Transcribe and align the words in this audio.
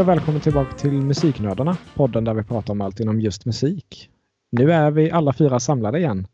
Och 0.00 0.08
välkommen 0.08 0.40
tillbaka 0.40 0.76
till 0.76 0.92
Musiknördarna, 0.92 1.76
podden 1.94 2.24
där 2.24 2.34
vi 2.34 2.42
pratar 2.42 2.72
om 2.72 2.80
allt 2.80 3.00
inom 3.00 3.20
just 3.20 3.46
musik. 3.46 4.10
Nu 4.52 4.72
är 4.72 4.90
vi 4.90 5.10
alla 5.10 5.32
fyra 5.32 5.60
samlade 5.60 5.98
igen, 5.98 6.26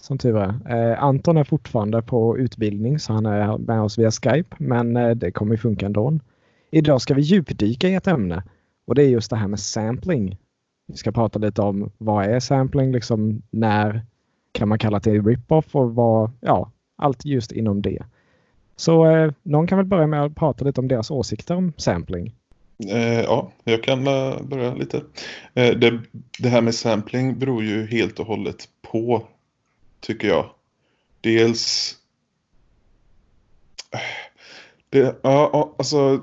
som 0.00 0.18
tur 0.18 0.36
är. 0.36 0.90
Eh, 0.92 1.02
Anton 1.02 1.36
är 1.36 1.44
fortfarande 1.44 2.02
på 2.02 2.38
utbildning 2.38 2.98
så 2.98 3.12
han 3.12 3.26
är 3.26 3.58
med 3.58 3.80
oss 3.82 3.98
via 3.98 4.10
Skype, 4.10 4.56
men 4.58 4.96
eh, 4.96 5.10
det 5.10 5.32
kommer 5.32 5.56
funka 5.56 5.86
ändå. 5.86 6.18
Idag 6.70 7.00
ska 7.00 7.14
vi 7.14 7.22
djupdyka 7.22 7.88
i 7.88 7.94
ett 7.94 8.06
ämne 8.06 8.42
och 8.86 8.94
det 8.94 9.02
är 9.02 9.08
just 9.08 9.30
det 9.30 9.36
här 9.36 9.48
med 9.48 9.60
sampling. 9.60 10.38
Vi 10.86 10.96
ska 10.96 11.12
prata 11.12 11.38
lite 11.38 11.62
om 11.62 11.90
vad 11.98 12.24
är 12.24 12.40
sampling, 12.40 12.92
liksom 12.92 13.42
när 13.50 14.06
kan 14.52 14.68
man 14.68 14.78
kalla 14.78 15.00
till 15.00 15.24
rip-off 15.24 15.74
och 15.74 15.94
vad, 15.94 16.30
ja, 16.40 16.70
allt 16.96 17.24
just 17.24 17.52
inom 17.52 17.82
det. 17.82 18.04
Så 18.76 19.06
eh, 19.06 19.32
någon 19.42 19.66
kan 19.66 19.78
väl 19.78 19.86
börja 19.86 20.06
med 20.06 20.24
att 20.24 20.34
prata 20.34 20.64
lite 20.64 20.80
om 20.80 20.88
deras 20.88 21.10
åsikter 21.10 21.56
om 21.56 21.72
sampling. 21.76 22.34
Eh, 22.78 23.20
ja, 23.20 23.52
jag 23.64 23.82
kan 23.82 24.06
eh, 24.06 24.42
börja 24.42 24.74
lite. 24.74 24.96
Eh, 25.54 25.70
det, 25.70 26.02
det, 26.38 26.48
här 26.48 26.60
med 26.60 26.74
sampling 26.74 27.38
beror 27.38 27.64
ju 27.64 27.86
helt 27.86 28.20
och 28.20 28.26
hållet 28.26 28.68
på, 28.82 29.28
tycker 30.00 30.28
jag. 30.28 30.50
Dels... 31.20 31.94
Det, 34.90 35.20
ja, 35.22 35.74
alltså 35.78 36.20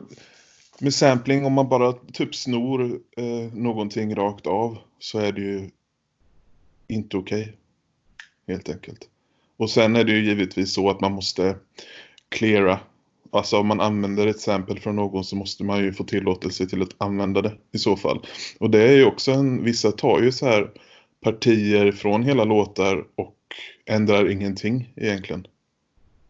med 0.80 0.94
sampling, 0.94 1.46
om 1.46 1.54
man 1.54 1.70
bara 1.70 1.94
typ 1.94 2.36
snor 2.36 3.00
eh, 3.18 3.54
någonting 3.54 4.16
rakt 4.16 4.48
av 4.48 4.78
så 5.00 5.20
är 5.20 5.32
det 5.32 5.42
ju 5.42 5.70
inte 6.88 7.18
okej. 7.18 7.42
Okay, 7.42 7.54
helt 8.48 8.70
enkelt. 8.70 9.10
Och 9.58 9.70
sen 9.70 9.96
är 9.96 10.04
det 10.04 10.12
ju 10.12 10.26
givetvis 10.26 10.74
så 10.74 10.90
att 10.90 11.02
man 11.02 11.12
måste 11.12 11.56
cleara 12.30 12.80
Alltså 13.32 13.58
om 13.58 13.68
man 13.68 13.82
använder 13.82 14.28
ett 14.28 14.40
sample 14.40 14.80
från 14.80 14.96
någon 14.96 15.24
så 15.24 15.36
måste 15.36 15.64
man 15.64 15.84
ju 15.84 15.94
få 15.94 16.04
tillåtelse 16.04 16.66
till 16.66 16.82
att 16.82 16.96
använda 16.98 17.42
det 17.42 17.54
i 17.72 17.78
så 17.78 17.96
fall. 17.96 18.26
Och 18.60 18.70
det 18.70 18.82
är 18.82 18.96
ju 18.96 19.06
också 19.06 19.32
en, 19.32 19.64
vissa 19.64 19.92
tar 19.92 20.22
ju 20.22 20.32
så 20.32 20.46
här 20.46 20.72
partier 21.24 21.92
från 21.92 22.24
hela 22.24 22.44
låtar 22.44 23.04
och 23.16 23.36
ändrar 23.86 24.32
ingenting 24.32 24.94
egentligen. 24.96 25.48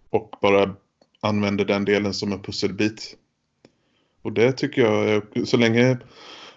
Och 0.10 0.36
bara 0.42 0.76
använder 1.22 1.66
den 1.66 1.86
delen 1.86 2.14
som 2.14 2.32
en 2.32 2.42
pusselbit. 2.42 3.18
Och 4.22 4.34
det 4.34 4.52
tycker 4.52 4.82
jag, 4.82 5.48
så 5.48 5.58
länge 5.58 5.98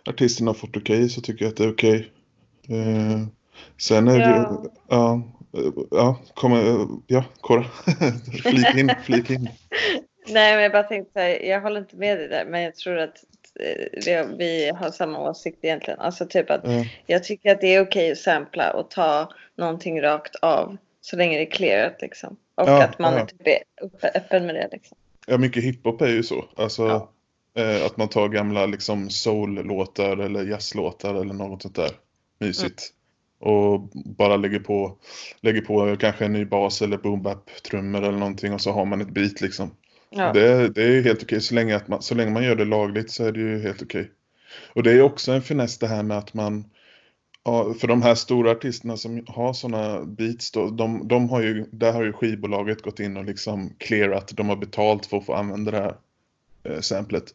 artisten 0.06 0.46
har 0.46 0.54
fått 0.54 0.76
okej 0.76 0.96
okay, 0.96 1.08
så 1.08 1.20
tycker 1.20 1.44
jag 1.44 1.50
att 1.50 1.56
det 1.56 1.64
är 1.64 1.72
okej. 1.72 2.10
Okay. 2.62 2.78
Eh, 2.78 3.26
sen 3.76 4.08
är 4.08 4.18
ja. 4.18 4.26
det 4.26 4.70
ja, 4.88 5.22
ja, 5.90 6.20
kommer, 6.34 6.86
ja, 7.06 7.24
Cora, 7.40 7.64
flik 8.42 8.74
in, 8.76 8.90
flik 9.04 9.30
in. 9.30 9.48
Nej, 10.26 10.54
men 10.54 10.62
jag 10.62 10.72
bara 10.72 10.82
tänkte 10.82 11.20
här, 11.20 11.42
jag 11.42 11.60
håller 11.60 11.80
inte 11.80 11.96
med 11.96 12.18
dig 12.18 12.28
där, 12.28 12.44
men 12.44 12.62
jag 12.62 12.74
tror 12.74 12.98
att 12.98 13.24
eh, 14.06 14.26
vi 14.38 14.72
har 14.74 14.90
samma 14.90 15.30
åsikt 15.30 15.58
egentligen. 15.62 16.00
Alltså 16.00 16.26
typ 16.26 16.50
att 16.50 16.64
mm. 16.64 16.84
jag 17.06 17.24
tycker 17.24 17.52
att 17.52 17.60
det 17.60 17.74
är 17.74 17.80
okej 17.80 18.12
att 18.12 18.18
sampla 18.18 18.70
och 18.72 18.90
ta 18.90 19.32
någonting 19.56 20.02
rakt 20.02 20.36
av 20.36 20.76
så 21.00 21.16
länge 21.16 21.38
det 21.38 21.44
är 21.44 21.50
clearat 21.50 22.02
liksom. 22.02 22.36
Och 22.54 22.68
ja, 22.68 22.84
att 22.84 22.98
man 22.98 23.14
ja. 23.14 23.26
typ 23.26 23.46
är 23.46 23.58
öppen 24.14 24.46
med 24.46 24.54
det 24.54 24.68
liksom. 24.72 24.96
Ja, 25.26 25.38
mycket 25.38 25.64
hiphop 25.64 26.00
är 26.00 26.08
ju 26.08 26.22
så. 26.22 26.44
Alltså 26.56 27.08
ja. 27.54 27.62
eh, 27.62 27.86
att 27.86 27.96
man 27.96 28.08
tar 28.08 28.28
gamla 28.28 28.66
liksom 28.66 29.10
soul-låtar 29.10 30.16
eller 30.16 30.44
jazzlåtar 30.44 31.14
eller 31.14 31.34
något 31.34 31.62
sånt 31.62 31.76
där. 31.76 31.90
Mysigt. 32.38 32.82
Mm. 32.82 33.54
Och 33.54 33.80
bara 33.94 34.36
lägger 34.36 34.60
på, 34.60 34.98
lägger 35.40 35.60
på 35.60 35.96
kanske 35.96 36.24
en 36.24 36.32
ny 36.32 36.44
bas 36.44 36.82
eller 36.82 36.96
boom 36.96 37.34
trummor 37.70 38.02
eller 38.02 38.18
någonting 38.18 38.52
och 38.52 38.60
så 38.60 38.72
har 38.72 38.84
man 38.84 39.00
ett 39.00 39.10
beat 39.10 39.40
liksom. 39.40 39.70
Ja. 40.16 40.32
Det, 40.32 40.68
det 40.68 40.82
är 40.82 41.02
helt 41.02 41.22
okej. 41.22 41.40
Så 41.40 41.54
länge, 41.54 41.76
att 41.76 41.88
man, 41.88 42.02
så 42.02 42.14
länge 42.14 42.30
man 42.30 42.44
gör 42.44 42.56
det 42.56 42.64
lagligt 42.64 43.10
så 43.10 43.24
är 43.24 43.32
det 43.32 43.40
ju 43.40 43.62
helt 43.62 43.82
okej. 43.82 44.10
Och 44.72 44.82
det 44.82 44.92
är 44.92 45.02
också 45.02 45.32
en 45.32 45.42
finess 45.42 45.78
det 45.78 45.86
här 45.86 46.02
med 46.02 46.18
att 46.18 46.34
man 46.34 46.64
för 47.80 47.86
de 47.86 48.02
här 48.02 48.14
stora 48.14 48.50
artisterna 48.50 48.96
som 48.96 49.24
har 49.28 49.52
sådana 49.52 50.04
beats 50.04 50.50
då, 50.50 50.70
de, 50.70 51.08
de 51.08 51.30
har 51.30 51.42
ju, 51.42 51.66
där 51.70 51.92
har 51.92 52.04
ju 52.04 52.12
skivbolaget 52.12 52.82
gått 52.82 53.00
in 53.00 53.16
och 53.16 53.24
liksom 53.24 53.74
clearat, 53.78 54.32
de 54.36 54.48
har 54.48 54.56
betalt 54.56 55.06
för 55.06 55.16
att 55.16 55.26
få 55.26 55.34
använda 55.34 55.70
det 55.70 55.78
här 55.78 55.94
eh, 56.62 56.80
samplet. 56.80 57.34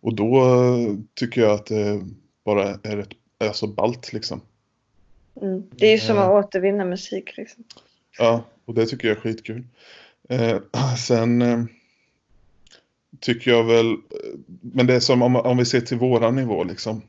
Och 0.00 0.14
då 0.14 0.36
eh, 0.36 0.94
tycker 1.14 1.40
jag 1.40 1.50
att 1.50 1.66
det 1.66 2.00
bara 2.44 2.78
är 2.82 2.98
ett, 2.98 3.10
alltså 3.38 3.66
balt 3.66 4.12
liksom. 4.12 4.40
Mm. 5.42 5.62
Det 5.70 5.86
är 5.86 5.92
ju 5.92 5.98
som 5.98 6.18
att 6.18 6.30
återvinna 6.30 6.84
musik 6.84 7.36
liksom. 7.36 7.64
Ja, 8.18 8.44
och 8.64 8.74
det 8.74 8.86
tycker 8.86 9.08
jag 9.08 9.16
är 9.16 9.20
skitkul. 9.20 9.64
Eh, 10.28 10.58
sen 11.06 11.42
eh, 11.42 11.64
tycker 13.20 13.50
jag 13.50 13.64
väl, 13.64 13.96
men 14.60 14.86
det 14.86 14.94
är 14.94 15.00
som 15.00 15.22
om, 15.22 15.36
om 15.36 15.56
vi 15.56 15.64
ser 15.64 15.80
till 15.80 15.98
våran 15.98 16.36
nivå 16.36 16.64
liksom. 16.64 17.02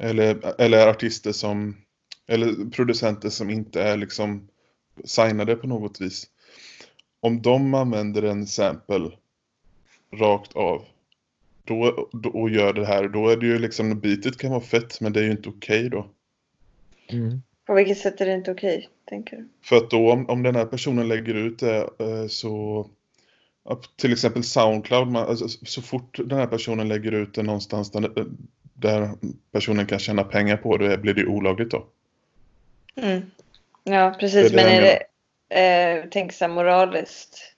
Eller, 0.00 0.60
eller 0.60 0.86
artister 0.86 1.32
som, 1.32 1.76
eller 2.26 2.70
producenter 2.70 3.28
som 3.28 3.50
inte 3.50 3.82
är 3.82 3.96
liksom 3.96 4.48
signade 5.04 5.56
på 5.56 5.66
något 5.66 6.00
vis. 6.00 6.26
Om 7.20 7.42
de 7.42 7.74
använder 7.74 8.22
en 8.22 8.46
sample 8.46 9.10
rakt 10.12 10.56
av 10.56 10.84
då, 11.64 12.08
då, 12.12 12.28
och 12.30 12.50
gör 12.50 12.72
det 12.72 12.86
här, 12.86 13.08
då 13.08 13.28
är 13.28 13.36
det 13.36 13.46
ju 13.46 13.58
liksom, 13.58 14.00
beatet 14.00 14.38
kan 14.38 14.50
vara 14.50 14.60
fett 14.60 15.00
men 15.00 15.12
det 15.12 15.20
är 15.20 15.24
ju 15.24 15.30
inte 15.30 15.48
okej 15.48 15.86
okay 15.86 15.88
då. 15.88 16.06
Mm. 17.08 17.42
På 17.66 17.74
vilket 17.74 17.98
sätt 17.98 18.20
är 18.20 18.26
det 18.26 18.34
inte 18.34 18.52
okej, 18.52 18.76
okay, 18.76 18.88
tänker 19.04 19.36
du? 19.36 19.48
För 19.62 19.76
att 19.76 19.90
då 19.90 20.12
om, 20.12 20.28
om 20.28 20.42
den 20.42 20.56
här 20.56 20.66
personen 20.66 21.08
lägger 21.08 21.34
ut 21.34 21.58
det 21.58 21.90
eh, 21.98 22.26
så 22.28 22.86
till 23.96 24.12
exempel 24.12 24.44
Soundcloud, 24.44 25.08
man, 25.08 25.28
alltså, 25.28 25.48
så 25.48 25.82
fort 25.82 26.18
den 26.24 26.38
här 26.38 26.46
personen 26.46 26.88
lägger 26.88 27.12
ut 27.12 27.34
det 27.34 27.42
någonstans 27.42 27.90
där, 27.90 28.26
där 28.74 29.10
personen 29.52 29.86
kan 29.86 29.98
tjäna 29.98 30.24
pengar 30.24 30.56
på 30.56 30.76
det 30.76 30.98
blir 30.98 31.14
det 31.14 31.26
olagligt 31.26 31.70
då. 31.70 31.86
Mm. 32.96 33.22
Ja, 33.84 34.16
precis. 34.20 34.52
Det 34.52 34.60
är 34.60 34.64
Men 34.64 34.74
är 34.74 34.80
det, 35.48 36.00
eh, 36.00 36.04
tänk 36.10 36.32
så 36.32 36.48
moraliskt? 36.48 37.54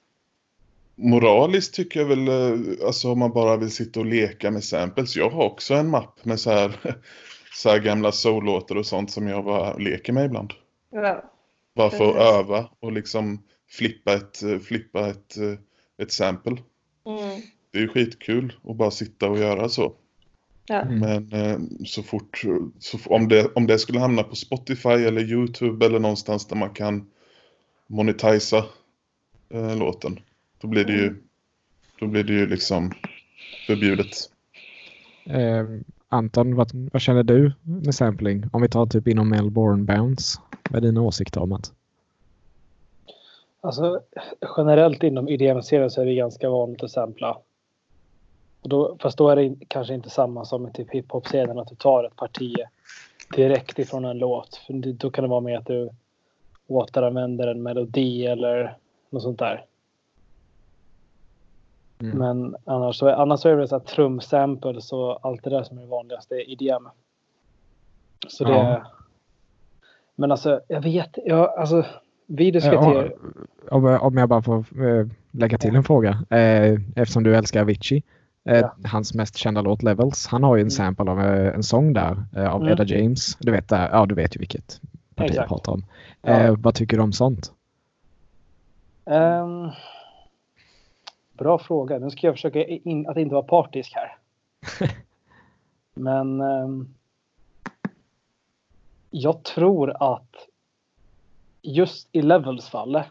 Moraliskt 0.94 1.75
tycker 1.75 2.00
jag 2.00 2.06
väl, 2.06 2.28
eh, 2.28 2.87
alltså 2.87 3.12
om 3.12 3.19
man 3.19 3.33
bara 3.33 3.56
vill 3.56 3.71
sitta 3.71 4.00
och 4.00 4.06
leka 4.06 4.50
med 4.50 4.65
samples. 4.65 5.17
Jag 5.17 5.31
har 5.31 5.44
också 5.44 5.75
en 5.75 5.88
mapp 5.88 6.25
med 6.25 6.41
så 6.41 6.50
här, 6.50 6.77
så 7.55 7.71
här 7.71 7.78
gamla 7.78 8.12
soul-låtar 8.12 8.77
och 8.77 8.87
sånt 8.87 9.11
som 9.11 9.28
jag 9.28 9.44
bara 9.44 9.77
leker 9.77 10.12
med 10.12 10.25
ibland. 10.25 10.53
Ja. 10.91 11.33
Bara 11.75 11.91
för 11.91 12.11
att 12.11 12.17
öva 12.17 12.71
och 12.81 12.93
liksom 12.93 13.43
flippa 13.71 14.15
ett, 14.15 14.43
flippa 14.65 15.09
ett 15.09 15.37
eh, 15.37 15.59
ett 16.03 16.12
sample. 16.12 16.57
Mm. 17.07 17.41
Det 17.71 17.79
är 17.79 17.83
ju 17.83 17.89
skitkul 17.89 18.53
att 18.65 18.77
bara 18.77 18.91
sitta 18.91 19.29
och 19.29 19.39
göra 19.39 19.69
så. 19.69 19.93
Ja. 20.67 20.83
Mm. 20.83 20.99
Men 20.99 21.33
eh, 21.33 21.59
så 21.84 22.03
fort, 22.03 22.43
så, 22.79 22.99
om, 23.07 23.29
det, 23.29 23.47
om 23.55 23.67
det 23.67 23.79
skulle 23.79 24.01
hamna 24.01 24.23
på 24.23 24.37
Spotify 24.37 24.89
eller 24.89 25.21
YouTube 25.21 25.87
eller 25.87 25.99
någonstans 25.99 26.47
där 26.47 26.56
man 26.56 26.71
kan 26.71 27.11
monetisa 27.87 28.65
eh, 29.49 29.77
låten. 29.77 30.21
Då 30.61 30.69
blir 30.69 30.85
det 30.85 30.93
ju, 30.93 31.06
mm. 31.06 31.19
då 32.01 32.06
blir 32.06 32.25
det 32.25 32.33
ju 32.33 32.47
liksom 32.47 32.93
förbjudet. 33.67 34.31
Eh, 35.27 35.65
Anton, 36.09 36.55
vad, 36.55 36.71
vad, 36.93 37.03
känner 37.03 37.23
du 37.23 37.53
med 37.62 37.95
sampling? 37.95 38.45
Om 38.53 38.62
vi 38.62 38.69
tar 38.69 38.87
typ 38.87 39.09
inom 39.09 39.29
Melbourne 39.29 39.85
Bounce. 39.85 40.41
Vad 40.71 40.85
är 40.85 40.87
dina 40.87 41.01
åsikter 41.01 41.43
om 41.43 41.51
det? 41.51 41.61
Alltså 43.66 44.00
generellt 44.56 45.03
inom 45.03 45.28
IDM-serien 45.28 45.91
så 45.91 46.00
är 46.00 46.06
det 46.06 46.15
ganska 46.15 46.50
vanligt 46.50 46.82
att 46.82 46.91
sampla. 46.91 47.38
Och 48.61 48.69
då, 48.69 48.96
fast 49.00 49.19
då 49.19 49.29
är 49.29 49.37
det 49.37 49.56
kanske 49.69 49.94
inte 49.94 50.11
samma 50.11 50.44
som 50.44 50.69
i 50.69 50.73
typ 50.73 50.91
hiphop-scenen 50.91 51.58
att 51.58 51.69
du 51.69 51.75
tar 51.75 52.05
ett 52.05 52.17
parti 52.17 52.55
direkt 53.37 53.79
ifrån 53.79 54.05
en 54.05 54.19
låt. 54.19 54.56
För 54.56 54.93
då 54.93 55.11
kan 55.11 55.25
det 55.25 55.31
vara 55.31 55.41
med 55.41 55.58
att 55.58 55.67
du 55.67 55.91
återanvänder 56.67 57.46
en 57.46 57.62
melodi 57.62 58.26
eller 58.26 58.76
något 59.11 59.23
sånt 59.23 59.38
där. 59.38 59.64
Mm. 62.00 62.19
Men 62.19 62.56
annars 62.64 62.96
så, 62.96 63.08
annars 63.08 63.41
så 63.41 63.49
är 63.49 63.56
det 63.56 63.69
så 63.69 63.76
att 63.76 63.87
trumsamples 63.87 64.93
och 64.93 65.26
allt 65.26 65.44
det 65.44 65.50
där 65.50 65.62
som 65.62 65.79
är 65.79 65.87
vanligast 65.87 66.32
är 66.32 66.50
IDM. 66.50 66.88
Så 68.29 68.44
det... 68.44 68.50
Ja. 68.50 68.87
Men 70.14 70.31
alltså, 70.32 70.61
jag 70.69 70.82
vet, 70.82 71.19
jag, 71.25 71.58
alltså 71.58 71.85
vi 72.26 72.50
diskuterar... 72.50 73.12
Om, 73.70 73.84
om 73.84 74.17
jag 74.17 74.28
bara 74.28 74.43
får 74.43 74.87
äh, 74.88 75.06
lägga 75.31 75.58
till 75.58 75.76
en 75.76 75.84
fråga. 75.84 76.25
Äh, 76.31 76.81
eftersom 76.96 77.23
du 77.23 77.37
älskar 77.37 77.61
Avicii. 77.61 78.02
Ja. 78.43 78.75
Hans 78.84 79.14
mest 79.14 79.37
kända 79.37 79.61
låt 79.61 79.82
Levels. 79.82 80.26
Han 80.26 80.43
har 80.43 80.56
ju 80.56 80.61
en 80.61 80.64
mm. 80.64 80.70
sample 80.70 81.11
av 81.11 81.20
en 81.20 81.62
sång 81.62 81.93
där 81.93 82.25
av 82.37 82.62
mm. 82.62 82.69
Edda 82.69 82.84
James. 82.84 83.37
Du 83.37 83.52
vet, 83.52 83.70
ja, 83.70 84.06
du 84.06 84.14
vet 84.14 84.37
ju 84.37 84.38
vilket 84.38 84.81
parti 85.14 85.31
Exakt. 85.31 85.37
jag 85.37 85.49
pratar 85.49 85.73
om. 85.73 85.84
Ja. 86.23 86.56
vad 86.58 86.75
tycker 86.75 86.96
du 86.96 87.02
om 87.02 87.12
sånt? 87.12 87.52
Um, 89.05 89.70
bra 91.32 91.58
fråga. 91.58 91.99
Nu 91.99 92.11
ska 92.11 92.26
jag 92.26 92.34
försöka 92.34 92.64
in, 92.64 93.08
att 93.08 93.17
inte 93.17 93.34
vara 93.34 93.44
partisk 93.44 93.93
här. 93.94 94.17
Men 95.94 96.40
um, 96.40 96.94
jag 99.11 99.43
tror 99.43 100.14
att 100.14 100.46
just 101.67 102.09
i 102.13 102.23
Levels 102.23 102.69
fall 102.69 103.03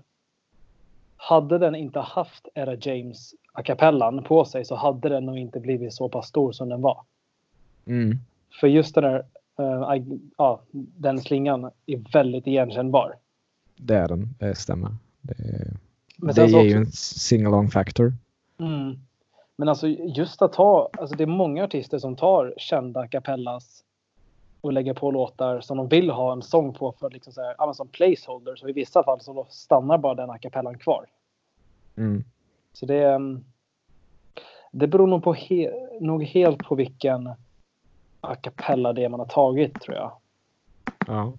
hade 1.18 1.57
den 1.57 1.75
inte 1.75 2.00
haft 2.00 2.48
Era 2.54 2.75
James 2.75 3.34
a 3.54 3.63
cappellan 3.63 4.24
på 4.24 4.46
sig 4.46 4.66
så 4.66 4.75
hade 4.75 5.10
den 5.10 5.25
nog 5.25 5.38
inte 5.38 5.60
blivit 5.60 5.94
så 5.94 6.10
pass 6.10 6.28
stor 6.28 6.52
som 6.52 6.69
den 6.69 6.81
var. 6.81 7.02
Mm. 7.86 8.18
För 8.60 8.68
just 8.68 8.96
den 8.96 9.04
där, 9.04 9.25
uh, 9.60 10.04
ja, 10.38 10.62
den 10.74 11.19
slingan 11.19 11.72
är 11.86 12.12
väldigt 12.13 12.48
igenkännbar. 12.48 13.16
Det 13.75 13.96
är 13.96 14.07
den, 14.07 14.36
det 14.40 14.56
stämmer. 14.56 14.92
Det, 15.22 15.34
Men 16.18 16.36
det 16.36 16.42
är 16.42 16.48
sen 16.48 16.50
så 16.50 16.62
ju 16.62 16.68
också- 16.68 16.78
en 16.78 16.92
sing-along 16.92 17.69
factor. 17.69 18.13
Mm. 18.57 19.00
Men 19.56 19.69
alltså 19.69 19.88
just 19.88 20.42
att 20.42 20.54
ta, 20.54 20.90
alltså 21.00 21.16
det 21.16 21.24
är 21.24 21.28
många 21.28 21.63
artister 21.63 22.00
som 22.00 22.16
tar 22.16 22.54
kända 22.57 23.00
a 23.00 23.07
cappellas 23.07 23.84
och 24.65 24.73
lägger 24.73 24.94
på 24.94 25.12
låtar 25.12 25.62
som 25.62 25.77
de 25.77 25.88
vill 25.88 26.09
ha 26.09 26.33
en 26.33 26.41
sång 26.41 26.73
på 26.73 26.91
för 27.00 27.09
liksom 27.09 27.33
så 27.33 27.41
här, 27.41 27.73
som 27.73 27.88
placeholder. 27.88 28.56
Så 28.56 28.69
i 28.69 28.73
vissa 28.73 29.03
fall 29.03 29.21
så 29.21 29.47
stannar 29.50 29.97
bara 29.97 30.15
den 30.15 30.29
a 30.29 30.38
cappellan 30.38 30.77
kvar. 30.77 31.06
Mm. 31.97 32.23
Så 32.73 32.85
det, 32.85 33.03
mm, 33.03 33.44
det 34.71 34.88
beror 34.88 35.07
nog, 35.07 35.23
på 35.23 35.33
he, 35.33 35.71
nog 36.01 36.23
helt 36.23 36.59
på 36.59 36.75
vilken 36.75 37.27
a 38.21 38.35
cappella 38.41 38.94
det 38.94 39.03
är 39.03 39.09
man 39.09 39.19
har 39.19 39.27
tagit 39.27 39.81
tror 39.81 39.95
jag. 39.97 40.12
Ja. 41.07 41.33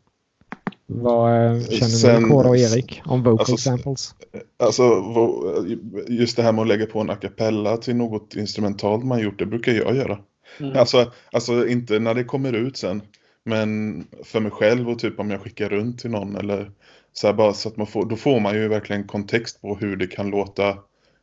Vad 0.87 1.32
eh, 1.32 1.61
känner 1.61 1.90
Sen- 1.90 2.22
ni 2.22 2.29
Kåre 2.29 2.49
och 2.49 2.56
Erik 2.56 3.02
om 3.06 3.22
vocal 3.22 3.38
alltså, 3.38 3.56
samples? 3.56 4.14
Alltså 4.56 4.82
vo- 4.82 6.05
just 6.08 6.37
det 6.37 6.43
här 6.43 6.52
med 6.52 6.62
att 6.62 6.69
lägga 6.69 6.87
på 6.87 7.00
en 7.00 7.11
a 7.11 7.17
cappella 7.17 7.76
till 7.76 7.96
något 7.96 8.37
instrumentalt 8.37 9.05
man 9.05 9.20
gjort, 9.20 9.38
det 9.38 9.46
brukar 9.46 9.72
jag 9.72 9.96
göra. 9.96 10.19
Mm. 10.60 10.76
Alltså, 10.76 11.12
alltså 11.32 11.69
inte 11.69 11.98
när 11.98 12.14
det 12.14 12.25
kommer 12.25 12.52
ut 12.52 12.76
sen. 12.76 13.02
Men 13.44 14.04
för 14.25 14.40
mig 14.40 14.50
själv 14.50 14.90
och 14.90 14.98
typ 14.98 15.20
om 15.20 15.31
jag 15.31 15.40
skickar 15.40 15.69
runt 15.69 15.98
till 15.98 16.10
någon 16.10 16.37
eller 16.37 16.70
så 17.12 17.26
här 17.26 17.34
bara 17.34 17.52
så 17.52 17.69
att 17.69 17.76
man 17.76 17.87
får, 17.87 18.04
då 18.06 18.16
får 18.16 18.40
man 18.40 18.54
ju 18.54 18.69
verkligen 18.69 19.06
kontext 19.06 19.60
på 19.60 19.76
hur 19.76 19.96
det 19.96 20.06
kan 20.06 20.31
låta 20.31 20.78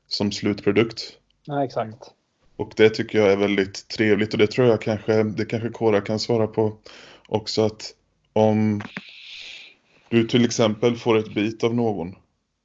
som 0.07 0.31
slutprodukt. 0.31 1.01
Ja, 1.45 1.63
exakt. 1.63 2.11
Och 2.55 2.73
det 2.75 2.89
tycker 2.89 3.19
jag 3.19 3.31
är 3.31 3.37
väldigt 3.37 3.87
trevligt 3.87 4.33
och 4.33 4.39
det 4.39 4.47
tror 4.47 4.67
jag 4.67 4.81
kanske, 4.81 5.23
det 5.23 5.45
kanske 5.45 5.69
Kåra 5.69 6.01
kan 6.01 6.19
svara 6.19 6.47
på 6.47 6.77
också 7.27 7.65
att 7.65 7.93
om 8.33 8.81
du 10.09 10.27
till 10.27 10.45
exempel 10.45 10.95
får 10.95 11.17
ett 11.17 11.33
bit 11.33 11.63
av 11.63 11.75
någon 11.75 12.15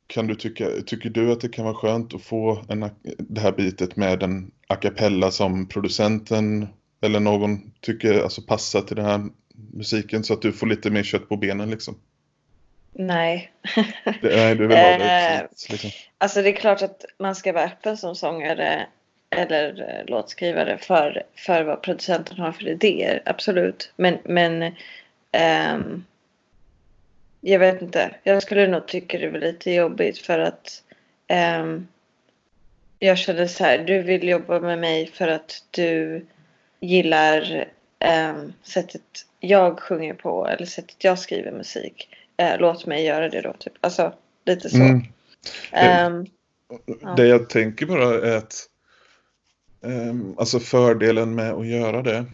kan 0.07 0.27
du 0.27 0.35
tycka, 0.35 0.71
tycker 0.87 1.11
du 1.11 1.33
att 1.33 1.41
det 1.41 1.49
kan 1.49 1.65
vara 1.65 1.75
skönt 1.75 2.15
att 2.15 2.23
få 2.23 2.65
en, 2.69 2.91
det 3.19 3.41
här 3.41 3.53
bitet 3.53 3.97
med 3.97 4.23
en 4.23 4.51
a 4.69 4.77
cappella 4.77 5.31
som 5.31 5.69
producenten 5.69 6.69
eller 7.01 7.21
någon 7.21 7.73
tycker 7.81 8.23
alltså 8.23 8.43
passar 8.43 8.81
till 8.81 8.97
den 8.97 9.05
här 9.05 9.27
musiken 9.73 10.25
så 10.25 10.33
att 10.33 10.43
du 10.43 10.53
får 10.53 10.67
lite 10.67 10.91
mer 10.91 11.03
kött 11.03 11.29
på 11.29 11.37
benen 11.37 11.71
liksom? 11.71 11.99
Nej. 12.93 13.53
Det, 14.23 14.37
nej, 14.37 14.55
du 14.55 14.67
vill 14.67 14.77
ha 14.77 14.99
det 14.99 15.05
Eh, 15.05 15.43
liksom. 15.71 15.91
Alltså 16.19 16.43
det 16.43 16.49
är 16.49 16.57
klart 16.57 16.83
att 16.83 17.05
man 17.19 17.35
ska 17.35 17.53
vara 17.53 17.65
öppen 17.65 17.97
som 17.97 18.17
sångare 18.17 18.87
eller 19.31 19.81
eh, 19.81 20.07
låtskrivare 20.11 20.79
för, 20.79 21.23
för 21.37 21.65
vad 21.65 21.83
producenten 21.83 22.39
har 22.39 22.53
för 22.53 22.69
idéer. 22.69 23.23
Absolut. 23.27 23.93
Men, 23.97 24.19
men 24.25 24.75
ehm, 25.33 26.05
jag 27.41 27.59
vet 27.59 27.83
inte. 27.83 28.15
Jag 28.23 28.43
skulle 28.43 28.67
nog 28.67 28.89
tycka 28.89 29.19
det 29.19 29.31
var 29.31 29.39
lite 29.39 29.71
jobbigt 29.71 30.19
för 30.19 30.39
att 30.39 30.83
ehm, 31.27 31.89
jag 32.99 33.19
kände 33.19 33.49
så 33.49 33.65
här. 33.65 33.79
Du 33.79 34.03
vill 34.03 34.29
jobba 34.29 34.61
med 34.61 34.79
mig 34.79 35.07
för 35.07 35.29
att 35.29 35.65
du 35.71 36.27
gillar 36.81 37.69
ehm, 37.99 38.53
sättet 38.63 39.03
jag 39.41 39.81
sjunger 39.81 40.15
på 40.15 40.47
eller 40.47 40.67
sättet 40.67 41.05
jag 41.05 41.19
skriver 41.19 41.53
musik. 41.53 42.09
Eh, 42.37 42.59
låt 42.59 42.87
mig 42.87 43.05
göra 43.05 43.29
det 43.29 43.41
då. 43.41 43.53
Typ. 43.59 43.73
Alltså 43.81 44.13
lite 44.45 44.71
så. 44.71 44.77
Mm. 44.77 45.03
Ehm, 45.73 46.27
Ja. 47.01 47.15
Det 47.17 47.27
jag 47.27 47.49
tänker 47.49 47.87
bara 47.87 48.29
är 48.29 48.37
att 48.37 48.69
ehm, 49.85 50.35
alltså 50.39 50.61
fördelen 50.61 51.35
med 51.35 51.53
att 51.53 51.67
göra 51.67 52.03
det. 52.03 52.25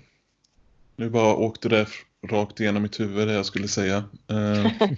Nu 0.97 1.11
bara 1.11 1.35
åkte 1.35 1.69
det 1.69 1.87
rakt 2.29 2.61
igenom 2.61 2.83
mitt 2.83 3.01
huvud 3.01 3.29
det 3.29 3.35
jag 3.35 3.47
skulle 3.47 3.69
säga. 3.69 4.05
Ehm, 4.31 4.97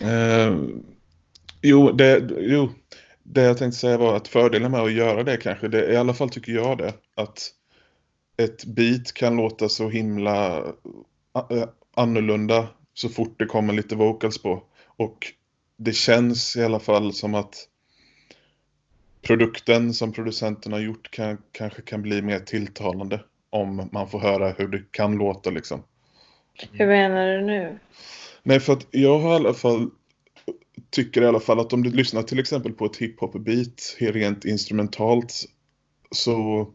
ehm, 0.10 0.82
jo, 1.62 1.92
det, 1.92 2.30
jo, 2.38 2.72
det 3.32 3.42
jag 3.42 3.58
tänkte 3.58 3.78
säga 3.78 3.98
var 3.98 4.16
att 4.16 4.28
fördelen 4.28 4.70
med 4.70 4.80
att 4.80 4.92
göra 4.92 5.22
det 5.22 5.36
kanske, 5.36 5.68
det, 5.68 5.92
i 5.92 5.96
alla 5.96 6.14
fall 6.14 6.30
tycker 6.30 6.52
jag 6.52 6.78
det, 6.78 6.94
att 7.14 7.48
ett 8.36 8.64
beat 8.64 9.12
kan 9.12 9.36
låta 9.36 9.68
så 9.68 9.88
himla 9.88 10.58
eh, 11.50 11.68
annorlunda 11.94 12.68
så 12.94 13.08
fort 13.08 13.38
det 13.38 13.46
kommer 13.46 13.72
lite 13.72 13.96
vocals 13.96 14.42
på. 14.42 14.62
Och 14.86 15.26
det 15.76 15.92
känns 15.92 16.56
i 16.56 16.64
alla 16.64 16.80
fall 16.80 17.12
som 17.12 17.34
att 17.34 17.68
produkten 19.22 19.94
som 19.94 20.12
producenten 20.12 20.72
har 20.72 20.80
gjort 20.80 21.10
kan, 21.10 21.38
kanske 21.52 21.82
kan 21.82 22.02
bli 22.02 22.22
mer 22.22 22.38
tilltalande 22.38 23.20
om 23.50 23.88
man 23.92 24.08
får 24.08 24.20
höra 24.20 24.50
hur 24.50 24.68
det 24.68 24.82
kan 24.90 25.16
låta 25.16 25.50
liksom. 25.50 25.82
Hur 26.72 26.86
menar 26.86 27.26
du 27.26 27.40
nu? 27.40 27.78
Nej, 28.42 28.60
för 28.60 28.72
att 28.72 28.86
jag 28.90 29.18
har 29.18 29.32
i 29.32 29.34
alla 29.34 29.54
fall 29.54 29.90
tycker 30.90 31.22
i 31.22 31.26
alla 31.26 31.40
fall 31.40 31.60
att 31.60 31.72
om 31.72 31.82
du 31.82 31.90
lyssnar 31.90 32.22
till 32.22 32.38
exempel 32.38 32.72
på 32.72 32.84
ett 32.86 32.96
hiphop-beat 32.96 33.96
rent 33.98 34.44
instrumentalt 34.44 35.34
så 36.10 36.68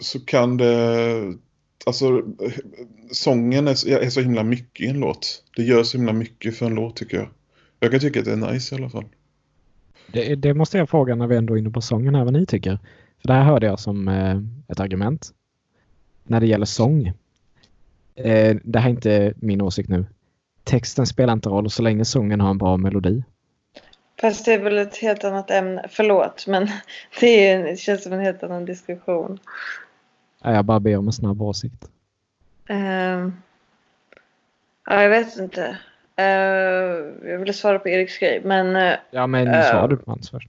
så 0.00 0.20
kan 0.20 0.56
det 0.56 1.34
alltså 1.86 2.22
sången 3.12 3.68
är, 3.68 3.74
så- 3.74 3.88
är 3.88 4.10
så 4.10 4.20
himla 4.20 4.42
mycket 4.42 4.86
i 4.86 4.88
en 4.88 5.00
låt. 5.00 5.44
Det 5.56 5.62
gör 5.62 5.82
så 5.82 5.96
himla 5.98 6.12
mycket 6.12 6.56
för 6.56 6.66
en 6.66 6.74
låt 6.74 6.96
tycker 6.96 7.16
jag. 7.16 7.28
Jag 7.80 7.90
kan 7.90 8.00
tycka 8.00 8.18
att 8.18 8.24
det 8.24 8.32
är 8.32 8.52
nice 8.52 8.74
i 8.74 8.78
alla 8.78 8.90
fall. 8.90 9.04
Det, 10.12 10.34
det 10.34 10.54
måste 10.54 10.78
jag 10.78 10.90
fråga 10.90 11.14
när 11.14 11.26
vi 11.26 11.36
ändå 11.36 11.54
är 11.54 11.58
inne 11.58 11.70
på 11.70 11.80
sången 11.80 12.14
här 12.14 12.24
vad 12.24 12.32
ni 12.32 12.46
tycker. 12.46 12.78
För 13.20 13.28
det 13.28 13.34
här 13.34 13.44
hörde 13.44 13.66
jag 13.66 13.80
som 13.80 14.08
eh, 14.08 14.40
ett 14.68 14.80
argument. 14.80 15.30
När 16.24 16.40
det 16.40 16.46
gäller 16.46 16.66
sång. 16.66 17.06
Eh, 18.14 18.56
det 18.64 18.78
här 18.78 18.86
är 18.86 18.90
inte 18.90 19.34
min 19.36 19.60
åsikt 19.62 19.88
nu. 19.88 20.06
Texten 20.64 21.06
spelar 21.06 21.32
inte 21.32 21.48
roll 21.48 21.70
så 21.70 21.82
länge 21.82 22.04
sången 22.04 22.40
har 22.40 22.50
en 22.50 22.58
bra 22.58 22.76
melodi. 22.76 23.22
Fast 24.20 24.44
det 24.44 24.52
är 24.52 24.58
väl 24.58 24.78
ett 24.78 24.96
helt 24.96 25.24
annat 25.24 25.50
ämne. 25.50 25.86
Förlåt, 25.90 26.46
men 26.46 26.68
det, 27.20 27.48
är, 27.48 27.62
det 27.64 27.76
känns 27.76 28.02
som 28.02 28.12
en 28.12 28.20
helt 28.20 28.42
annan 28.42 28.64
diskussion. 28.64 29.38
Ja, 30.42 30.54
Jag 30.54 30.64
bara 30.64 30.80
ber 30.80 30.96
om 30.96 31.06
en 31.06 31.12
snabb 31.12 31.42
åsikt. 31.42 31.84
Ehm, 32.68 33.32
ja, 34.86 35.02
jag 35.02 35.10
vet 35.10 35.36
inte. 35.38 35.78
Ehm, 36.16 37.28
jag 37.28 37.38
ville 37.38 37.52
svara 37.52 37.78
på 37.78 37.88
Eriks 37.88 38.18
grej, 38.18 38.40
men 38.44 38.76
eh, 38.76 38.94
Ja, 39.10 39.26
men 39.26 39.48
Eh. 39.48 39.70
svarar 39.70 39.88
du 39.88 39.96
på 39.96 40.10
hans 40.10 40.30
först? 40.30 40.48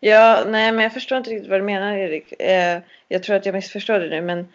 ja, 0.00 0.44
nej, 0.46 0.72
men 0.72 0.82
jag 0.82 0.92
förstår 0.92 1.18
inte 1.18 1.30
riktigt 1.30 1.50
vad 1.50 1.60
du 1.60 1.64
menar, 1.64 1.92
Erik. 1.96 2.32
Eh, 2.40 2.80
jag 3.08 3.22
tror 3.22 3.36
att 3.36 3.46
jag 3.46 3.54
missförstår 3.54 3.98
det 4.00 4.08
nu, 4.08 4.20
men 4.20 4.48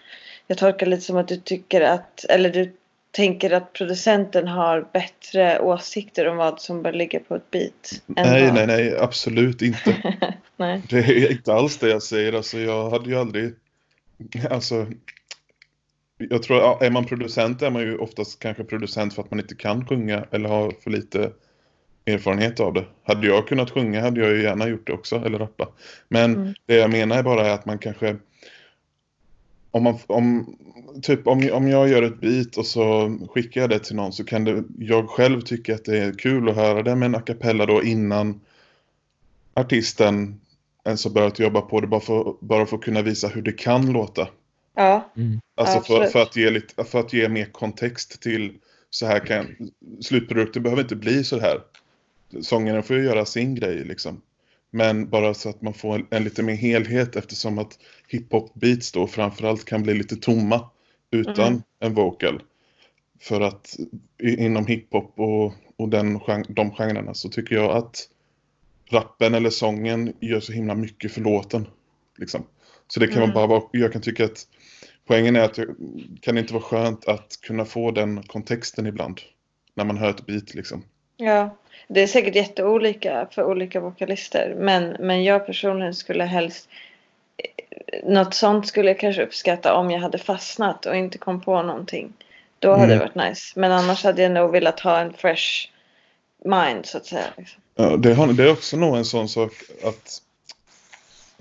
jag 0.47 0.57
tolkar 0.57 0.85
lite 0.85 1.01
som 1.01 1.17
att 1.17 1.27
du 1.27 1.37
tycker 1.37 1.81
att, 1.81 2.25
eller 2.29 2.49
du 2.49 2.73
tänker 3.13 3.51
att 3.51 3.73
producenten 3.73 4.47
har 4.47 4.87
bättre 4.93 5.59
åsikter 5.59 6.27
om 6.27 6.37
vad 6.37 6.61
som 6.61 6.81
bör 6.83 6.93
ligga 6.93 7.19
på 7.19 7.35
ett 7.35 7.51
beat. 7.51 8.01
Nej, 8.05 8.45
vad- 8.45 8.53
nej, 8.53 8.67
nej, 8.67 8.97
absolut 8.99 9.61
inte. 9.61 10.15
nej. 10.57 10.81
Det 10.89 10.97
är 10.99 11.31
inte 11.31 11.53
alls 11.53 11.77
det 11.77 11.89
jag 11.89 12.03
säger. 12.03 12.33
Alltså, 12.33 12.59
jag 12.59 12.89
hade 12.89 13.09
ju 13.09 13.15
aldrig... 13.15 13.53
Alltså, 14.49 14.87
jag 16.17 16.43
tror, 16.43 16.59
ja, 16.59 16.79
är 16.81 16.89
man 16.89 17.05
producent 17.05 17.61
är 17.61 17.69
man 17.69 17.81
ju 17.81 17.97
oftast 17.97 18.39
kanske 18.39 18.63
producent 18.63 19.13
för 19.15 19.21
att 19.21 19.31
man 19.31 19.39
inte 19.39 19.55
kan 19.55 19.87
sjunga 19.87 20.25
eller 20.31 20.49
har 20.49 20.71
för 20.83 20.89
lite 20.91 21.31
erfarenhet 22.05 22.59
av 22.59 22.73
det. 22.73 22.85
Hade 23.03 23.27
jag 23.27 23.47
kunnat 23.47 23.71
sjunga 23.71 24.01
hade 24.01 24.21
jag 24.21 24.31
ju 24.31 24.41
gärna 24.43 24.67
gjort 24.67 24.87
det 24.87 24.93
också, 24.93 25.15
eller 25.25 25.39
rappa. 25.39 25.67
Men 26.07 26.35
Mm. 26.35 26.53
det 26.65 26.75
jag 26.75 26.89
menar 26.91 27.17
är 27.17 27.23
bara 27.23 27.53
att 27.53 27.65
man 27.65 27.77
kanske... 27.77 28.15
Om, 29.73 29.83
man, 29.83 29.99
om, 30.07 30.55
typ, 31.01 31.27
om, 31.27 31.49
om 31.53 31.67
jag 31.67 31.89
gör 31.89 32.01
ett 32.01 32.21
beat 32.21 32.57
och 32.57 32.65
så 32.65 33.17
skickar 33.29 33.61
jag 33.61 33.69
det 33.69 33.79
till 33.79 33.95
någon 33.95 34.13
så 34.13 34.23
kan 34.23 34.43
det, 34.43 34.63
jag 34.77 35.09
själv 35.09 35.41
tycka 35.41 35.75
att 35.75 35.85
det 35.85 35.97
är 35.97 36.13
kul 36.13 36.49
att 36.49 36.55
höra 36.55 36.83
det 36.83 36.95
med 36.95 37.05
en 37.05 37.15
a 37.15 37.21
cappella 37.21 37.65
då 37.65 37.83
innan 37.83 38.41
artisten 39.53 40.41
ens 40.85 41.03
har 41.03 41.11
börjat 41.11 41.39
jobba 41.39 41.61
på 41.61 41.81
det 41.81 41.87
bara 41.87 42.01
för, 42.01 42.35
bara 42.39 42.65
för 42.65 42.77
att 42.77 42.83
kunna 42.83 43.01
visa 43.01 43.27
hur 43.27 43.41
det 43.41 43.51
kan 43.51 43.91
låta. 43.91 44.27
Ja, 44.75 45.11
Mm. 45.17 45.39
Alltså 45.55 45.81
för, 45.81 46.05
för, 46.05 46.21
att 46.21 46.35
ge 46.35 46.49
lite, 46.49 46.83
för 46.83 46.99
att 46.99 47.13
ge 47.13 47.29
mer 47.29 47.45
kontext 47.45 48.21
till 48.21 48.53
så 48.89 49.05
här 49.05 49.19
kan 49.19 49.71
slutprodukten 50.01 50.63
behöver 50.63 50.81
inte 50.81 50.95
bli 50.95 51.23
så 51.23 51.39
här. 51.39 51.61
Sångerna 52.41 52.81
får 52.81 52.95
ju 52.95 53.03
göra 53.03 53.25
sin 53.25 53.55
grej 53.55 53.83
liksom. 53.83 54.21
Men 54.75 55.09
bara 55.09 55.33
så 55.33 55.49
att 55.49 55.61
man 55.61 55.73
får 55.73 55.95
en, 55.95 56.07
en 56.09 56.23
lite 56.23 56.43
mer 56.43 56.53
helhet 56.55 57.15
eftersom 57.15 57.57
att 57.59 57.79
hiphop 58.07 58.53
beats 58.53 58.91
då 58.91 59.07
framförallt 59.07 59.65
kan 59.65 59.83
bli 59.83 59.93
lite 59.93 60.15
tomma 60.15 60.69
utan 61.11 61.47
Mm. 61.47 61.61
en 61.79 61.93
vocal. 61.93 62.43
För 63.21 63.41
att 63.41 63.75
i, 64.23 64.45
inom 64.45 64.65
hiphop 64.67 65.13
och, 65.19 65.53
och 65.77 65.89
den, 65.89 66.19
de 66.49 66.71
genrerna 66.71 67.13
så 67.13 67.29
tycker 67.29 67.55
jag 67.55 67.71
att 67.77 68.09
rappen 68.89 69.33
eller 69.33 69.49
sången 69.49 70.13
gör 70.19 70.39
så 70.39 70.51
himla 70.53 70.75
mycket 70.75 71.11
för 71.11 71.21
låten. 71.21 71.67
Liksom. 72.17 72.43
Så 72.87 72.99
det 72.99 73.07
kan 73.07 73.23
Mm. 73.23 73.33
man 73.35 73.49
bara 73.49 73.61
jag 73.71 73.93
kan 73.93 74.01
tycka 74.01 74.25
att 74.25 74.47
poängen 75.07 75.35
är 75.35 75.41
att 75.41 75.57
jag, 75.57 75.67
kan 76.21 76.35
det 76.35 76.41
inte 76.41 76.53
vara 76.53 76.63
skönt 76.63 77.05
att 77.07 77.39
kunna 77.41 77.65
få 77.65 77.91
den 77.91 78.23
kontexten 78.23 78.85
ibland. 78.87 79.21
När 79.75 79.85
man 79.85 79.97
hör 79.97 80.09
ett 80.09 80.25
beat 80.25 80.53
liksom. 80.53 80.83
Ja, 81.17 81.57
det 81.87 82.01
är 82.01 82.07
säkert 82.07 82.35
jätteolika 82.35 83.27
för 83.31 83.43
olika 83.43 83.79
vokalister. 83.79 84.55
Men, 84.57 84.95
men 84.99 85.23
jag 85.23 85.45
personligen 85.45 85.93
skulle 85.93 86.23
helst... 86.23 86.69
Något 88.03 88.33
sånt 88.33 88.67
skulle 88.67 88.87
jag 88.87 88.99
kanske 88.99 89.23
uppskatta 89.23 89.73
om 89.73 89.91
jag 89.91 89.99
hade 89.99 90.17
fastnat 90.17 90.85
och 90.85 90.95
inte 90.95 91.17
kom 91.17 91.41
på 91.41 91.61
någonting. 91.61 92.13
Då 92.59 92.71
hade 92.71 92.83
mm. 92.83 92.97
det 92.97 93.05
varit 93.05 93.29
nice. 93.29 93.59
Men 93.59 93.71
annars 93.71 94.03
hade 94.03 94.21
jag 94.21 94.31
nog 94.31 94.51
velat 94.51 94.79
ha 94.79 94.99
en 94.99 95.13
fresh 95.13 95.69
mind 96.45 96.85
så 96.85 96.97
att 96.97 97.05
säga. 97.05 97.25
Liksom. 97.37 97.61
Ja, 97.75 97.97
det, 97.97 98.13
har, 98.13 98.33
det 98.33 98.43
är 98.43 98.51
också 98.51 98.77
nog 98.77 98.97
en 98.97 99.05
sån 99.05 99.29
sak 99.29 99.51
att 99.83 100.21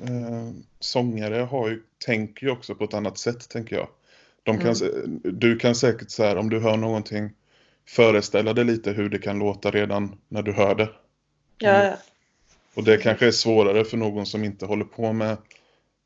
eh, 0.03 0.51
sångare 0.81 1.37
har 1.37 1.69
ju, 1.69 1.83
tänker 2.07 2.47
ju 2.47 2.53
också 2.53 2.75
på 2.75 2.85
ett 2.85 2.95
annat 2.95 3.19
sätt 3.19 3.49
tänker 3.49 3.77
jag. 3.77 3.89
De 4.43 4.59
kan, 4.59 4.75
mm. 4.75 5.21
Du 5.25 5.59
kan 5.59 5.75
säkert 5.75 6.11
så 6.11 6.25
här, 6.25 6.37
om 6.37 6.51
du 6.51 6.61
hör 6.61 6.77
någonting 6.77 7.31
föreställa 7.89 8.53
dig 8.53 8.65
lite 8.65 8.91
hur 8.91 9.09
det 9.09 9.19
kan 9.19 9.39
låta 9.39 9.71
redan 9.71 10.19
när 10.29 10.43
du 10.43 10.53
hör 10.53 10.75
det. 10.75 10.89
Ja, 11.59 11.85
ja. 11.85 11.97
Och 12.75 12.85
det 12.85 12.97
kanske 12.97 13.27
är 13.27 13.31
svårare 13.31 13.85
för 13.85 13.97
någon 13.97 14.27
som 14.27 14.45
inte 14.45 14.67
håller 14.67 14.85
på 14.85 15.13
med, 15.13 15.37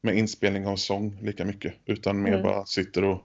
med 0.03 0.17
inspelning 0.17 0.67
av 0.67 0.77
sång 0.77 1.19
lika 1.23 1.45
mycket. 1.45 1.75
Utan 1.87 2.23
mer 2.23 2.33
mm. 2.33 2.43
bara 2.43 2.67
sitter 2.67 3.05
och 3.05 3.23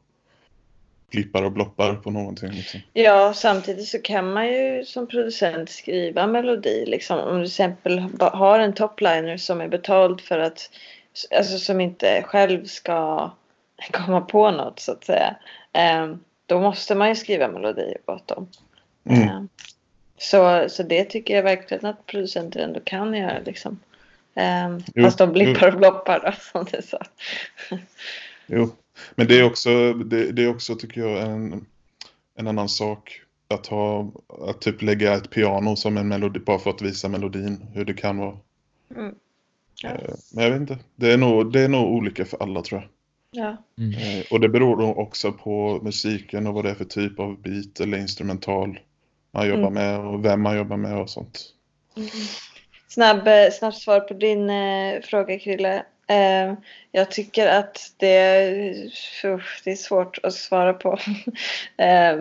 blippar 1.12 1.43
och 1.43 1.51
bloppar 1.51 1.96
på 1.96 2.12
någonting. 2.12 2.51
Liksom. 2.51 2.79
Ja, 2.93 3.34
samtidigt 3.34 3.88
så 3.88 4.00
kan 4.01 4.34
man 4.34 4.48
ju 4.48 4.86
som 4.86 5.08
producent 5.08 5.70
skriva 5.70 6.27
melodi. 6.27 6.86
Liksom. 6.88 7.20
Om 7.20 7.39
du 7.39 7.46
till 7.46 7.51
exempel 7.51 8.00
har 8.20 8.60
en 8.60 8.74
topliner 8.74 9.38
som 9.38 9.62
är 9.62 9.67
betald 9.67 10.22
för 10.22 10.39
att, 10.39 10.70
alltså 11.38 11.58
som 11.58 11.81
inte 11.81 12.24
själv 12.25 12.65
ska 12.65 13.31
komma 13.91 14.22
på 14.22 14.51
något 14.51 14.79
så 14.79 14.91
att 14.91 15.03
säga. 15.03 15.36
Um, 16.03 16.24
då 16.51 16.60
måste 16.60 16.96
man 16.96 17.10
ju 17.10 17.15
skriva 17.15 17.48
melodier 17.48 17.98
åt 18.05 18.27
dem. 18.27 18.48
Mm. 19.03 19.38
Um, 19.38 19.50
så, 20.17 20.70
så 20.70 20.84
det 20.84 21.03
tycker 21.03 21.36
jag 21.36 21.43
verkligen 21.43 21.86
att 21.86 22.05
producenter 22.05 22.60
ändå 22.60 22.79
kan 22.79 23.13
göra. 23.13 23.39
Liksom. 23.46 23.79
Um, 24.36 24.84
jo, 24.96 25.03
fast 25.03 25.17
de 25.17 25.31
blippar 25.31 25.67
och 25.67 25.77
bloppar 25.77 26.20
då, 26.20 26.31
som 26.51 26.65
du 26.72 26.81
sa. 26.81 27.00
jo, 28.46 28.70
men 29.15 29.27
det 29.27 29.39
är 29.39 29.43
också, 29.43 29.93
det, 29.93 30.31
det, 30.31 30.43
är 30.43 30.50
också 30.50 30.75
tycker 30.75 31.01
jag 31.01 31.22
en, 31.22 31.65
en 32.36 32.48
annan 32.48 32.70
sak 32.70 33.22
att 33.48 33.67
ha, 33.67 34.12
att 34.48 34.62
typ 34.62 34.81
lägga 34.81 35.13
ett 35.13 35.29
piano 35.29 35.75
som 35.75 35.98
en 35.98 36.08
melodi 36.08 36.39
bara 36.39 36.60
för 36.60 36.70
att 36.70 36.81
visa 36.81 37.10
melodin, 37.10 37.65
hur 37.74 37.86
det 37.86 37.93
kan 37.93 38.17
vara. 38.17 38.38
Mm. 38.96 39.15
Ja. 39.84 39.89
Eh, 39.89 40.13
men 40.34 40.43
jag 40.43 40.51
vet 40.51 40.62
inte, 40.62 40.77
det 40.96 41.12
är, 41.12 41.17
nog, 41.17 41.51
det 41.51 41.62
är 41.62 41.70
nog 41.70 41.91
olika 41.91 42.25
för 42.25 42.43
alla 42.43 42.62
tror 42.62 42.81
jag. 42.81 42.89
Ja. 43.31 43.57
Mm. 43.77 43.93
Eh, 43.93 44.25
och 44.31 44.39
det 44.39 44.50
beror 44.50 44.77
nog 44.77 44.97
också 44.97 45.31
på 45.31 45.79
musiken 45.83 46.47
och 46.47 46.53
vad 46.53 46.65
det 46.65 46.69
är 46.69 46.75
för 46.75 46.85
typ 46.85 47.19
av 47.19 47.41
beat 47.41 47.79
eller 47.79 47.97
instrumental 47.97 48.79
man 49.31 49.47
jobbar 49.47 49.67
mm. 49.67 49.73
med 49.73 50.00
och 50.00 50.25
vem 50.25 50.41
man 50.41 50.57
jobbar 50.57 50.77
med 50.77 50.97
och 50.97 51.09
sånt. 51.09 51.39
Mm. 51.97 52.09
Snabb, 52.88 53.27
eh, 53.27 53.51
snabbt 53.51 53.77
svar 53.77 54.00
på 54.00 54.13
din 54.13 54.50
eh, 54.50 55.01
fråga 55.01 55.39
Krille. 55.39 55.83
Eh, 56.07 56.53
jag 56.91 57.11
tycker 57.11 57.47
att 57.47 57.93
det, 57.97 58.51
usch, 59.23 59.61
det 59.63 59.71
är 59.71 59.75
svårt 59.75 60.19
att 60.23 60.33
svara 60.33 60.73
på. 60.73 61.00
eh, 61.77 62.17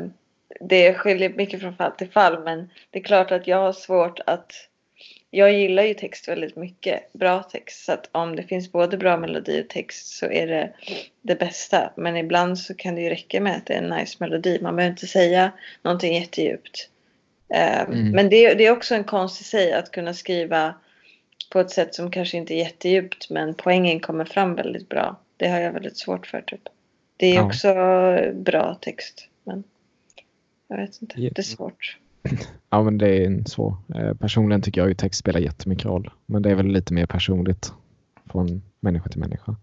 det 0.60 0.94
skiljer 0.94 1.28
mycket 1.28 1.60
från 1.60 1.76
fall 1.76 1.92
till 1.92 2.10
fall 2.10 2.44
men 2.44 2.70
det 2.90 2.98
är 2.98 3.02
klart 3.02 3.30
att 3.30 3.46
jag 3.46 3.56
har 3.56 3.72
svårt 3.72 4.20
att 4.26 4.52
jag 5.30 5.52
gillar 5.52 5.82
ju 5.82 5.94
text 5.94 6.28
väldigt 6.28 6.56
mycket, 6.56 7.12
bra 7.12 7.42
text. 7.42 7.84
Så 7.84 7.92
att 7.92 8.08
om 8.12 8.36
det 8.36 8.42
finns 8.42 8.72
både 8.72 8.96
bra 8.96 9.16
melodi 9.16 9.62
och 9.62 9.68
text 9.68 10.06
så 10.06 10.26
är 10.26 10.46
det 10.46 10.72
det 11.22 11.34
bästa. 11.34 11.92
Men 11.96 12.16
ibland 12.16 12.58
så 12.58 12.74
kan 12.74 12.94
det 12.94 13.00
ju 13.00 13.10
räcka 13.10 13.40
med 13.40 13.56
att 13.56 13.66
det 13.66 13.74
är 13.74 13.82
en 13.82 13.98
nice 13.98 14.16
melodi. 14.20 14.58
Man 14.62 14.76
behöver 14.76 14.92
inte 14.92 15.06
säga 15.06 15.52
någonting 15.82 16.14
jättedjupt. 16.14 16.88
Ehm, 17.54 17.92
mm. 17.92 18.10
Men 18.10 18.28
det, 18.28 18.54
det, 18.54 18.66
är 18.66 18.70
också 18.70 18.94
en 18.94 19.04
konst 19.04 19.40
i 19.40 19.44
sig 19.44 19.72
att 19.72 19.90
kunna 19.90 20.14
skriva 20.14 20.74
på 21.50 21.60
ett 21.60 21.70
sätt 21.70 21.94
som 21.94 22.10
kanske 22.10 22.36
inte 22.36 22.54
är 22.54 22.58
jättedjupt 22.58 23.30
men 23.30 23.54
poängen 23.54 24.00
kommer 24.00 24.24
fram 24.24 24.54
väldigt 24.54 24.88
bra. 24.88 25.20
Det 25.36 25.48
har 25.48 25.60
jag 25.60 25.72
väldigt 25.72 25.98
svårt 25.98 26.26
för 26.26 26.40
typ. 26.40 26.68
Det 27.16 27.26
är 27.26 27.34
ja. 27.34 27.46
också 27.46 27.74
bra 28.34 28.78
text. 28.80 29.28
Men 29.44 29.64
jag 30.68 30.76
vet 30.76 31.02
inte, 31.02 31.20
det 31.20 31.38
är 31.38 31.42
svårt. 31.42 31.96
Ja, 32.70 32.82
men 32.82 32.98
det 32.98 33.08
är 33.08 33.26
en 33.26 33.46
svår. 33.46 33.76
Eh, 33.94 34.14
personligen 34.14 34.62
tycker 34.62 34.80
jag 34.80 34.88
ju 34.88 34.94
text 34.94 35.20
spelar 35.20 35.40
jättemycket 35.40 35.84
roll. 35.84 36.10
Men 36.26 36.42
det 36.42 36.50
är 36.50 36.54
väl 36.54 36.66
lite 36.66 36.94
mer 36.94 37.06
personligt 37.06 37.72
från 38.30 38.62
människa 38.80 39.08
till 39.08 39.20
människa. 39.20 39.56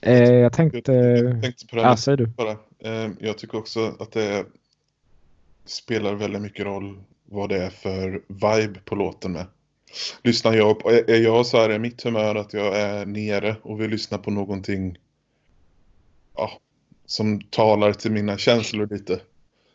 Eh, 0.00 0.32
jag 0.32 0.52
tänkte... 0.52 0.92
Jag 0.92 1.42
tänkte 1.42 1.66
på 1.66 1.76
det 1.76 1.82
här. 1.82 1.98
Ja, 2.06 2.16
du. 2.16 2.26
Bara. 2.26 2.50
Eh, 2.78 3.10
jag 3.18 3.38
tycker 3.38 3.58
också 3.58 3.96
att 3.98 4.12
det 4.12 4.44
spelar 5.64 6.14
väldigt 6.14 6.42
mycket 6.42 6.64
roll 6.64 7.00
vad 7.24 7.48
det 7.48 7.64
är 7.64 7.70
för 7.70 8.22
vibe 8.28 8.80
på 8.84 8.94
låten 8.94 9.32
med. 9.32 9.46
Lyssnar 10.22 10.54
jag 10.54 10.78
på, 10.78 10.90
är 10.90 11.22
jag 11.22 11.46
så 11.46 11.56
här 11.56 11.72
i 11.72 11.78
mitt 11.78 12.02
humör 12.02 12.34
att 12.34 12.54
jag 12.54 12.80
är 12.80 13.06
nere 13.06 13.56
och 13.62 13.80
vill 13.80 13.90
lyssna 13.90 14.18
på 14.18 14.30
någonting 14.30 14.98
ja, 16.36 16.50
som 17.06 17.40
talar 17.40 17.92
till 17.92 18.12
mina 18.12 18.38
känslor 18.38 18.88
lite 18.90 19.20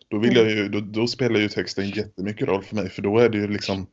då, 0.10 0.18
vill 0.18 0.36
jag 0.36 0.50
ju, 0.50 0.70
då, 0.70 0.80
då, 0.80 1.08
spelar 1.08 1.40
ju 1.40 1.50
texten 1.50 1.90
jättemycket 1.90 2.48
roll 2.48 2.64
för 2.64 2.76
mig. 2.76 2.90
För 2.90 3.02
då 3.02 3.20
är 3.20 3.30
det 3.30 3.38
ju 3.38 3.48
liksom 3.48 3.88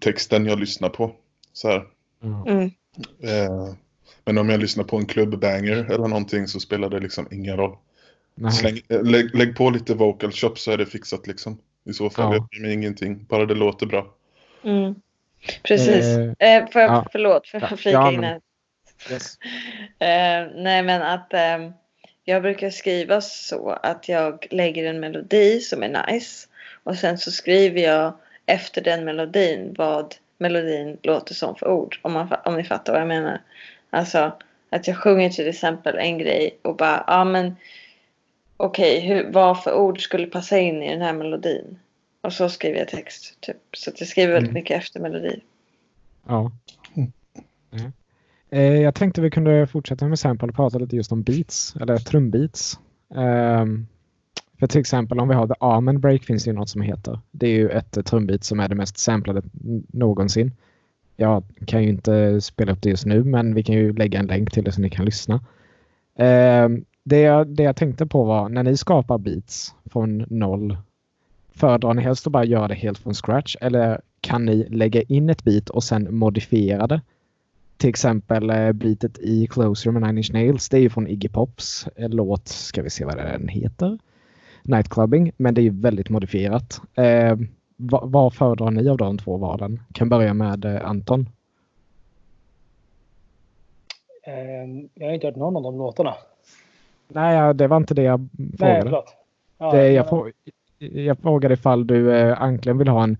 texten 0.00 0.46
jag 0.46 0.58
lyssnar 0.60 0.88
på. 0.88 1.12
Så 1.52 1.68
här. 1.68 1.84
Mm. 2.22 2.64
Eh, 3.22 3.74
men 4.24 4.38
om 4.38 4.48
jag 4.48 4.60
lyssnar 4.60 4.84
på 4.84 4.96
en 4.96 5.06
klubbbanger 5.06 5.76
eller 5.76 6.08
någonting 6.08 6.48
så 6.48 6.60
spelar 6.60 6.90
det 6.90 7.00
liksom 7.00 7.28
ingen 7.30 7.56
roll. 7.56 7.76
Släng, 8.52 8.80
lägg, 8.88 9.34
lägg, 9.34 9.56
på 9.56 9.70
lite 9.70 9.94
vocal 9.94 10.32
shop 10.32 10.54
så 10.56 10.70
är 10.70 10.78
det 10.78 10.86
fixat 10.86 11.26
liksom. 11.26 11.58
I 11.84 11.92
så 11.92 12.10
fall 12.10 12.36
ja. 12.36 12.48
jag 12.50 12.62
mig 12.62 12.72
ingenting. 12.72 13.24
Bara 13.28 13.46
det 13.46 13.54
låter 13.54 13.86
bra. 13.86 14.14
Mm. 14.64 14.94
Precis. 15.62 16.04
Eh, 16.04 16.20
eh, 16.20 16.34
jag, 16.38 16.68
ja. 16.72 17.06
Förlåt 17.12 17.48
för 17.48 17.60
att 17.60 17.80
flika 17.80 17.90
ja, 17.90 18.12
in 18.12 18.24
här. 18.24 18.40
Yes. 19.10 19.38
Eh, 20.00 20.46
nej 20.54 20.82
men 20.82 21.02
att 21.02 21.34
eh, 21.34 21.70
jag 22.28 22.42
brukar 22.42 22.70
skriva 22.70 23.20
så 23.20 23.70
att 23.82 24.08
jag 24.08 24.46
lägger 24.50 24.84
en 24.84 25.00
melodi 25.00 25.60
som 25.60 25.82
är 25.82 26.06
nice. 26.06 26.48
Och 26.84 26.96
sen 26.96 27.18
så 27.18 27.30
skriver 27.30 27.80
jag 27.80 28.12
efter 28.46 28.80
den 28.80 29.04
melodin 29.04 29.74
vad 29.78 30.14
melodin 30.38 30.98
låter 31.02 31.34
som 31.34 31.56
för 31.56 31.68
ord. 31.68 31.98
Om, 32.02 32.12
man, 32.12 32.34
om 32.44 32.56
ni 32.56 32.64
fattar 32.64 32.92
vad 32.92 33.00
jag 33.00 33.08
menar. 33.08 33.40
Alltså 33.90 34.32
att 34.70 34.86
jag 34.88 34.96
sjunger 34.96 35.30
till 35.30 35.48
exempel 35.48 35.98
en 35.98 36.18
grej 36.18 36.58
och 36.62 36.76
bara, 36.76 37.04
ja 37.06 37.24
men 37.24 37.56
okej, 38.56 38.98
okay, 38.98 39.32
vad 39.32 39.62
för 39.62 39.74
ord 39.74 40.02
skulle 40.02 40.26
passa 40.26 40.58
in 40.58 40.82
i 40.82 40.90
den 40.90 41.02
här 41.02 41.12
melodin? 41.12 41.78
Och 42.20 42.32
så 42.32 42.48
skriver 42.48 42.78
jag 42.78 42.88
text. 42.88 43.40
Typ. 43.40 43.56
Så 43.72 43.90
att 43.90 44.00
jag 44.00 44.08
skriver 44.08 44.32
väldigt 44.32 44.50
mm. 44.50 44.60
mycket 44.60 44.76
efter 44.76 45.00
melodi. 45.00 45.40
Ja. 46.26 46.50
Mm. 46.96 47.92
Eh, 48.50 48.80
jag 48.80 48.94
tänkte 48.94 49.20
vi 49.20 49.30
kunde 49.30 49.66
fortsätta 49.66 50.08
med 50.08 50.18
sample 50.18 50.48
och 50.48 50.54
prata 50.54 50.78
lite 50.78 50.96
just 50.96 51.12
om 51.12 51.22
beats, 51.22 51.76
eller 51.80 51.96
trumbeats. 51.96 52.78
Ehm, 53.14 53.86
för 54.58 54.66
till 54.66 54.80
exempel 54.80 55.20
om 55.20 55.28
vi 55.28 55.34
har 55.34 55.46
The 55.46 55.54
Amen 55.60 56.00
Break 56.00 56.24
finns 56.24 56.44
det 56.44 56.50
ju 56.50 56.56
något 56.56 56.68
som 56.68 56.80
heter. 56.80 57.20
Det 57.30 57.46
är 57.46 57.54
ju 57.54 57.68
ett 57.68 58.06
trumbeat 58.06 58.44
som 58.44 58.60
är 58.60 58.68
det 58.68 58.74
mest 58.74 58.98
samplade 58.98 59.42
någonsin. 59.88 60.52
Jag 61.16 61.44
kan 61.66 61.82
ju 61.82 61.88
inte 61.88 62.40
spela 62.40 62.72
upp 62.72 62.82
det 62.82 62.90
just 62.90 63.06
nu 63.06 63.24
men 63.24 63.54
vi 63.54 63.62
kan 63.62 63.74
ju 63.74 63.92
lägga 63.92 64.18
en 64.18 64.26
länk 64.26 64.52
till 64.52 64.64
det 64.64 64.72
så 64.72 64.80
ni 64.80 64.90
kan 64.90 65.04
lyssna. 65.04 65.40
Ehm, 66.16 66.84
det, 67.04 67.20
jag, 67.20 67.46
det 67.46 67.62
jag 67.62 67.76
tänkte 67.76 68.06
på 68.06 68.24
var 68.24 68.48
när 68.48 68.62
ni 68.62 68.76
skapar 68.76 69.18
beats 69.18 69.74
från 69.84 70.26
noll 70.28 70.76
Föredrar 71.58 71.94
ni 71.94 72.02
helst 72.02 72.26
att 72.26 72.32
bara 72.32 72.44
göra 72.44 72.68
det 72.68 72.74
helt 72.74 72.98
från 72.98 73.14
scratch 73.14 73.56
eller 73.60 74.00
kan 74.20 74.44
ni 74.44 74.68
lägga 74.68 75.02
in 75.02 75.30
ett 75.30 75.44
beat 75.44 75.70
och 75.70 75.84
sen 75.84 76.16
modifiera 76.16 76.86
det 76.86 77.00
till 77.78 77.88
exempel 77.88 78.50
eh, 78.50 78.72
beatet 78.72 79.18
i 79.18 79.46
Closer 79.46 79.90
med 79.90 80.02
Nine 80.02 80.18
Inch 80.18 80.32
Nails. 80.32 80.68
Det 80.68 80.76
är 80.76 80.80
ju 80.80 80.90
från 80.90 81.06
Iggy 81.06 81.28
Pops 81.28 81.88
eh, 81.96 82.08
låt, 82.08 82.48
ska 82.48 82.82
vi 82.82 82.90
se 82.90 83.04
vad 83.04 83.16
den 83.16 83.48
heter. 83.48 83.98
Nightclubbing, 84.62 85.32
men 85.36 85.54
det 85.54 85.60
är 85.60 85.62
ju 85.62 85.80
väldigt 85.80 86.08
modifierat. 86.08 86.80
Eh, 86.94 87.36
vad, 87.76 88.10
vad 88.10 88.34
föredrar 88.34 88.70
ni 88.70 88.88
av 88.88 88.96
de 88.96 89.18
två 89.18 89.36
valen? 89.36 89.80
Kan 89.92 90.08
börja 90.08 90.34
med 90.34 90.64
eh, 90.64 90.88
Anton. 90.88 91.28
Eh, 94.26 94.34
jag 94.94 95.06
har 95.06 95.14
inte 95.14 95.26
hört 95.26 95.36
någon 95.36 95.56
av 95.56 95.62
de 95.62 95.78
låtarna. 95.78 96.14
Nej, 97.08 97.54
det 97.54 97.66
var 97.66 97.76
inte 97.76 97.94
det 97.94 98.02
jag 98.02 98.28
frågade. 98.58 98.90
Nej, 98.90 99.02
ja, 99.58 99.72
det, 99.72 99.92
jag, 99.92 100.32
jag 100.78 101.18
frågade 101.18 101.54
ifall 101.54 101.86
du 101.86 102.16
eh, 102.16 102.42
Anklen 102.42 102.78
vill 102.78 102.88
ha 102.88 103.02
en 103.02 103.16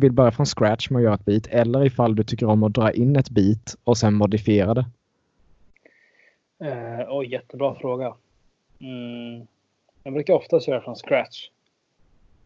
vill 0.00 0.12
börja 0.12 0.30
från 0.30 0.46
scratch 0.46 0.90
med 0.90 0.98
att 0.98 1.04
göra 1.04 1.14
ett 1.14 1.24
beat 1.24 1.46
eller 1.46 1.84
ifall 1.86 2.14
du 2.14 2.24
tycker 2.24 2.46
om 2.46 2.62
att 2.62 2.74
dra 2.74 2.92
in 2.92 3.16
ett 3.16 3.30
beat 3.30 3.76
och 3.84 3.98
sen 3.98 4.14
modifiera 4.14 4.74
det? 4.74 4.86
Eh, 6.58 7.08
oh, 7.08 7.28
jättebra 7.28 7.74
fråga. 7.74 8.14
Mm. 8.80 9.46
Jag 10.02 10.12
brukar 10.12 10.34
oftast 10.34 10.68
göra 10.68 10.80
från 10.80 10.96
scratch. 10.96 11.48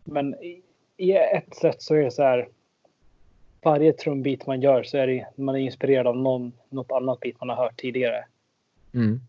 Men 0.04 0.34
i, 0.34 0.62
i 0.96 1.12
ett 1.12 1.54
sätt 1.54 1.82
så 1.82 1.94
är 1.94 2.02
det 2.02 2.10
så 2.10 2.22
här. 2.22 2.48
Varje 3.62 3.92
trumbit 3.92 4.46
man 4.46 4.60
gör 4.60 4.82
så 4.82 4.98
är 4.98 5.06
det, 5.06 5.26
man 5.36 5.54
är 5.54 5.58
inspirerad 5.58 6.06
av 6.06 6.16
någon, 6.16 6.52
något 6.68 6.92
annat 6.92 7.20
beat 7.20 7.40
man 7.40 7.48
har 7.48 7.56
hört 7.56 7.80
tidigare. 7.80 8.24
Mm. 8.94 9.20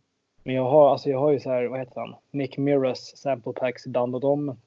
Men 0.44 0.56
jag 0.56 0.64
har, 0.64 0.92
alltså 0.92 1.10
jag 1.10 1.20
har 1.20 1.32
ju 1.32 1.40
så 1.40 1.50
här, 1.50 1.66
vad 1.66 1.80
heter 1.80 2.00
han? 2.00 2.16
Nick 2.32 2.58
Miras 2.58 3.18
sample 3.18 3.54
packs 3.54 3.86
ibland 3.86 4.16
och 4.16 4.22
de 4.22 4.58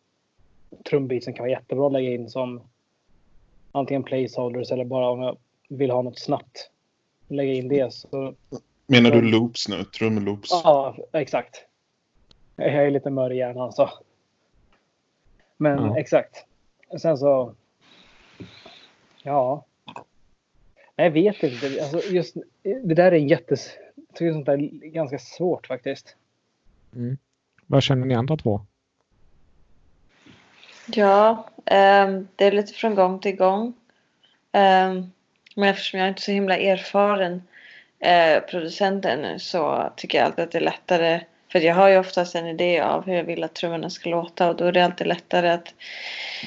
trumbeatsen 0.91 1.35
kan 1.35 1.43
vara 1.43 1.51
jättebra 1.51 1.87
att 1.87 1.93
lägga 1.93 2.11
in 2.11 2.31
som 2.31 2.61
antingen 3.73 4.03
placeholders 4.03 4.73
eller 4.73 4.85
bara 4.85 5.09
om 5.09 5.21
jag 5.21 5.37
vill 5.69 5.91
ha 5.91 6.03
något 6.03 6.19
snabbt. 6.19 6.71
Lägga 7.29 7.53
in 7.53 7.69
det. 7.69 7.95
Så... 7.95 8.35
Menar 8.87 9.11
du 9.11 9.23
loops 9.23 9.69
nu? 9.69 9.85
Trumloops? 9.85 10.51
Ja, 10.51 10.97
exakt. 11.13 11.65
Jag 12.57 12.87
är 12.87 12.91
lite 12.91 13.11
mör 13.11 13.33
i 13.33 13.37
hjärnan 13.37 13.73
så. 13.73 13.91
Men 15.57 15.79
ja. 15.79 15.99
exakt. 15.99 16.47
Sen 17.01 17.19
så. 17.19 17.55
Ja. 19.23 19.65
Jag 20.97 21.11
vet 21.11 21.43
inte. 21.43 21.83
Alltså 21.83 22.13
just, 22.15 22.37
det 22.63 22.95
där 22.95 23.13
är 23.13 23.17
en 23.17 23.29
jättes... 23.29 23.71
Jag 23.97 24.17
tycker 24.17 24.33
sånt 24.33 24.47
där 24.47 24.55
är 24.55 24.89
ganska 24.89 25.19
svårt 25.19 25.67
faktiskt. 25.67 26.17
Mm. 26.95 27.19
Vad 27.67 27.83
känner 27.83 28.07
ni 28.07 28.15
andra 28.15 28.37
två? 28.37 28.61
Ja, 30.87 31.49
um, 31.57 32.29
det 32.37 32.45
är 32.45 32.53
lite 32.53 32.73
från 32.73 32.95
gång 32.95 33.19
till 33.19 33.37
gång. 33.37 33.67
Um, 34.53 35.13
men 35.57 35.69
eftersom 35.69 35.99
jag 35.99 36.05
är 36.05 36.09
inte 36.09 36.21
är 36.21 36.23
så 36.23 36.33
himla 36.33 36.57
erfaren 36.57 37.43
uh, 38.07 38.41
producent 38.51 39.05
ännu 39.05 39.39
så 39.39 39.93
tycker 39.97 40.19
jag 40.19 40.25
alltid 40.25 40.45
att 40.45 40.53
det 40.53 40.59
är 40.59 40.63
lättare. 40.63 41.21
För 41.53 41.59
jag 41.59 41.75
har 41.75 41.89
ju 41.89 41.99
oftast 41.99 42.35
en 42.35 42.47
idé 42.47 42.81
av 42.81 43.07
hur 43.07 43.15
jag 43.15 43.25
vill 43.25 43.45
att 43.45 43.55
trummorna 43.55 43.91
ska 43.91 44.11
låta 44.11 44.49
och 44.49 44.57
då 44.57 44.65
är 44.65 44.73
det 44.73 44.85
alltid 44.85 45.07
lättare 45.07 45.49
att 45.49 45.75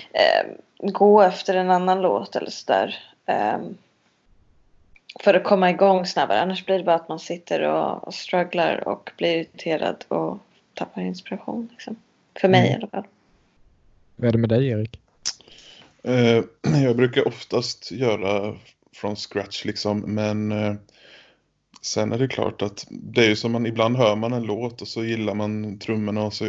uh, 0.02 0.52
gå 0.78 1.22
efter 1.22 1.56
en 1.56 1.72
annan 1.72 2.02
låt 2.02 2.36
eller 2.36 2.52
sådär. 2.52 3.00
För 5.20 5.34
att 5.34 5.44
komma 5.44 5.70
igång 5.70 6.06
snabbare. 6.06 6.42
Annars 6.42 6.66
blir 6.66 6.78
det 6.78 6.84
bara 6.84 6.96
att 6.96 7.10
man 7.10 7.20
sitter 7.20 7.62
och, 7.62 8.08
och 8.08 8.14
strugglar 8.14 8.88
och 8.88 9.12
blir 9.18 9.38
irriterad 9.38 10.06
och 10.08 10.38
tappar 10.74 11.02
inspiration. 11.02 11.70
Liksom. 11.72 11.96
För 12.42 12.48
mig 12.48 12.60
mm. 12.60 12.72
i 12.72 12.76
alla 12.76 12.88
fall. 12.88 13.04
Vad 14.16 14.28
är 14.28 14.32
det 14.32 14.38
med 14.38 14.50
dig 14.50 14.68
Erik? 14.68 15.00
Eh, 16.04 16.44
jag 16.84 16.96
brukar 16.96 17.28
oftast 17.28 17.92
göra 17.92 18.56
från 18.96 19.16
scratch 19.16 19.66
liksom. 19.66 20.00
Men 20.00 20.52
eh, 20.52 20.74
sen 21.82 22.12
är 22.12 22.20
det 22.20 22.28
klart 22.28 22.62
att 22.62 22.88
det 22.90 23.26
är 23.26 23.30
ju 23.30 23.36
som 23.36 23.52
man 23.52 23.66
ibland 23.66 23.98
hör 23.98 24.16
man 24.16 24.34
en 24.34 24.44
låt 24.44 24.82
och 24.82 24.88
så 24.88 25.04
gillar 25.04 25.34
man 25.34 25.80
trummorna 25.80 26.24
och 26.24 26.34
så 26.34 26.48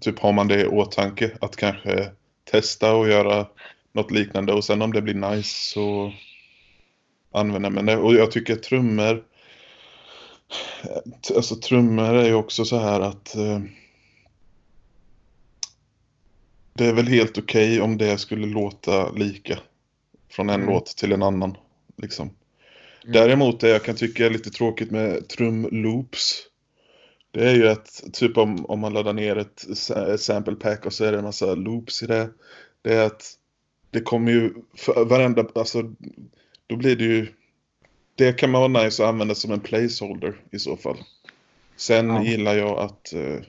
typ 0.00 0.18
har 0.18 0.32
man 0.32 0.48
det 0.48 0.60
i 0.60 0.66
åtanke 0.66 1.30
att 1.40 1.56
kanske 1.56 2.10
testa 2.50 2.94
och 2.94 3.08
göra 3.08 3.46
något 3.92 4.10
liknande 4.10 4.52
och 4.52 4.64
sen 4.64 4.82
om 4.82 4.92
det 4.92 5.02
blir 5.02 5.14
nice 5.14 5.72
så 5.72 6.12
använder 7.32 7.70
man 7.70 7.86
det. 7.86 7.96
Och 7.96 8.14
jag 8.14 8.30
tycker 8.30 8.56
trummor 8.56 9.24
eh, 10.84 11.36
alltså 11.36 11.56
trummor 11.56 12.14
är 12.14 12.26
ju 12.26 12.34
också 12.34 12.64
så 12.64 12.78
här 12.78 13.00
att 13.00 13.36
eh, 13.36 13.60
det 16.72 16.86
är 16.86 16.92
väl 16.92 17.08
helt 17.08 17.38
okej 17.38 17.72
okay 17.72 17.80
om 17.80 17.98
det 17.98 18.18
skulle 18.18 18.46
låta 18.46 19.10
lika 19.10 19.58
från 20.30 20.50
en 20.50 20.54
mm. 20.54 20.74
låt 20.74 20.86
till 20.86 21.12
en 21.12 21.22
annan. 21.22 21.56
Liksom. 21.96 22.30
Mm. 23.04 23.12
Däremot 23.12 23.60
det 23.60 23.68
jag 23.68 23.82
kan 23.82 23.96
tycka 23.96 24.26
är 24.26 24.30
lite 24.30 24.50
tråkigt 24.50 24.90
med 24.90 25.28
trumloops 25.28 26.48
det 27.32 27.50
är 27.50 27.54
ju 27.54 27.68
att 27.68 28.04
typ 28.12 28.36
om, 28.36 28.66
om 28.66 28.80
man 28.80 28.92
laddar 28.92 29.12
ner 29.12 29.36
ett, 29.36 29.64
sample 30.20 30.54
pack 30.54 30.86
och 30.86 30.92
så 30.92 31.04
är 31.04 31.12
det 31.12 31.18
en 31.18 31.24
massa 31.24 31.54
loops 31.54 32.02
i 32.02 32.06
det. 32.06 32.30
Det 32.82 32.94
är 32.94 33.06
att 33.06 33.38
det 33.90 34.00
kommer 34.00 34.32
ju 34.32 34.54
för 34.76 35.04
varenda, 35.04 35.46
alltså 35.54 35.94
då 36.66 36.76
blir 36.76 36.96
det 36.96 37.04
ju 37.04 37.26
det 38.14 38.32
kan 38.32 38.50
man 38.50 38.72
vara 38.72 38.84
nice 38.84 39.02
att 39.02 39.08
använda 39.08 39.34
som 39.34 39.52
en 39.52 39.60
placeholder 39.60 40.40
i 40.50 40.58
så 40.58 40.76
fall. 40.76 40.96
Sen 41.76 42.08
ja. 42.08 42.24
gillar 42.24 42.54
jag 42.54 42.78
att 42.78 43.12
eh, 43.12 43.40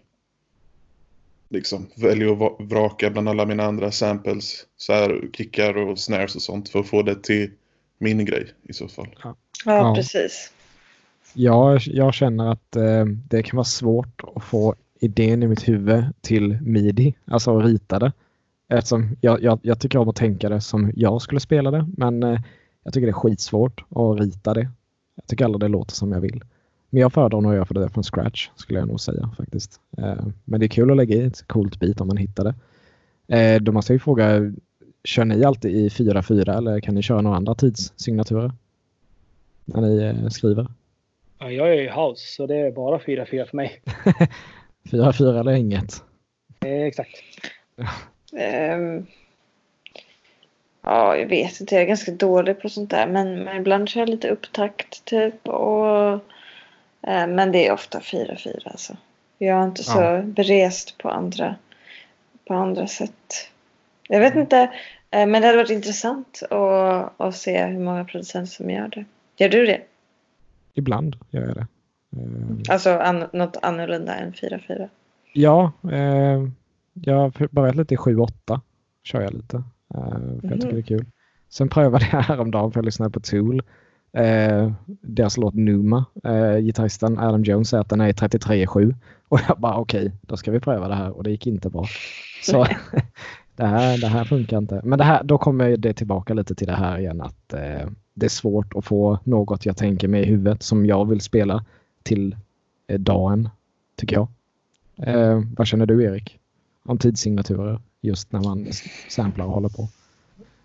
liksom 1.53 1.87
välja 1.95 2.33
att 2.33 2.55
vraka 2.59 3.09
bland 3.09 3.29
alla 3.29 3.45
mina 3.45 3.63
andra 3.63 3.91
samples, 3.91 4.65
så 4.77 4.93
här 4.93 5.29
kickar 5.33 5.77
och 5.77 5.99
snares 5.99 6.35
och 6.35 6.41
sånt 6.41 6.69
för 6.69 6.79
att 6.79 6.87
få 6.87 7.01
det 7.01 7.23
till 7.23 7.51
min 7.97 8.25
grej 8.25 8.53
i 8.63 8.73
så 8.73 8.87
fall. 8.87 9.07
Ja, 9.23 9.35
ja 9.65 9.93
precis. 9.95 10.51
Ja, 11.33 11.79
jag 11.85 12.13
känner 12.13 12.51
att 12.51 12.75
eh, 12.75 13.05
det 13.05 13.43
kan 13.43 13.57
vara 13.57 13.65
svårt 13.65 14.21
att 14.35 14.43
få 14.43 14.75
idén 14.99 15.43
i 15.43 15.47
mitt 15.47 15.67
huvud 15.67 16.03
till 16.21 16.61
midi, 16.61 17.15
alltså 17.25 17.57
att 17.57 17.65
rita 17.65 17.99
det. 17.99 18.11
Eftersom 18.69 19.17
jag, 19.21 19.43
jag, 19.43 19.59
jag 19.61 19.79
tycker 19.79 19.99
om 19.99 20.09
att 20.09 20.15
tänka 20.15 20.49
det 20.49 20.61
som 20.61 20.91
jag 20.95 21.21
skulle 21.21 21.39
spela 21.39 21.71
det, 21.71 21.89
men 21.97 22.23
eh, 22.23 22.39
jag 22.83 22.93
tycker 22.93 23.07
det 23.07 23.11
är 23.11 23.13
skitsvårt 23.13 23.83
att 23.89 24.19
rita 24.19 24.53
det. 24.53 24.69
Jag 25.15 25.27
tycker 25.27 25.45
aldrig 25.45 25.59
det 25.59 25.67
låter 25.67 25.95
som 25.95 26.11
jag 26.11 26.21
vill. 26.21 26.43
Men 26.93 27.01
jag 27.01 27.13
föredrar 27.13 27.41
nog 27.41 27.51
att 27.51 27.55
göra 27.55 27.65
för 27.65 27.73
det 27.73 27.89
från 27.89 28.03
scratch 28.03 28.49
skulle 28.55 28.79
jag 28.79 28.87
nog 28.87 28.99
säga 28.99 29.29
faktiskt. 29.37 29.79
Eh, 29.97 30.25
men 30.45 30.59
det 30.59 30.65
är 30.65 30.67
kul 30.67 30.91
att 30.91 30.97
lägga 30.97 31.15
i 31.15 31.25
ett 31.25 31.47
coolt 31.47 31.79
bit 31.79 32.01
om 32.01 32.07
man 32.07 32.17
hittar 32.17 32.43
det. 32.43 32.55
Eh, 33.37 33.61
då 33.61 33.71
måste 33.71 33.93
jag 33.93 34.01
fråga, 34.01 34.53
kör 35.03 35.25
ni 35.25 35.43
alltid 35.43 35.71
i 35.71 35.89
4-4 35.89 36.57
eller 36.57 36.79
kan 36.79 36.95
ni 36.95 37.01
köra 37.01 37.21
några 37.21 37.37
andra 37.37 37.55
tidssignaturer? 37.55 38.51
När 39.65 39.81
ni 39.81 40.03
eh, 40.03 40.27
skriver? 40.29 40.67
Ja, 41.39 41.51
jag 41.51 41.69
är 41.69 41.81
i 41.81 41.89
house 41.89 42.35
så 42.35 42.47
det 42.47 42.55
är 42.55 42.71
bara 42.71 42.97
4-4 42.97 43.45
för 43.45 43.57
mig. 43.57 43.81
4-4 44.89 45.39
eller 45.39 45.51
inget? 45.51 46.03
exakt. 46.61 47.11
um, 48.77 49.05
Ja, 50.81 51.17
jag 51.17 51.27
vet 51.27 51.61
inte. 51.61 51.75
Jag 51.75 51.83
är 51.83 51.87
ganska 51.87 52.11
dålig 52.11 52.61
på 52.61 52.69
sånt 52.69 52.89
där. 52.89 53.07
Men, 53.07 53.43
men 53.43 53.57
ibland 53.57 53.89
kör 53.89 53.99
jag 53.99 54.09
lite 54.09 54.29
upptakt 54.29 55.05
typ. 55.05 55.47
Och, 55.47 55.87
eh, 55.87 56.19
men 57.07 57.51
det 57.51 57.67
är 57.67 57.73
ofta 57.73 57.99
4-4 57.99 58.61
alltså. 58.65 58.97
Jag 59.37 59.59
är 59.59 59.63
inte 59.63 59.83
så 59.83 59.99
ja. 59.99 60.21
berest 60.21 60.97
på 60.97 61.09
andra, 61.09 61.55
på 62.47 62.53
andra 62.53 62.87
sätt. 62.87 63.49
Jag 64.07 64.19
vet 64.19 64.35
inte. 64.35 64.69
Eh, 65.11 65.27
men 65.27 65.41
det 65.41 65.47
hade 65.47 65.57
varit 65.57 65.69
intressant 65.69 66.43
att, 66.49 67.21
att 67.21 67.35
se 67.35 67.65
hur 67.65 67.79
många 67.79 68.05
producenter 68.05 68.51
som 68.51 68.69
gör 68.69 68.87
det. 68.87 69.05
Gör 69.37 69.49
du 69.49 69.65
det? 69.65 69.81
Ibland 70.73 71.15
gör 71.29 71.41
jag 71.41 71.55
det. 71.55 71.67
Eh. 72.17 72.73
Alltså 72.73 72.89
an, 72.89 73.25
något 73.33 73.57
annorlunda 73.61 74.15
än 74.15 74.33
4-4? 74.33 74.89
Ja, 75.33 75.71
eh, 75.91 76.47
jag 76.93 77.15
har 77.15 77.47
börjat 77.47 77.75
lite 77.75 77.93
i 77.93 77.97
7-8. 77.97 78.61
Kör 79.03 79.21
jag 79.21 79.33
lite. 79.33 79.63
Eh, 79.95 80.09
för 80.41 80.49
jag 80.49 80.61
tycker 80.61 80.73
det 80.73 80.79
är 80.79 80.97
kul. 80.97 81.05
Sen 81.49 81.69
prövade 81.69 82.09
jag 82.11 82.21
häromdagen 82.21 82.71
för 82.71 82.77
jag 82.79 82.85
lyssnade 82.85 83.11
på 83.11 83.19
Tool. 83.19 83.63
Eh, 84.13 84.71
deras 85.01 85.37
låt 85.37 85.53
Numa. 85.53 86.05
Eh, 86.23 86.57
gitarristen 86.57 87.19
Adam 87.19 87.43
Jones 87.43 87.69
säger 87.69 87.81
att 87.81 87.89
den 87.89 88.01
är 88.01 88.07
i 88.07 88.11
33,7. 88.11 88.95
Och 89.27 89.39
jag 89.47 89.59
bara 89.59 89.77
okej, 89.77 90.05
okay, 90.05 90.11
då 90.21 90.37
ska 90.37 90.51
vi 90.51 90.59
pröva 90.59 90.87
det 90.87 90.95
här 90.95 91.17
och 91.17 91.23
det 91.23 91.31
gick 91.31 91.47
inte 91.47 91.69
bra. 91.69 91.85
Så 92.43 92.67
det, 93.55 93.65
här, 93.65 93.97
det 93.97 94.07
här 94.07 94.25
funkar 94.25 94.57
inte. 94.57 94.81
Men 94.83 94.97
det 94.97 95.05
här, 95.05 95.23
då 95.23 95.37
kommer 95.37 95.77
det 95.77 95.93
tillbaka 95.93 96.33
lite 96.33 96.55
till 96.55 96.67
det 96.67 96.75
här 96.75 96.99
igen 96.99 97.21
att 97.21 97.53
eh, 97.53 97.89
det 98.13 98.25
är 98.25 98.29
svårt 98.29 98.75
att 98.75 98.85
få 98.85 99.19
något 99.23 99.65
jag 99.65 99.77
tänker 99.77 100.07
mig 100.07 100.23
i 100.23 100.25
huvudet 100.25 100.63
som 100.63 100.85
jag 100.85 101.09
vill 101.09 101.21
spela 101.21 101.65
till 102.03 102.35
eh, 102.87 102.99
dagen, 102.99 103.49
tycker 103.95 104.15
jag. 104.15 104.27
Eh, 104.97 105.41
vad 105.57 105.67
känner 105.67 105.85
du 105.85 106.03
Erik? 106.03 106.39
Om 106.85 106.97
tidssignaturer? 106.97 107.79
just 108.03 108.31
när 108.31 108.39
man 108.39 108.67
samplar 109.09 109.45
och 109.45 109.51
håller 109.51 109.69
på? 109.69 109.89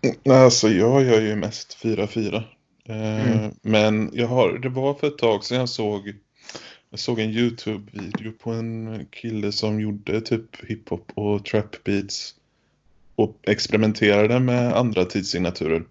Mm, 0.01 0.43
alltså 0.43 0.69
jag 0.69 1.03
gör 1.03 1.21
ju 1.21 1.35
mest 1.35 1.77
4-4. 1.83 2.43
Eh, 2.89 3.31
mm. 3.31 3.51
Men 3.61 4.09
jag 4.13 4.27
har, 4.27 4.57
det 4.57 4.69
var 4.69 4.93
för 4.93 5.07
ett 5.07 5.17
tag 5.17 5.43
sedan 5.43 5.59
jag 5.59 5.69
såg 5.69 6.13
jag 6.91 6.99
såg 6.99 7.19
en 7.19 7.29
YouTube-video 7.29 8.31
på 8.31 8.51
en 8.51 9.05
kille 9.11 9.51
som 9.51 9.79
gjorde 9.79 10.21
typ 10.21 10.65
hiphop 10.65 11.11
och 11.13 11.45
trap 11.45 11.83
beats 11.83 12.35
och 13.15 13.37
experimenterade 13.43 14.39
med 14.39 14.73
andra 14.73 15.05
tidssignaturer. 15.05 15.83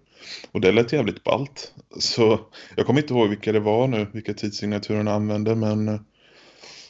Och 0.51 0.61
det 0.61 0.71
lät 0.71 0.93
jävligt 0.93 1.23
ballt. 1.23 1.73
Så 1.99 2.39
jag 2.75 2.85
kommer 2.85 3.01
inte 3.01 3.13
ihåg 3.13 3.29
vilka 3.29 3.51
det 3.51 3.59
var 3.59 3.87
nu, 3.87 4.07
vilka 4.11 4.33
tidssignaturer 4.33 4.97
han 4.97 5.07
använde, 5.07 5.55
men 5.55 5.85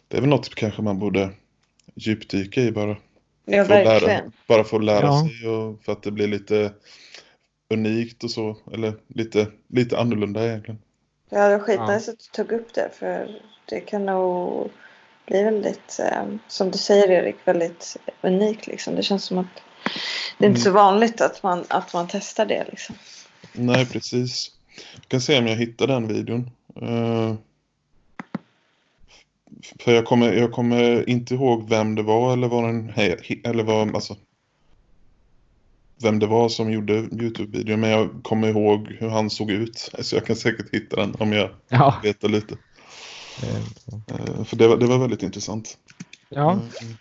det 0.08 0.18
är 0.18 0.22
väl 0.22 0.30
något 0.30 0.56
kanske 0.56 0.82
man 0.82 1.00
borde 1.00 1.30
djupdyka 1.96 2.62
i 2.62 2.72
bara. 2.72 2.98
Ja, 3.46 3.64
verkligen. 3.64 4.02
Lära, 4.02 4.32
bara 4.48 4.64
för 4.64 4.78
att 4.78 4.84
lära 4.84 5.06
ja. 5.06 5.28
sig 5.28 5.50
och 5.50 5.84
för 5.84 5.92
att 5.92 6.04
det 6.04 6.12
blir 6.12 6.28
lite 6.28 6.74
unikt 7.70 8.24
och 8.24 8.32
så. 8.32 8.58
Eller 8.74 8.94
lite, 9.08 9.48
lite 9.68 10.00
annorlunda 10.00 10.48
egentligen. 10.48 10.80
Ja, 11.30 11.50
det 11.50 11.58
var 11.58 11.64
skitnice 11.64 12.04
ja. 12.08 12.14
att 12.14 12.20
du 12.20 12.44
tog 12.44 12.52
upp 12.52 12.74
det. 12.74 12.90
För 12.94 13.42
det 13.66 13.80
kan 13.80 14.06
nog 14.06 14.70
bli 15.26 15.44
väldigt, 15.44 16.00
eh, 16.00 16.24
som 16.48 16.72
du 16.72 16.78
säger 16.78 17.12
Erik, 17.12 17.36
väldigt 17.46 17.98
unikt. 18.22 18.68
Liksom. 18.68 18.96
Det 18.96 19.04
känns 19.04 19.24
som 19.24 19.38
att 19.38 19.64
det 20.38 20.46
är 20.46 20.50
inte 20.50 20.62
mm. 20.62 20.64
så 20.64 20.72
vanligt 20.72 21.22
att 21.22 21.44
man, 21.44 21.64
att 21.68 21.94
man 21.94 22.08
testar 22.12 22.46
det. 22.46 22.66
Liksom. 22.70 22.96
Nej, 23.54 23.86
precis. 23.86 24.52
Jag 24.96 25.08
kan 25.08 25.22
se 25.22 25.40
om 25.40 25.48
jag 25.48 25.56
hittar 25.56 25.88
den 25.88 26.08
videon. 26.08 26.52
Uh, 26.82 27.34
för 29.80 29.92
jag 29.92 30.06
kommer, 30.06 30.34
jag 30.34 30.52
kommer 30.52 31.10
inte 31.10 31.34
ihåg 31.34 31.70
vem 31.70 31.96
det 31.96 32.04
var 32.04 32.34
eller 32.34 32.48
vad 32.48 32.64
den 32.64 32.90
eller 33.44 33.64
vad, 33.64 33.96
alltså 33.96 34.16
vem 36.02 36.20
det 36.20 36.28
var 36.28 36.50
som 36.50 36.72
gjorde 36.72 36.94
Youtube-videon 36.94 37.80
men 37.80 37.90
jag 37.90 38.10
kommer 38.24 38.48
ihåg 38.48 38.88
hur 39.00 39.10
han 39.10 39.30
såg 39.30 39.52
ut. 39.52 39.92
Så 40.00 40.16
jag 40.16 40.26
kan 40.26 40.36
säkert 40.36 40.74
hitta 40.74 40.96
den 40.96 41.16
om 41.20 41.34
jag 41.34 41.50
ja. 41.70 41.96
letar 42.04 42.30
lite. 42.30 42.56
Eh, 43.44 44.44
för 44.44 44.56
det 44.56 44.68
var, 44.68 44.78
det 44.78 44.86
var 44.86 44.98
väldigt 44.98 45.24
intressant. 45.24 45.78
Ja. 46.30 46.60
Mm. 46.82 46.98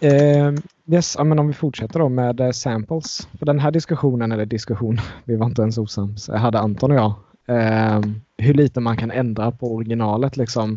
Eh, 0.00 0.60
Yes, 0.88 1.18
men 1.18 1.38
om 1.38 1.46
vi 1.46 1.52
fortsätter 1.52 1.98
då 1.98 2.08
med 2.08 2.40
eh, 2.40 2.50
samples. 2.50 3.28
För 3.38 3.46
den 3.46 3.58
här 3.58 3.70
diskussionen, 3.70 4.32
eller 4.32 4.46
diskussion, 4.46 5.00
vi 5.24 5.36
var 5.36 5.46
inte 5.46 5.62
ens 5.62 5.78
osams, 5.78 6.28
hade 6.28 6.58
Anton 6.58 6.90
och 6.90 6.96
jag. 6.96 7.14
Eh, 7.46 8.00
hur 8.38 8.54
lite 8.54 8.80
man 8.80 8.96
kan 8.96 9.10
ändra 9.10 9.50
på 9.50 9.74
originalet 9.74 10.36
liksom. 10.36 10.76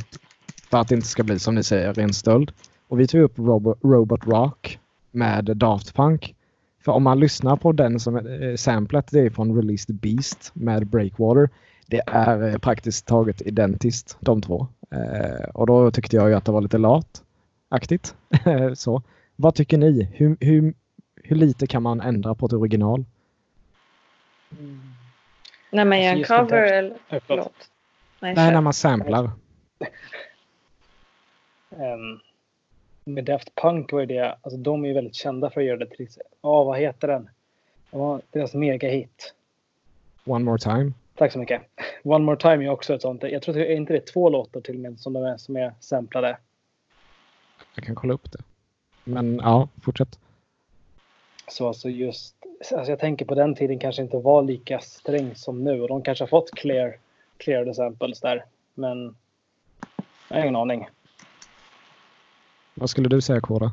För 0.69 0.77
att 0.77 0.87
det 0.87 0.95
inte 0.95 1.07
ska 1.07 1.23
bli 1.23 1.39
som 1.39 1.55
ni 1.55 1.63
säger, 1.63 1.93
ren 1.93 2.13
stöld. 2.13 2.51
Och 2.87 2.99
vi 2.99 3.07
tog 3.07 3.21
upp 3.21 3.39
Robot, 3.39 3.79
Robot 3.83 4.27
Rock 4.27 4.79
med 5.11 5.57
Daft 5.57 5.95
Punk. 5.95 6.35
För 6.81 6.91
om 6.91 7.03
man 7.03 7.19
lyssnar 7.19 7.55
på 7.55 7.71
den 7.71 7.99
som 7.99 8.17
eh, 8.17 8.55
samplet, 8.55 9.07
det 9.11 9.19
är 9.19 9.29
från 9.29 9.55
Released 9.55 9.95
Beast 9.95 10.51
med 10.53 10.87
Breakwater. 10.87 11.49
Det 11.87 12.01
är 12.07 12.49
eh, 12.49 12.57
praktiskt 12.57 13.05
taget 13.05 13.41
identiskt 13.41 14.17
de 14.19 14.41
två. 14.41 14.67
Eh, 14.91 15.49
och 15.53 15.67
då 15.67 15.91
tyckte 15.91 16.15
jag 16.15 16.29
ju 16.29 16.35
att 16.35 16.45
det 16.45 16.51
var 16.51 16.61
lite 16.61 16.77
lat-aktigt. 16.77 18.15
så. 18.73 19.01
Vad 19.35 19.55
tycker 19.55 19.77
ni? 19.77 20.09
Hur, 20.13 20.37
hur, 20.39 20.73
hur 21.15 21.35
lite 21.35 21.67
kan 21.67 21.83
man 21.83 22.01
ändra 22.01 22.35
på 22.35 22.45
ett 22.45 22.53
original? 22.53 23.05
Mm. 24.59 24.81
När 25.71 25.85
man 25.85 26.01
gör 26.01 26.15
en 26.15 26.23
cover 26.23 26.73
eller? 26.73 26.97
Förlåt. 27.27 27.69
Nej, 28.19 28.35
Nej 28.35 28.51
när 28.51 28.61
man 28.61 28.73
samplar. 28.73 29.31
um, 31.69 32.19
med 33.13 33.25
Daft 33.25 33.55
Punk 33.55 33.91
var 33.91 34.05
det, 34.05 34.37
alltså 34.41 34.57
de 34.57 34.83
är 34.83 34.87
ju 34.87 34.93
väldigt 34.93 35.15
kända 35.15 35.49
för 35.49 35.61
att 35.61 35.67
göra 35.67 35.77
det 35.77 35.85
till 35.85 36.07
Ja, 36.41 36.61
oh, 36.61 36.65
vad 36.65 36.79
heter 36.79 37.07
den? 37.07 37.29
Det 37.91 37.97
var 37.97 38.21
deras 38.31 38.53
megahit. 38.53 39.33
One 40.25 40.45
more 40.45 40.57
time. 40.57 40.93
Tack 41.15 41.31
så 41.31 41.39
mycket. 41.39 41.61
One 42.03 42.25
more 42.25 42.37
time 42.37 42.65
är 42.65 42.69
också 42.69 42.93
ett 42.93 43.01
sånt. 43.01 43.23
Jag 43.23 43.41
tror 43.41 43.53
att 43.53 43.59
det 43.59 43.73
är 43.73 43.75
inte 43.75 43.93
det 43.93 44.05
två 44.05 44.29
låtar 44.29 44.61
till 44.61 44.75
och 44.75 44.81
med 44.81 44.99
som, 44.99 45.13
de 45.13 45.23
är, 45.23 45.37
som 45.37 45.55
är 45.55 45.73
samplade. 45.79 46.37
Jag 47.75 47.83
kan 47.85 47.95
kolla 47.95 48.13
upp 48.13 48.31
det. 48.31 48.39
Men 49.03 49.39
ja, 49.43 49.67
fortsätt. 49.81 50.19
Så 51.47 51.67
alltså 51.67 51.89
just, 51.89 52.35
alltså 52.75 52.91
jag 52.91 52.99
tänker 52.99 53.25
på 53.25 53.35
den 53.35 53.55
tiden 53.55 53.79
kanske 53.79 54.01
inte 54.01 54.17
var 54.17 54.43
lika 54.43 54.79
sträng 54.79 55.35
som 55.35 55.63
nu 55.63 55.81
och 55.81 55.87
de 55.87 56.01
kanske 56.01 56.23
har 56.23 56.27
fått 56.27 56.51
clear, 56.51 56.97
clear 57.37 57.73
samples 57.73 58.19
där. 58.19 58.45
Men 58.73 59.15
jag 60.27 60.37
har 60.37 60.41
ingen 60.41 60.55
aning. 60.55 60.87
Vad 62.79 62.89
skulle 62.89 63.09
du 63.09 63.21
säga 63.21 63.41
Kåra? 63.41 63.65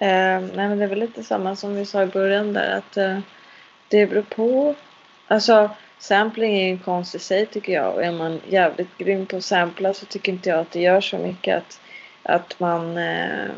Eh, 0.00 0.40
nej 0.40 0.68
men 0.68 0.78
det 0.78 0.84
är 0.84 0.88
väl 0.88 0.98
lite 0.98 1.22
samma 1.22 1.56
som 1.56 1.74
vi 1.74 1.86
sa 1.86 2.02
i 2.02 2.06
början 2.06 2.52
där 2.52 2.78
att 2.78 2.96
eh, 2.96 3.18
det 3.88 4.06
beror 4.06 4.22
på. 4.22 4.74
Alltså 5.28 5.70
sampling 5.98 6.58
är 6.58 6.70
en 6.70 6.78
konst 6.78 7.14
i 7.14 7.18
sig 7.18 7.46
tycker 7.46 7.72
jag 7.72 7.94
och 7.94 8.04
är 8.04 8.12
man 8.12 8.40
jävligt 8.48 8.98
grym 8.98 9.26
på 9.26 9.36
att 9.36 9.44
sampla 9.44 9.94
så 9.94 10.06
tycker 10.06 10.32
inte 10.32 10.48
jag 10.48 10.58
att 10.58 10.70
det 10.70 10.80
gör 10.80 11.00
så 11.00 11.18
mycket 11.18 11.56
att 11.56 11.80
att 12.22 12.60
man 12.60 12.96
eh, 12.96 13.50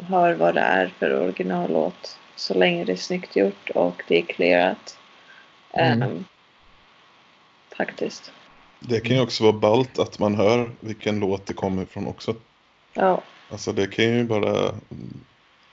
hör 0.00 0.34
vad 0.34 0.54
det 0.54 0.60
är 0.60 0.88
för 0.98 1.20
originallåt 1.22 2.18
så 2.36 2.54
länge 2.54 2.84
det 2.84 2.92
är 2.92 2.96
snyggt 2.96 3.36
gjort 3.36 3.70
och 3.70 4.02
det 4.08 4.18
är 4.18 4.22
clearat. 4.22 4.98
Mm. 5.72 6.10
Um, 6.10 6.24
faktiskt. 7.76 8.32
Det 8.80 9.00
kan 9.00 9.16
ju 9.16 9.22
också 9.22 9.44
vara 9.44 9.52
ballt 9.52 9.98
att 9.98 10.18
man 10.18 10.34
hör 10.34 10.70
vilken 10.80 11.20
låt 11.20 11.46
det 11.46 11.54
kommer 11.54 11.82
ifrån 11.82 12.06
också. 12.06 12.34
Ja. 12.92 13.22
Alltså 13.52 13.72
det 13.72 13.86
kan 13.86 14.04
ju 14.04 14.24
bara 14.24 14.74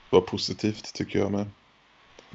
vara 0.10 0.22
positivt 0.22 0.94
tycker 0.94 1.20
jag 1.20 1.32
med. 1.32 1.42
Mm. 1.42 1.52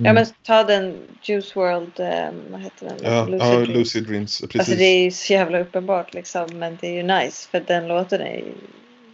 Ja 0.06 0.12
men 0.12 0.26
ta 0.42 0.64
den 0.64 0.96
Juice 1.22 1.56
World, 1.56 2.00
um, 2.00 2.52
vad 2.52 2.60
heter 2.60 2.86
den? 2.88 2.98
Ja, 3.02 3.24
Lucid, 3.24 3.48
ja, 3.48 3.54
Dreams. 3.54 3.68
Lucid 3.68 4.06
Dreams. 4.06 4.40
Precis. 4.40 4.60
Alltså 4.60 4.74
det 4.74 4.84
är 4.84 5.04
ju 5.04 5.10
så 5.10 5.32
jävla 5.32 5.60
uppenbart 5.60 6.14
liksom 6.14 6.46
men 6.58 6.78
det 6.80 6.86
är 6.86 6.92
ju 6.92 7.02
nice 7.02 7.48
för 7.50 7.60
den 7.66 7.88
låten 7.88 8.20
är 8.20 8.44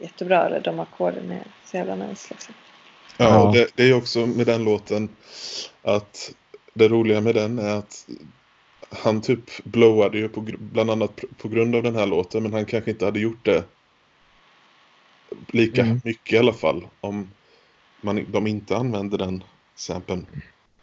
jättebra. 0.00 0.46
Eller 0.46 0.60
de 0.60 0.80
ackorden 0.80 1.30
är 1.30 1.44
så 1.64 1.76
jävla 1.76 1.94
nice. 1.94 2.26
Liksom. 2.30 2.54
Ja, 3.16 3.42
och 3.42 3.54
det, 3.54 3.68
det 3.74 3.84
är 3.84 3.94
också 3.94 4.26
med 4.26 4.46
den 4.46 4.64
låten 4.64 5.08
att 5.82 6.32
det 6.74 6.88
roliga 6.88 7.20
med 7.20 7.34
den 7.34 7.58
är 7.58 7.76
att 7.76 8.06
han 8.90 9.22
typ 9.22 9.64
blowade 9.64 10.18
ju 10.18 10.28
på, 10.28 10.46
bland 10.58 10.90
annat 10.90 11.24
på 11.38 11.48
grund 11.48 11.76
av 11.76 11.82
den 11.82 11.96
här 11.96 12.06
låten 12.06 12.42
men 12.42 12.52
han 12.52 12.64
kanske 12.64 12.90
inte 12.90 13.04
hade 13.04 13.20
gjort 13.20 13.44
det 13.44 13.64
lika 15.48 15.82
mm. 15.82 16.00
mycket 16.04 16.32
i 16.32 16.38
alla 16.38 16.52
fall 16.52 16.86
om 17.00 17.30
man, 18.00 18.26
de 18.32 18.46
inte 18.46 18.76
använde 18.76 19.16
den 19.16 19.44
samplen. 19.74 20.26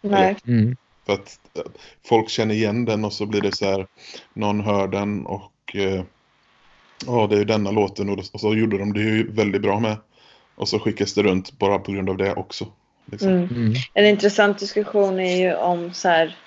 Nej. 0.02 0.36
Mm. 0.48 0.78
För 1.06 1.14
att 1.14 1.40
eh, 1.58 1.64
folk 2.06 2.30
känner 2.30 2.56
igen 2.56 2.86
den 2.86 3.06
och 3.06 3.14
så 3.14 3.26
blir 3.26 3.42
det 3.42 3.56
så 3.56 3.66
här 3.66 3.88
någon 4.34 4.62
hör 4.62 4.88
den 4.88 5.26
och 5.26 5.76
eh, 5.76 6.04
ja 7.06 7.28
det 7.28 7.38
är 7.38 7.46
denna 7.46 7.72
låten 7.72 8.10
och, 8.10 8.26
så 8.26 8.56
gjorde 8.56 8.78
de 8.78 8.94
det 8.94 9.00
ju 9.00 9.32
väldigt 9.32 9.62
bra 9.62 9.80
med. 9.80 9.98
Och 10.56 10.70
så 10.70 10.80
skickas 10.80 11.14
det 11.14 11.24
runt 11.24 11.60
bara 11.60 11.80
på 11.80 11.92
grund 11.92 12.10
av 12.10 12.18
det 12.18 12.34
också. 12.34 12.68
Liksom. 13.06 13.30
Mm. 13.30 13.50
Mm. 13.50 13.74
En 13.94 14.06
intressant 14.06 14.60
diskussion 14.60 15.20
är 15.20 15.38
ju 15.38 15.56
om 15.56 15.94
så 15.94 16.10
här, 16.10 16.38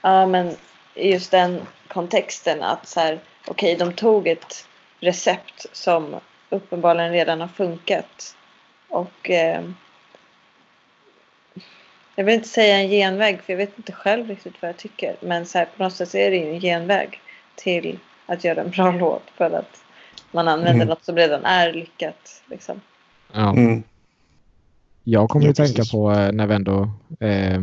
ja 0.00 0.26
men 0.26 0.56
just 0.94 1.30
den 1.30 1.60
kontexten 1.88 2.62
att 2.62 2.88
så 2.88 3.00
här, 3.00 3.20
okej 3.46 3.74
okay, 3.74 3.86
de 3.86 3.94
tog 3.94 4.28
ett 4.28 4.66
recept 5.00 5.66
som 5.72 6.14
uppenbarligen 6.52 7.12
redan 7.12 7.40
har 7.40 7.48
funkat 7.48 8.36
och 8.88 9.30
eh, 9.30 9.62
jag 12.14 12.24
vill 12.24 12.34
inte 12.34 12.48
säga 12.48 12.76
en 12.76 12.88
genväg 12.88 13.42
för 13.42 13.52
jag 13.52 13.58
vet 13.58 13.78
inte 13.78 13.92
själv 13.92 14.28
riktigt 14.28 14.62
vad 14.62 14.68
jag 14.68 14.76
tycker 14.76 15.16
men 15.20 15.46
så 15.46 15.58
här, 15.58 15.68
på 15.76 15.82
något 15.82 15.94
sätt 15.94 16.14
är 16.14 16.30
det 16.30 16.36
ju 16.36 16.54
en 16.54 16.60
genväg 16.60 17.20
till 17.54 17.98
att 18.26 18.44
göra 18.44 18.60
en 18.60 18.70
bra 18.70 18.92
låt 19.00 19.30
för 19.36 19.50
att 19.50 19.84
man 20.32 20.48
använder 20.48 20.74
mm. 20.74 20.88
något 20.88 21.04
som 21.04 21.16
redan 21.16 21.44
är 21.44 21.72
lyckat. 21.72 22.42
Liksom. 22.46 22.80
Ja. 23.32 23.50
Mm. 23.50 23.82
Jag 25.04 25.28
kommer 25.28 25.48
att 25.48 25.56
tänka 25.56 25.82
på 25.92 26.12
eh, 26.12 26.32
när 26.32 26.46
vi 26.46 26.54
ändå, 26.54 26.90
eh, 27.20 27.60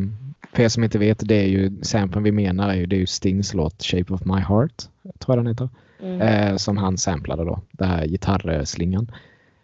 för 0.53 0.63
er 0.63 0.69
som 0.69 0.83
inte 0.83 0.99
vet, 0.99 1.27
det 1.27 1.35
är 1.35 1.47
ju 1.47 1.71
samplen 1.81 2.23
vi 2.23 2.31
menar 2.31 2.69
är 2.69 2.75
ju, 2.75 2.85
det 2.85 2.95
är 2.95 2.99
ju 2.99 3.05
Stings 3.05 3.53
låt 3.53 3.83
Shape 3.83 4.13
of 4.13 4.25
My 4.25 4.39
Heart, 4.39 4.83
tror 5.19 5.38
jag 5.38 5.38
den 5.38 5.47
heter, 5.47 5.69
mm. 6.01 6.21
eh, 6.21 6.57
som 6.57 6.77
han 6.77 6.97
samplade 6.97 7.45
då, 7.45 7.62
den 7.71 7.89
här 7.89 8.05
gitarrslingan. 8.05 9.12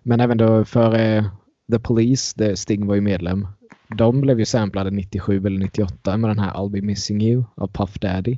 Men 0.03 0.19
även 0.19 0.37
då 0.37 0.65
för 0.65 0.99
eh, 0.99 1.25
The 1.71 1.79
Police, 1.79 2.33
där 2.35 2.55
Sting 2.55 2.87
var 2.87 2.95
ju 2.95 3.01
medlem, 3.01 3.47
de 3.87 4.21
blev 4.21 4.39
ju 4.39 4.45
samplade 4.45 4.91
97 4.91 5.45
eller 5.45 5.59
98 5.59 6.17
med 6.17 6.29
den 6.29 6.39
här 6.39 6.53
I'll 6.53 6.69
Be 6.69 6.81
Missing 6.81 7.21
You 7.21 7.43
av 7.55 7.67
Puff 7.67 7.93
Daddy. 7.99 8.37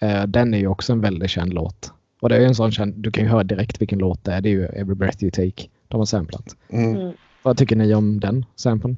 Eh, 0.00 0.22
den 0.22 0.54
är 0.54 0.58
ju 0.58 0.66
också 0.66 0.92
en 0.92 1.00
väldigt 1.00 1.30
känd 1.30 1.54
låt. 1.54 1.92
Och 2.20 2.28
det 2.28 2.36
är 2.36 2.46
en 2.46 2.54
sån 2.54 2.72
känd, 2.72 2.94
du 2.96 3.10
kan 3.10 3.24
ju 3.24 3.30
höra 3.30 3.44
direkt 3.44 3.80
vilken 3.80 3.98
låt 3.98 4.24
det 4.24 4.32
är. 4.32 4.40
Det 4.40 4.48
är 4.48 4.50
ju 4.50 4.64
Every 4.64 4.94
Breath 4.94 5.24
You 5.24 5.30
Take. 5.30 5.68
De 5.88 6.00
har 6.00 6.06
samplat. 6.06 6.56
Mm. 6.68 6.96
mm. 6.96 7.12
Vad 7.42 7.56
tycker 7.56 7.76
ni 7.76 7.94
om 7.94 8.20
den 8.20 8.44
samplen? 8.56 8.96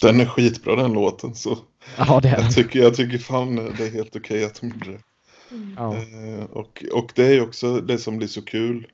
Den 0.00 0.20
är 0.20 0.26
skitbra 0.26 0.76
den 0.76 0.92
låten. 0.92 1.34
Så 1.34 1.58
ja, 1.98 2.20
det 2.20 2.28
är 2.28 2.42
jag, 2.42 2.54
tycker, 2.54 2.78
jag 2.78 2.94
tycker 2.94 3.18
fan 3.18 3.56
det 3.56 3.86
är 3.86 3.90
helt 3.90 4.16
okej 4.16 4.36
okay 4.36 4.44
att 4.44 4.60
de 4.60 4.68
gjorde 4.68 4.90
det. 4.90 5.00
Mm. 5.50 5.74
Ja. 5.76 5.96
Eh, 5.96 6.44
och, 6.44 6.84
och 6.92 7.12
det 7.14 7.24
är 7.24 7.42
också 7.42 7.80
det 7.80 7.98
som 7.98 8.16
blir 8.16 8.28
så 8.28 8.42
kul. 8.42 8.86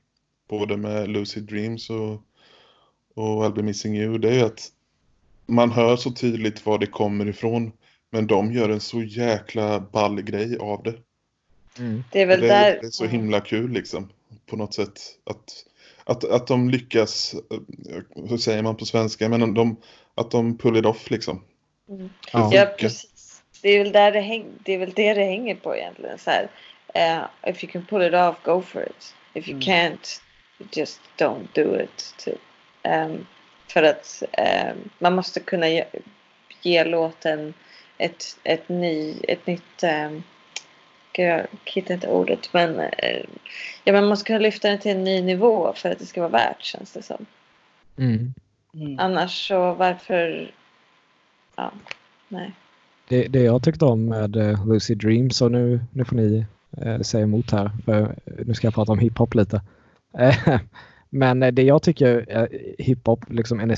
Både 0.49 0.77
med 0.77 1.09
Lucid 1.09 1.43
Dreams 1.43 1.91
och, 1.91 2.13
och 3.15 3.45
I'll 3.45 3.55
Be 3.55 3.63
Missing 3.63 3.97
You. 3.97 4.19
Det 4.19 4.41
är 4.41 4.45
att 4.45 4.69
man 5.47 5.71
hör 5.71 5.97
så 5.97 6.11
tydligt 6.11 6.67
var 6.67 6.79
det 6.79 6.87
kommer 6.87 7.29
ifrån. 7.29 7.73
Men 8.11 8.27
de 8.27 8.53
gör 8.53 8.69
en 8.69 8.81
så 8.81 9.03
jäkla 9.03 9.81
ball 9.81 10.23
grej 10.23 10.59
av 10.59 10.83
det. 10.83 10.95
Mm. 11.79 12.05
Det 12.13 12.23
är 12.23 12.27
väl 12.27 12.41
det, 12.41 12.47
där... 12.47 12.79
Det 12.81 12.87
är 12.87 12.91
så 12.91 13.07
himla 13.07 13.41
kul 13.41 13.73
liksom. 13.73 14.09
På 14.47 14.57
något 14.57 14.75
sätt. 14.75 15.01
Att, 15.31 15.65
att, 16.05 16.25
att 16.25 16.47
de 16.47 16.71
lyckas, 16.71 17.35
eh, 17.51 18.01
hur 18.29 18.39
säger 18.39 18.63
man 18.63 18.77
på 18.77 18.85
svenska, 18.85 19.29
men 19.29 19.55
de, 19.55 19.77
att 20.21 20.31
de 20.31 20.59
pull 20.59 20.77
it 20.77 20.87
off 20.87 21.11
liksom. 21.11 21.45
Mm. 21.89 22.11
Ja. 22.33 22.51
ja, 22.53 22.67
precis. 22.79 23.43
Det 23.63 23.69
är 23.69 23.85
väl 23.85 23.93
där 23.93 24.13
det, 24.13 24.21
häng, 24.21 24.47
det 24.65 24.75
är 24.75 24.79
väl 24.79 24.93
det 24.97 25.15
det 25.15 25.25
hänger 25.25 25.55
på 25.55 25.77
egentligen. 25.77 26.19
Så 26.19 26.31
här, 26.31 26.49
uh, 26.97 27.51
if 27.51 27.65
you 27.65 27.73
can 27.73 27.87
pull 27.87 28.03
it 28.03 28.15
off, 28.15 28.37
go 28.43 28.63
for 28.63 28.83
it. 28.83 29.15
If 29.35 29.49
you 29.49 29.57
mm. 29.57 29.61
can't, 29.61 30.21
just 30.73 31.01
don't 31.19 31.47
do 31.53 31.81
it. 31.81 32.15
Typ. 32.19 32.39
Um, 32.85 33.27
för 33.69 33.83
att 33.83 34.23
um, 34.73 34.91
man 34.99 35.15
måste 35.15 35.41
kunna 35.41 35.69
ge, 35.69 35.85
ge 36.63 36.85
låten 36.85 37.55
ett, 37.99 38.39
ett, 38.45 38.69
ny, 38.69 39.15
ett 39.23 39.47
nytt 39.47 39.83
um, 39.83 40.23
jag 41.13 41.47
hittar 41.65 41.95
inte 41.95 42.09
ordet. 42.09 42.53
Men, 42.53 42.81
eh, 42.81 43.25
ja, 43.85 43.93
man 43.93 44.07
måste 44.07 44.27
kunna 44.27 44.39
lyfta 44.39 44.69
den 44.69 44.79
till 44.79 44.91
en 44.91 45.05
ny 45.05 45.23
nivå 45.23 45.73
för 45.77 45.91
att 45.91 45.99
det 45.99 46.07
ska 46.07 46.21
vara 46.21 46.31
värt 46.31 46.63
känns 46.63 46.93
det 46.93 47.03
som. 47.03 47.27
Mm. 47.99 48.35
Mm. 48.75 48.99
Annars 48.99 49.49
så 49.49 49.75
varför... 49.75 50.51
Ja, 51.57 51.73
nej. 52.29 52.53
Det, 53.09 53.29
det 53.29 53.43
jag 53.43 53.63
tyckte 53.63 53.85
om 53.85 54.05
med 54.05 54.37
uh, 54.37 54.69
Lucid 54.69 54.99
Dreams 54.99 55.43
och 55.43 55.53
nu, 55.53 55.81
nu 55.93 56.05
får 56.05 56.17
ni 56.17 56.47
uh, 56.87 57.01
säga 57.01 57.25
emot 57.25 57.51
här 57.51 57.71
för 57.85 58.15
nu 58.47 58.55
ska 58.55 58.67
jag 58.67 58.75
prata 58.75 58.93
om 58.93 58.99
hiphop 58.99 59.35
lite. 59.35 59.63
men 61.11 61.41
det 61.41 61.63
jag 61.63 61.83
tycker 61.83 62.25
är 62.29 62.49
hiphop, 62.79 63.25
liksom 63.29 63.61
en 63.61 63.71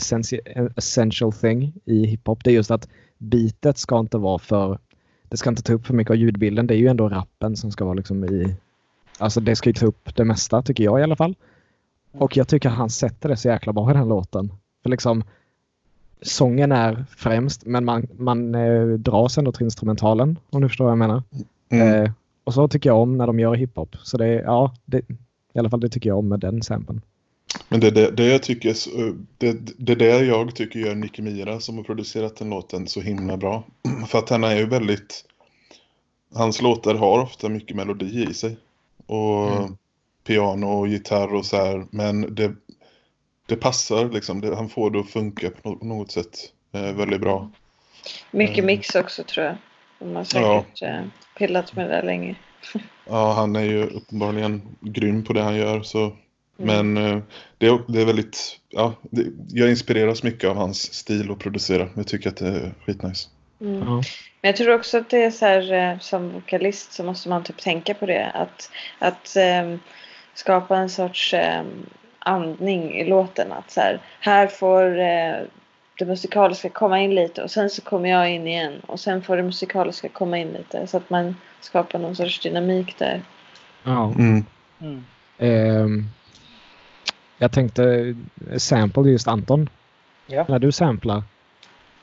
essential 0.77 1.33
thing 1.33 1.73
i 1.85 2.07
hiphop, 2.07 2.45
det 2.45 2.51
är 2.51 2.55
just 2.55 2.71
att 2.71 2.89
beatet 3.19 3.79
ska 3.79 3.99
inte 3.99 4.19
vara 4.19 4.39
för 4.39 4.79
det 5.33 5.37
ska 5.37 5.51
inte 5.51 5.63
ta 5.63 5.73
upp 5.73 5.87
för 5.87 5.95
mycket 5.95 6.11
av 6.11 6.17
ljudbilden. 6.17 6.67
Det 6.67 6.75
är 6.75 6.79
ju 6.79 6.89
ändå 6.89 7.09
rappen 7.09 7.57
som 7.57 7.71
ska 7.71 7.85
vara 7.85 7.95
liksom 7.95 8.25
i... 8.25 8.57
Alltså 9.19 9.41
det 9.41 9.57
ska 9.57 9.69
ju 9.71 9.75
ta 9.75 9.87
upp 9.87 10.17
det 10.17 10.25
mesta 10.25 10.63
tycker 10.63 10.85
jag 10.85 11.01
i 11.01 11.03
alla 11.03 11.17
fall. 11.17 11.35
Och 12.13 12.37
jag 12.37 12.49
tycker 12.49 12.69
han 12.69 12.91
sätter 12.91 13.29
det 13.29 13.37
så 13.37 13.49
jäkla 13.49 13.73
bra 13.73 13.91
i 13.91 13.95
den 13.95 14.09
låten. 14.09 14.53
För 14.83 14.91
liksom 14.91 15.25
sången 16.23 16.73
är 16.73 17.05
främst 17.17 17.67
men 17.67 17.85
man, 17.85 18.07
man 18.19 18.55
eh, 18.55 18.87
dras 18.87 19.39
ändå 19.39 19.53
till 19.53 19.65
instrumentalen 19.65 20.39
om 20.51 20.61
du 20.61 20.69
förstår 20.69 20.85
vad 20.85 20.93
jag 20.93 20.99
menar. 20.99 21.23
Mm. 21.69 22.05
Eh, 22.05 22.11
och 22.45 22.55
så 22.55 22.69
tycker 22.69 22.91
jag 22.91 22.99
om 23.01 23.17
när 23.19 23.27
de 23.27 23.41
gör 23.41 23.55
hiphop. 23.55 23.97
Så 24.03 24.17
det, 24.19 24.27
ja, 24.29 24.75
det, 24.85 24.99
i 25.55 25.59
alla 25.59 25.71
fall 25.71 25.81
det 25.81 25.89
tycker 25.89 26.11
jag 26.11 26.19
om 26.19 26.29
med 26.29 26.41
den 26.41 26.63
samplen. 26.63 27.01
Men 27.69 27.81
det 27.81 27.87
är 27.87 27.91
det, 27.91 28.11
det 28.11 28.27
jag 28.27 28.43
tycker, 28.43 28.75
så- 28.75 29.17
det, 29.39 29.53
det 29.79 29.95
det 29.95 30.25
jag 30.25 30.55
tycker 30.55 30.81
gör 30.81 30.95
Nicki 30.95 31.23
Mira 31.23 31.61
som 31.61 31.77
har 31.77 31.85
producerat 31.85 32.37
den 32.37 32.51
låten 32.51 32.89
så 32.89 33.01
himla 33.01 33.37
bra. 33.37 33.65
För 34.09 34.19
att 34.19 34.29
han 34.31 34.45
är 34.45 34.57
ju 34.57 34.67
väldigt, 34.67 35.25
hans 36.35 36.63
låtar 36.63 36.95
har 36.95 37.21
ofta 37.23 37.49
mycket 37.49 37.77
melodi 37.77 38.27
i 38.31 38.35
sig. 38.35 38.57
Och 39.07 39.49
Mm. 39.57 39.77
piano 40.27 40.67
och 40.67 40.89
gitarr 40.89 41.35
och 41.35 41.47
så 41.47 41.57
här. 41.57 41.87
Men 41.91 42.35
det, 42.35 42.53
det 43.53 43.57
passar 43.61 44.11
liksom, 44.11 44.41
det, 44.41 44.55
han 44.57 44.69
får 44.69 44.91
det 44.91 45.01
att 45.01 45.11
funka 45.11 45.51
på 45.51 45.69
nå- 45.71 45.95
något 45.97 46.13
sätt 46.13 46.39
eh, 46.73 46.93
väldigt 46.93 47.21
bra. 47.21 47.51
Mycket 48.31 48.59
Mm. 48.59 48.67
mix 48.67 48.95
också 48.95 49.23
tror 49.25 49.47
jag. 49.47 49.57
De 49.99 50.17
har 50.17 50.25
säkert 50.25 50.83
eh, 50.83 51.01
pillat 51.39 51.77
med 51.77 51.87
det 51.91 51.95
där 51.97 52.03
länge. 52.03 52.35
Ja, 53.07 53.33
han 53.33 53.57
är 53.57 53.65
ju 53.65 53.87
uppenbarligen 53.87 54.63
grym 54.81 55.25
på 55.25 55.33
det 55.33 55.43
han 55.43 55.57
gör. 55.57 55.83
Så. 55.83 55.99
Mm. 56.59 56.93
Men 56.93 56.97
eh, 57.07 57.23
det, 57.59 57.67
är, 57.67 57.79
det 57.89 58.01
är 58.01 58.05
väldigt, 58.07 58.59
ja, 58.69 58.95
det, 59.11 59.27
jag 59.49 59.71
inspireras 59.71 60.23
mycket 60.23 60.51
av 60.51 60.57
hans 60.57 60.95
stil 60.95 61.31
att 61.31 61.39
producera. 61.39 61.89
Jag 61.97 62.07
tycker 62.07 62.29
att 62.29 62.37
det 62.37 62.49
är 62.49 62.75
skitnice. 62.87 63.29
Mm. 63.61 63.79
Ja. 63.79 63.85
Men 64.41 64.49
jag 64.49 64.57
tror 64.57 64.75
också 64.75 64.99
att 64.99 65.11
det 65.11 65.23
är 65.23 65.31
så 65.31 65.47
här 65.47 65.73
eh, 65.73 65.99
som 65.99 66.33
vokalist 66.33 66.93
så 66.93 67.05
måste 67.05 67.29
man 67.29 67.45
typ 67.45 67.59
tänka 67.63 67.95
på 67.95 68.07
det. 68.07 68.31
Att, 68.31 68.71
att 68.99 69.37
eh, 69.37 69.77
skapa 70.35 70.77
en 70.77 70.91
sorts 70.91 71.35
eh, 71.35 71.63
andning 72.25 72.95
i 72.95 73.05
låten. 73.05 73.53
Att 73.53 73.71
så 73.71 73.81
här, 73.81 74.01
här 74.21 74.47
får 74.47 74.99
eh, 74.99 75.37
det 75.99 76.05
musikaliska 76.07 76.69
komma 76.69 77.01
in 77.01 77.15
lite 77.15 77.43
och 77.43 77.51
sen 77.51 77.71
så 77.71 77.83
kommer 77.83 78.09
jag 78.09 78.31
in 78.31 78.47
igen. 78.47 78.81
Och 78.87 79.01
sen 79.01 79.23
får 79.23 79.37
det 79.37 79.43
musikaliska 79.43 80.09
komma 80.09 80.39
in 80.39 80.49
lite. 80.53 80.87
Så 80.87 80.97
att 80.97 81.11
man 81.11 81.37
skapar 81.61 81.99
någon 81.99 82.17
sorts 82.17 82.41
dynamik 82.41 82.99
där. 82.99 83.23
Ja. 83.85 84.13
Mm. 84.19 84.45
Mm. 84.81 85.05
Ehm, 85.39 86.05
jag 87.39 87.53
tänkte 87.53 88.15
eh, 88.51 88.57
sample 88.59 89.11
just 89.11 89.29
Anton. 89.29 89.69
Ja. 90.27 90.45
När 90.49 90.59
du 90.59 90.73
samplar. 90.73 91.23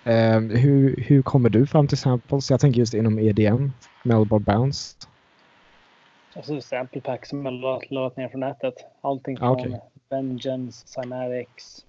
ehm, 0.03 0.49
hur, 0.49 0.95
hur 1.07 1.21
kommer 1.21 1.49
du 1.49 1.67
fram 1.67 1.87
till 1.87 1.97
samples? 1.97 2.51
Jag 2.51 2.59
tänker 2.59 2.79
just 2.79 2.93
inom 2.93 3.19
EDM. 3.19 3.69
Melbourne 4.03 4.45
Bounce. 4.45 4.95
Alltså 6.35 6.61
sample 6.61 7.01
pack 7.01 7.25
som 7.25 7.45
jag 7.45 7.53
laddat, 7.91 8.17
ner 8.17 8.27
från 8.29 8.39
nätet. 8.39 8.73
Allting 9.01 9.37
Ah, 9.37 9.39
från 9.39 9.51
okej. 9.51 9.79
Vengeance, 10.09 10.87
Cymatics. 10.87 11.85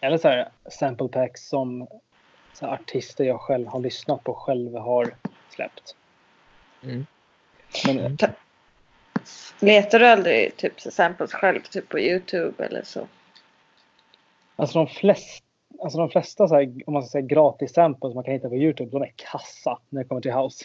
Eller 0.00 0.18
så 0.18 0.28
här 0.28 0.48
sample 0.70 1.08
packs 1.08 1.48
som 1.48 1.86
så 2.52 2.66
här, 2.66 2.74
artister 2.74 3.24
jag 3.24 3.40
själv 3.40 3.66
har 3.66 3.80
lyssnat 3.80 4.24
på 4.24 4.34
själv 4.34 4.76
har 4.76 5.14
släppt. 5.50 5.96
Mm. 6.82 7.06
Men 7.86 8.18
Letar 9.60 9.98
du 9.98 10.06
aldrig 10.06 10.56
typ 10.56 10.80
så 10.80 10.90
samples 10.90 11.32
själv 11.32 11.60
typ 11.60 11.88
på 11.88 11.98
Youtube 11.98 12.64
eller 12.64 12.82
så? 12.82 13.06
alltså 14.56 14.78
de 14.78 14.86
flesta, 14.86 15.46
alltså 15.82 15.98
de 15.98 16.10
flesta 16.10 16.48
så 16.48 16.54
här, 16.54 16.72
om 16.86 16.92
man 16.92 17.02
ska 17.02 17.10
säga 17.10 17.26
gratis 17.26 17.72
samples 17.72 18.14
man 18.14 18.24
kan 18.24 18.34
hitta 18.34 18.48
på 18.48 18.56
Youtube, 18.56 18.90
de 18.90 19.02
är 19.02 19.12
kassa 19.16 19.78
när 19.88 20.02
det 20.02 20.08
kommer 20.08 20.20
till 20.20 20.32
house. 20.32 20.64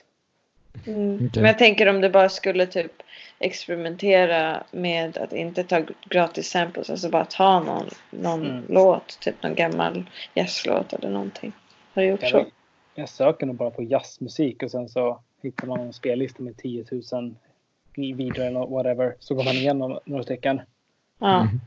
Mm. 0.88 1.30
Men 1.36 1.46
jag 1.46 1.58
tänker 1.58 1.90
om 1.90 2.02
du 2.02 2.10
bara 2.10 2.30
skulle 2.30 2.66
typ 2.66 2.92
experimentera 3.40 4.64
med 4.72 5.18
att 5.18 5.34
inte 5.34 5.64
ta 5.64 5.82
gratis 6.10 6.50
samples. 6.50 6.90
Alltså 6.90 7.10
bara 7.10 7.26
ta 7.26 7.60
någon, 7.60 7.90
någon 8.10 8.46
Mm. 8.46 8.64
låt. 8.70 9.20
Typ 9.20 9.44
någon 9.44 9.56
gammal 9.56 10.10
jazzlåt 10.34 10.94
eller 10.94 11.10
någonting. 11.10 11.52
Har 11.94 12.02
du 12.02 12.08
gjort 12.08 12.22
så? 12.22 12.38
Jag, 12.38 12.46
jag 12.96 13.10
söker 13.10 13.46
nog 13.46 13.56
bara 13.56 13.72
på 13.72 13.84
jazzmusik 13.84 14.64
och 14.64 14.72
sen 14.72 14.90
så 14.90 15.20
hittar 15.42 15.68
man 15.68 15.80
en 15.80 15.94
spellista 15.94 16.44
med 16.44 16.58
10 16.58 16.86
000 17.12 17.36
videor 17.96 18.40
eller 18.46 18.68
whatever. 18.68 19.16
Så 19.20 19.36
går 19.36 19.44
man 19.44 19.54
igenom 19.54 20.00
några 20.06 20.24
stycken. 20.24 20.62
Ja. 21.20 21.42
Mm. 21.42 21.60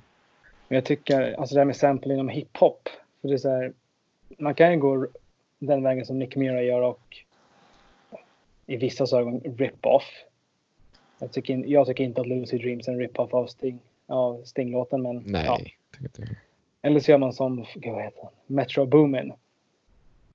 Men 0.68 0.76
jag 0.76 0.84
tycker, 0.84 1.34
alltså 1.40 1.54
det 1.54 1.60
här 1.60 1.64
med 1.66 1.76
sample 1.76 2.14
inom 2.14 2.28
hiphop. 2.28 2.88
För 3.20 3.28
det 3.28 3.34
är 3.34 3.38
så 3.38 3.48
här, 3.48 3.72
man 4.38 4.54
kan 4.54 4.72
ju 4.72 4.78
gå 4.78 5.06
den 5.58 5.82
vägen 5.82 6.06
som 6.06 6.18
Nick 6.18 6.36
Mira 6.36 6.62
gör 6.62 6.80
och 6.80 7.16
i 8.72 8.76
vissa 8.76 9.18
ögon 9.18 9.40
rip-off. 9.40 10.04
Jag 11.18 11.32
tycker, 11.32 11.64
jag 11.66 11.86
tycker 11.86 12.04
inte 12.04 12.20
att 12.20 12.26
Lucy 12.26 12.58
Dreams 12.58 12.88
är 12.88 12.92
en 12.92 12.98
rip-off 12.98 13.34
av 13.34 13.46
Sting, 13.46 13.78
av 14.06 14.42
Sting-låten. 14.44 15.02
Men, 15.02 15.22
Nej. 15.26 15.44
ja. 15.46 15.60
Eller 16.82 17.00
så 17.00 17.10
gör 17.10 17.18
man 17.18 17.32
som, 17.32 17.56
vad 17.56 18.02
heter 18.02 18.22
han? 18.22 18.32
Metro 18.46 18.86
Boomin. 18.86 19.32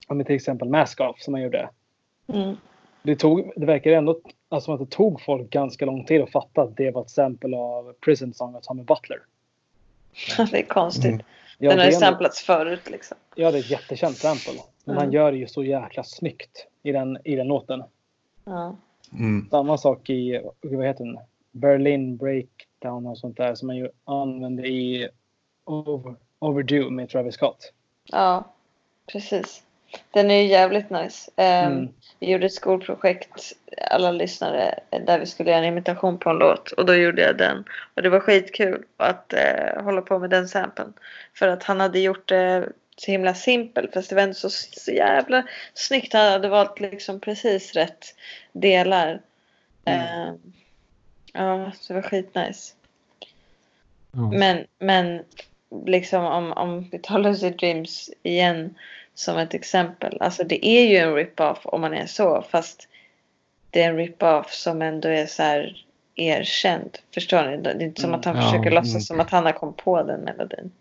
Om 0.08 0.24
till 0.24 0.36
exempel 0.36 0.70
Mask 0.70 1.00
Off 1.00 1.22
som 1.22 1.32
man 1.32 1.42
gjorde. 1.42 1.70
Mm. 2.28 2.56
Det, 3.04 3.16
tog, 3.16 3.52
det 3.56 3.66
verkar 3.66 3.92
ändå 3.92 4.20
alltså, 4.50 4.66
som 4.66 4.74
att 4.74 4.80
det 4.90 4.96
tog 4.96 5.22
folk 5.22 5.50
ganska 5.50 5.86
lång 5.86 6.06
tid 6.06 6.22
att 6.22 6.32
fatta 6.32 6.62
att 6.62 6.78
det 6.78 6.92
var 6.92 7.02
ett 7.02 7.10
sample 7.10 7.58
av 7.58 7.94
Prison 7.94 8.34
Song 8.34 8.56
av 8.56 8.62
Tommy 8.62 8.84
Butler. 8.84 9.20
Det 10.52 10.60
är 10.60 10.64
konstigt. 10.64 11.06
Mm. 11.12 11.26
Ja, 11.58 11.70
Den 11.70 11.80
har 11.80 11.86
är 11.86 11.92
ju 11.92 11.98
samplats 11.98 12.42
förut 12.42 12.90
liksom. 12.90 13.18
Ja, 13.36 13.52
det 13.52 13.58
är 13.58 13.60
ett 13.60 13.70
jättekänt 13.70 14.18
sample. 14.18 14.54
Men 14.86 14.96
Mm. 14.96 15.04
han 15.04 15.14
gör 15.14 15.32
det 15.32 15.38
ju 15.38 15.48
så 15.48 15.64
jäkla 15.64 16.04
snyggt 16.04 16.68
i 16.84 16.92
den, 16.92 17.18
i 17.24 17.36
den 17.36 17.48
låten. 17.48 17.84
Ja. 18.48 18.76
Mm. 19.14 19.48
Samma 19.52 19.78
sak 19.78 20.10
i, 20.10 20.42
vad 20.62 20.86
heter 20.86 21.06
den? 21.06 21.20
Berlin 21.52 22.18
Breakdown 22.18 23.08
och 23.08 23.18
sånt 23.18 23.38
där 23.38 23.56
som 23.56 23.68
man 23.68 23.76
ju 23.78 23.90
använde 24.06 24.68
i 24.68 25.10
Over, 25.66 26.16
Overdue 26.40 26.90
med 26.90 27.10
Travis 27.10 27.36
Scott. 27.36 27.74
ja, 28.04 28.54
precis. 29.12 29.64
Den 30.12 30.32
är 30.32 30.42
ju 30.42 30.48
jävligt 30.48 30.90
nice. 30.90 31.32
Ehm, 31.36 31.72
Mm. 31.74 31.90
Vi 32.20 32.32
gjorde 32.32 32.46
ett 32.46 32.54
skolprojekt, 32.54 33.54
alla 33.92 34.12
lyssnare, 34.12 34.80
där 35.06 35.20
vi 35.20 35.26
skulle 35.26 35.52
göra 35.52 35.60
en 35.60 35.74
imitation 35.74 36.18
på 36.18 36.30
en 36.30 36.38
låt. 36.38 36.72
Och 36.72 36.86
då 36.86 36.96
gjorde 36.96 37.22
jag 37.22 37.38
den. 37.38 37.64
Och 37.94 38.02
det 38.02 38.10
var 38.10 38.20
skitkul 38.20 38.84
att 38.98 39.34
eh, 39.34 39.84
hålla 39.84 40.02
på 40.02 40.20
med 40.20 40.30
den 40.30 40.48
samplen. 40.48 40.94
För 41.34 41.48
att 41.48 41.64
han 41.64 41.80
hade 41.80 42.00
gjort 42.00 42.28
det 42.28 42.70
så 42.98 43.12
himla 43.12 43.34
simpel. 43.34 43.90
Fast 43.94 44.10
det 44.10 44.16
var 44.16 44.24
ändå 44.24 44.34
så, 44.34 44.50
så 44.50 44.92
jävla 44.92 45.44
snyggt. 45.74 46.14
Han 46.14 46.32
hade 46.32 46.50
valt 46.50 46.80
liksom 46.80 47.20
precis 47.20 47.74
rätt 47.74 48.16
delar. 48.52 49.22
Mm. 49.86 50.02
Eh, 50.02 50.34
ja, 51.34 51.72
så 51.80 51.94
det 51.94 52.02
var 52.02 52.10
skitnice. 52.10 52.74
Ja. 54.12 54.32
Men, 54.32 54.66
men 54.80 55.24
liksom 55.86 56.26
om, 56.26 56.52
om 56.52 56.90
vi 56.92 57.00
tar 57.00 57.20
Lucid 57.20 57.58
Dreams 57.58 58.10
igen 58.24 58.76
som 59.14 59.38
ett 59.38 59.54
exempel. 59.54 60.18
Alltså 60.22 60.44
det 60.44 60.68
är 60.68 60.88
ju 60.88 60.98
en 60.98 61.16
rip-off 61.16 61.60
om 61.64 61.82
man 61.82 61.94
är 61.94 62.06
så. 62.06 62.46
Fast 62.50 62.88
det 63.70 63.82
är 63.82 63.90
en 63.90 63.98
rip-off 63.98 64.54
som 64.54 64.82
ändå 64.82 65.10
är 65.10 65.26
så 65.26 65.44
här 65.44 65.86
erkänd. 66.16 66.98
Förstår 67.14 67.44
ni? 67.44 67.58
Det 67.58 67.70
är 67.70 67.82
inte 67.82 68.02
som 68.02 68.14
att 68.14 68.26
han 68.26 68.36
Mm. 68.36 68.46
Ja, 68.46 68.52
försöker 68.52 68.72
låtsas 68.72 68.94
mm. 68.94 69.02
som 69.02 69.20
att 69.20 69.30
han 69.30 69.46
har 69.46 69.52
kommit 69.52 69.78
på 69.78 70.04
den 70.04 70.20
melodin. 70.20 70.72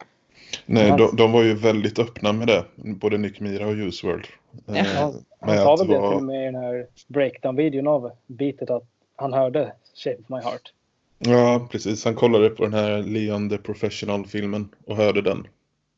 Nej, 0.66 0.90
de, 0.98 1.16
de 1.16 1.32
var 1.32 1.42
ju 1.42 1.54
väldigt 1.54 1.98
öppna 1.98 2.32
med 2.32 2.46
det. 2.48 2.64
Både 2.74 3.18
Nick 3.18 3.40
Mira 3.40 3.66
och 3.66 3.72
Use 3.74 4.06
World. 4.06 4.26
Eh, 4.68 4.76
Ja. 4.76 5.12
Han, 5.40 5.56
sa 5.56 5.74
att 5.74 5.80
väl 5.80 5.88
det 5.88 5.94
det 5.94 6.00
var- 6.00 6.08
till 6.10 6.16
och 6.16 6.22
med 6.22 6.42
i 6.42 6.44
den 6.44 6.54
här 6.54 6.86
breakdown-videon 7.08 7.86
av 7.88 8.10
beatet 8.26 8.70
att 8.70 8.84
han 9.16 9.32
hörde 9.32 9.72
Shape 10.04 10.16
of 10.22 10.28
My 10.28 10.36
Heart. 10.36 10.72
Ja, 11.18 11.68
precis. 11.70 12.04
Han 12.04 12.14
kollade 12.14 12.50
på 12.50 12.62
den 12.64 12.74
här 12.74 13.02
Leon 13.02 13.50
the 13.50 13.58
Professional-filmen 13.58 14.68
och 14.86 14.96
hörde 14.96 15.22
den. 15.22 15.46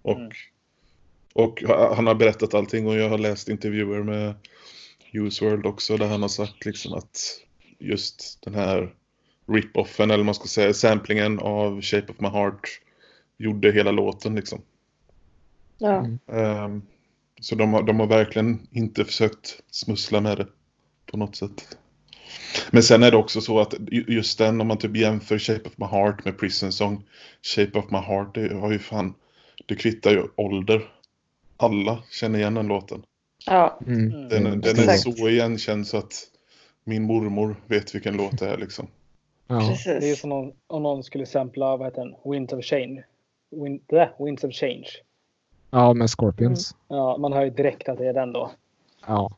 Och, 0.02 0.16
Mm. 0.16 0.30
och 1.32 1.62
han 1.96 2.06
har 2.06 2.14
berättat 2.14 2.54
allting 2.54 2.87
och 2.87 2.96
jag 2.96 3.08
har 3.08 3.18
läst 3.18 3.48
intervjuer 3.48 4.02
med 4.02 4.34
Use 5.12 5.44
World 5.44 5.66
också 5.66 5.96
där 5.96 6.06
han 6.06 6.22
har 6.22 6.28
sagt 6.28 6.64
liksom 6.64 6.92
att 6.94 7.18
just 7.78 8.38
den 8.44 8.54
här 8.54 8.94
rip-offen 9.46 10.11
eller 10.11 10.24
man 10.24 10.34
ska 10.34 10.46
säga 10.46 10.72
samplingen 10.74 11.38
av 11.38 11.82
Shape 11.82 12.12
of 12.12 12.20
My 12.20 12.28
Heart 12.28 12.80
gjorde 13.38 13.72
hela 13.72 13.90
låten 13.90 14.35
liksom. 14.35 14.61
Ja. 15.79 16.07
Ehm, 16.33 16.83
så 17.40 17.55
de 17.55 17.72
har, 17.72 17.83
de 17.83 18.01
har 18.01 18.07
verkligen 18.07 18.66
inte 18.72 19.05
försökt 19.05 19.61
smussla 19.70 20.20
med 20.20 20.37
det 20.38 20.46
på 21.11 21.16
något 21.16 21.37
sätt. 21.37 21.79
Men 22.70 22.83
sen 22.83 23.03
är 23.03 23.11
det 23.11 23.16
också 23.16 23.40
så 23.40 23.61
att 23.61 23.74
ju- 23.90 24.05
just 24.09 24.38
den, 24.38 24.61
om 24.61 24.66
man 24.68 24.79
typ 24.79 24.96
jämför 24.96 25.38
Shape 25.38 25.68
of 25.68 25.72
My 25.79 25.87
Heart 25.87 26.24
med 26.24 26.38
Prison 26.38 26.72
Song. 26.72 27.05
Shape 27.42 27.79
of 27.79 27.90
My 27.90 27.98
Heart, 27.98 28.35
det 28.35 28.55
har 28.55 28.72
ju 28.72 28.79
fan, 28.79 29.14
det 29.66 29.74
kvittar 29.74 30.11
ju 30.11 30.22
ålder. 30.37 30.83
Alla 31.57 32.03
känner 32.11 32.38
igen 32.38 32.55
den 32.55 32.66
låten. 32.66 33.03
ja. 33.46 33.79
Mm. 33.87 34.11
Den, 34.29 34.46
Mm, 34.46 34.61
den 34.61 34.77
är 34.79 34.83
exakt. 34.83 35.01
så 35.18 35.29
igenkänd 35.29 35.87
så 35.87 35.96
att 35.96 36.12
min 36.85 37.03
mormor 37.03 37.57
vet 37.66 37.94
vilken 37.94 38.16
låt 38.16 38.38
det 38.38 38.48
är 38.48 38.57
liksom. 38.59 38.87
Ja. 39.46 39.55
Det 39.59 39.90
är 39.90 39.94
Precis. 40.01 40.20
som 40.20 40.33
om, 40.33 40.53
om 40.66 40.83
någon 40.83 41.05
skulle 41.05 41.27
sampla, 41.27 41.77
vad 41.77 41.87
heter 41.87 42.05
den? 42.05 42.33
Winds 42.33 42.53
of 42.53 42.64
Change. 42.64 43.05
Wind, 43.50 43.80
äh, 43.92 44.24
Winds 44.24 44.44
of 44.44 44.52
Change. 44.52 44.87
ja, 45.70 45.94
med 45.94 46.11
Scorpions. 46.11 46.76
Ja, 46.88 47.16
man 47.18 47.32
hör 47.32 47.44
ju 47.44 47.50
direkt 47.50 47.88
att 47.88 47.98
det 47.98 48.06
är 48.08 48.12
den 48.14 48.32
då. 48.32 48.50
Ja. 49.06 49.30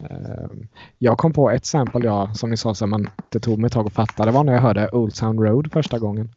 Ehm, 0.00 0.68
Jag 0.98 1.18
kom 1.18 1.32
på 1.32 1.50
ett 1.50 1.64
sample 1.64 2.04
jag, 2.04 2.36
som 2.36 2.50
ni 2.50 2.56
sa, 2.56 2.74
som 2.74 2.90
man, 2.90 3.08
det 3.28 3.40
tog 3.40 3.58
mig 3.58 3.66
ett 3.66 3.72
tag 3.72 3.86
att 3.86 3.92
fatta. 3.92 4.24
Det 4.24 4.30
var 4.30 4.44
när 4.44 4.52
jag 4.52 4.60
hörde 4.60 4.88
Old 4.92 5.14
Town 5.14 5.38
Road 5.44 5.72
första 5.72 5.98
gången. 5.98 6.28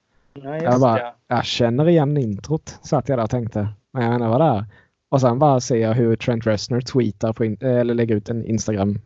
Nej, 0.43 0.63
Jag 0.63 0.79
bara, 0.81 0.93
det. 0.95 1.13
jag 1.27 1.45
känner 1.45 1.89
igen 1.89 2.17
introt, 2.17 2.79
satt 2.81 3.09
jag 3.09 3.17
där 3.19 3.23
och 3.23 3.29
tänkte. 3.29 3.67
Men 3.93 4.03
jag 4.03 4.11
menar 4.11 4.29
vad 4.29 4.41
det 4.41 4.45
är. 4.59 4.65
Och 5.09 5.21
sen 5.21 5.39
bara 5.39 5.59
ser 5.59 5.75
jag 5.77 5.93
hur 5.93 6.15
Trent 6.15 6.47
Reznor 6.47 6.81
tweetar 6.81 7.33
på 7.33 7.45
in, 7.45 7.57
eller 7.61 7.93
lägger 7.93 8.15
ut 8.15 8.29
en 8.29 8.45
Instagram. 8.45 8.99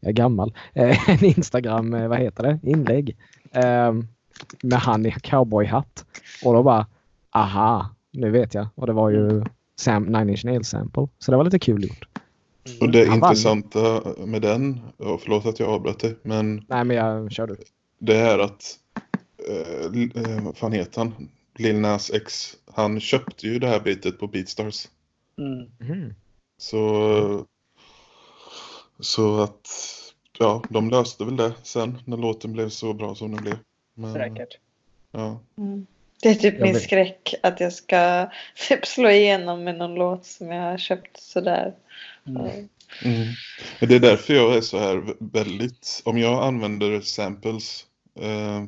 Jag 0.00 0.08
är 0.08 0.12
gammal. 0.12 0.54
En 0.74 1.24
Instagram, 1.24 1.90
vad 2.08 2.18
heter 2.18 2.42
det? 2.42 2.58
Inlägg. 2.70 3.16
Med 4.62 4.78
han 4.78 5.06
i 5.06 5.10
cowboyhatt. 5.10 6.04
Och 6.44 6.54
då 6.54 6.62
bara 6.62 6.86
aha, 7.38 7.94
nu 8.12 8.30
vet 8.30 8.54
jag. 8.54 8.68
Och 8.74 8.86
det 8.86 8.92
var 8.92 9.10
ju 9.10 9.44
Sam, 9.76 10.04
Nine 10.04 10.30
Inch 10.30 10.44
Nails 10.44 10.68
sample. 10.68 11.08
Så 11.18 11.30
det 11.30 11.36
var 11.36 11.44
lite 11.44 11.58
kul 11.58 11.84
gjort. 11.84 12.08
Och 12.80 12.90
det 12.90 13.06
intressanta 13.06 14.02
med 14.26 14.42
den, 14.42 14.80
och 14.96 15.20
förlåt 15.20 15.46
att 15.46 15.60
jag 15.60 15.68
avbröt 15.68 16.00
dig, 16.00 16.16
men... 16.22 16.64
Nej, 16.68 16.84
men 16.84 16.96
jag 16.96 17.32
kör 17.32 17.46
du. 17.46 17.56
Det 17.98 18.16
är 18.16 18.38
att, 18.38 18.78
eh, 19.48 20.44
vad 20.44 20.56
fan 20.56 20.72
heter 20.72 21.00
han? 21.00 21.28
Lil 21.58 21.80
Nas 21.80 22.10
X, 22.10 22.56
han 22.74 23.00
köpte 23.00 23.46
ju 23.46 23.58
det 23.58 23.66
här 23.66 23.80
bitet 23.80 24.18
på 24.18 24.26
Beatstars. 24.26 24.88
Mm. 25.38 25.92
Mm. 25.92 26.14
Så, 26.58 27.46
så 29.00 29.40
att, 29.40 29.68
ja, 30.38 30.62
de 30.68 30.90
löste 30.90 31.24
väl 31.24 31.36
det 31.36 31.52
sen 31.62 31.98
när 32.04 32.16
låten 32.16 32.52
blev 32.52 32.68
så 32.68 32.92
bra 32.94 33.14
som 33.14 33.30
den 33.30 33.42
blev. 33.42 33.58
Men, 33.94 34.12
Säkert. 34.12 34.58
Ja. 35.12 35.40
Mm. 35.56 35.86
Det 36.22 36.28
är 36.28 36.34
typ 36.34 36.54
Jag 36.54 36.62
min 36.62 36.72
vet. 36.74 36.82
skräck 36.82 37.34
att 37.42 37.60
jag 37.60 37.72
ska 37.72 38.28
typ 38.68 38.86
slå 38.86 39.10
igenom 39.10 39.64
med 39.64 39.78
någon 39.78 39.94
låt 39.94 40.26
som 40.26 40.50
jag 40.50 40.62
har 40.62 40.78
köpt 40.78 41.20
sådär. 41.22 41.74
Mm. 42.26 42.46
Mm. 43.04 43.26
Men 43.80 43.88
det 43.88 43.94
är 43.96 44.00
därför 44.00 44.34
jag 44.34 44.56
är 44.56 44.60
så 44.60 44.78
här 44.78 45.02
väldigt, 45.18 46.02
om 46.04 46.18
jag 46.18 46.42
använder 46.44 47.00
samples 47.00 47.84
eh, 48.20 48.64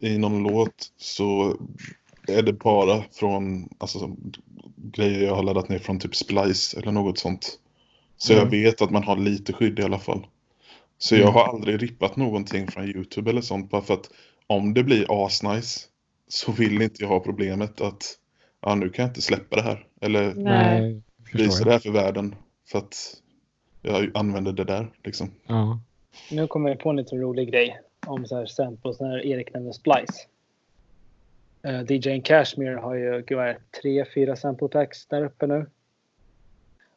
i 0.00 0.18
någon 0.18 0.42
låt 0.42 0.92
så 0.98 1.56
är 2.28 2.42
det 2.42 2.52
bara 2.52 3.04
från 3.12 3.68
alltså, 3.78 4.10
grejer 4.76 5.22
jag 5.26 5.34
har 5.36 5.42
laddat 5.42 5.68
ner 5.68 5.78
från 5.78 5.98
typ 5.98 6.16
Splice 6.16 6.74
eller 6.78 6.92
något 6.92 7.18
sånt. 7.18 7.58
Så 8.16 8.32
jag 8.32 8.38
Mm. 8.40 8.50
vet 8.50 8.82
att 8.82 8.90
man 8.90 9.04
har 9.04 9.16
lite 9.16 9.52
skydd 9.52 9.78
i 9.78 9.82
alla 9.82 9.98
fall. 9.98 10.26
Så 10.98 11.14
Mm. 11.14 11.26
jag 11.26 11.32
har 11.32 11.44
aldrig 11.48 11.82
rippat 11.82 12.16
någonting 12.16 12.70
från 12.70 12.84
YouTube 12.84 13.30
eller 13.30 13.40
sånt 13.40 13.70
bara 13.70 13.82
för 13.82 13.94
att 13.94 14.10
om 14.46 14.74
det 14.74 14.82
blir 14.84 15.26
asnice 15.26 15.80
så 16.28 16.52
vill 16.52 16.82
inte 16.82 17.02
jag 17.02 17.08
ha 17.08 17.20
problemet 17.20 17.80
att 17.80 18.18
ja, 18.60 18.74
nu 18.74 18.90
kan 18.90 19.02
jag 19.02 19.10
inte 19.10 19.22
släppa 19.22 19.56
det 19.56 19.62
här. 19.62 19.86
Eller 20.00 20.34
Nej. 20.34 21.02
Visa 21.32 21.64
det 21.64 21.70
här 21.70 21.78
för 21.78 21.90
världen 21.90 22.34
för 22.68 22.78
att 22.78 22.96
jag 23.82 24.10
använder 24.14 24.52
det 24.52 24.64
där 24.64 24.90
liksom. 25.04 25.30
Ja. 25.46 25.80
Nu 26.30 26.46
kommer 26.46 26.68
jag 26.68 26.78
på 26.78 26.90
en 26.90 26.96
liten 26.96 27.20
rolig 27.20 27.50
grej 27.50 27.80
om 28.06 28.26
så 28.26 28.36
här 28.36 28.46
samples 28.46 29.00
när 29.00 29.26
Erik 29.26 29.54
nämnde 29.54 29.72
Splice. 29.72 30.28
Uh, 31.66 31.92
DJ 31.92 32.20
Cashmere 32.20 32.76
har 32.76 32.94
ju 32.94 33.24
gud, 33.26 33.56
tre, 33.82 34.04
fyra 34.14 34.36
sample 34.36 34.68
packs 34.68 35.06
där 35.06 35.24
uppe 35.24 35.46
nu. 35.46 35.66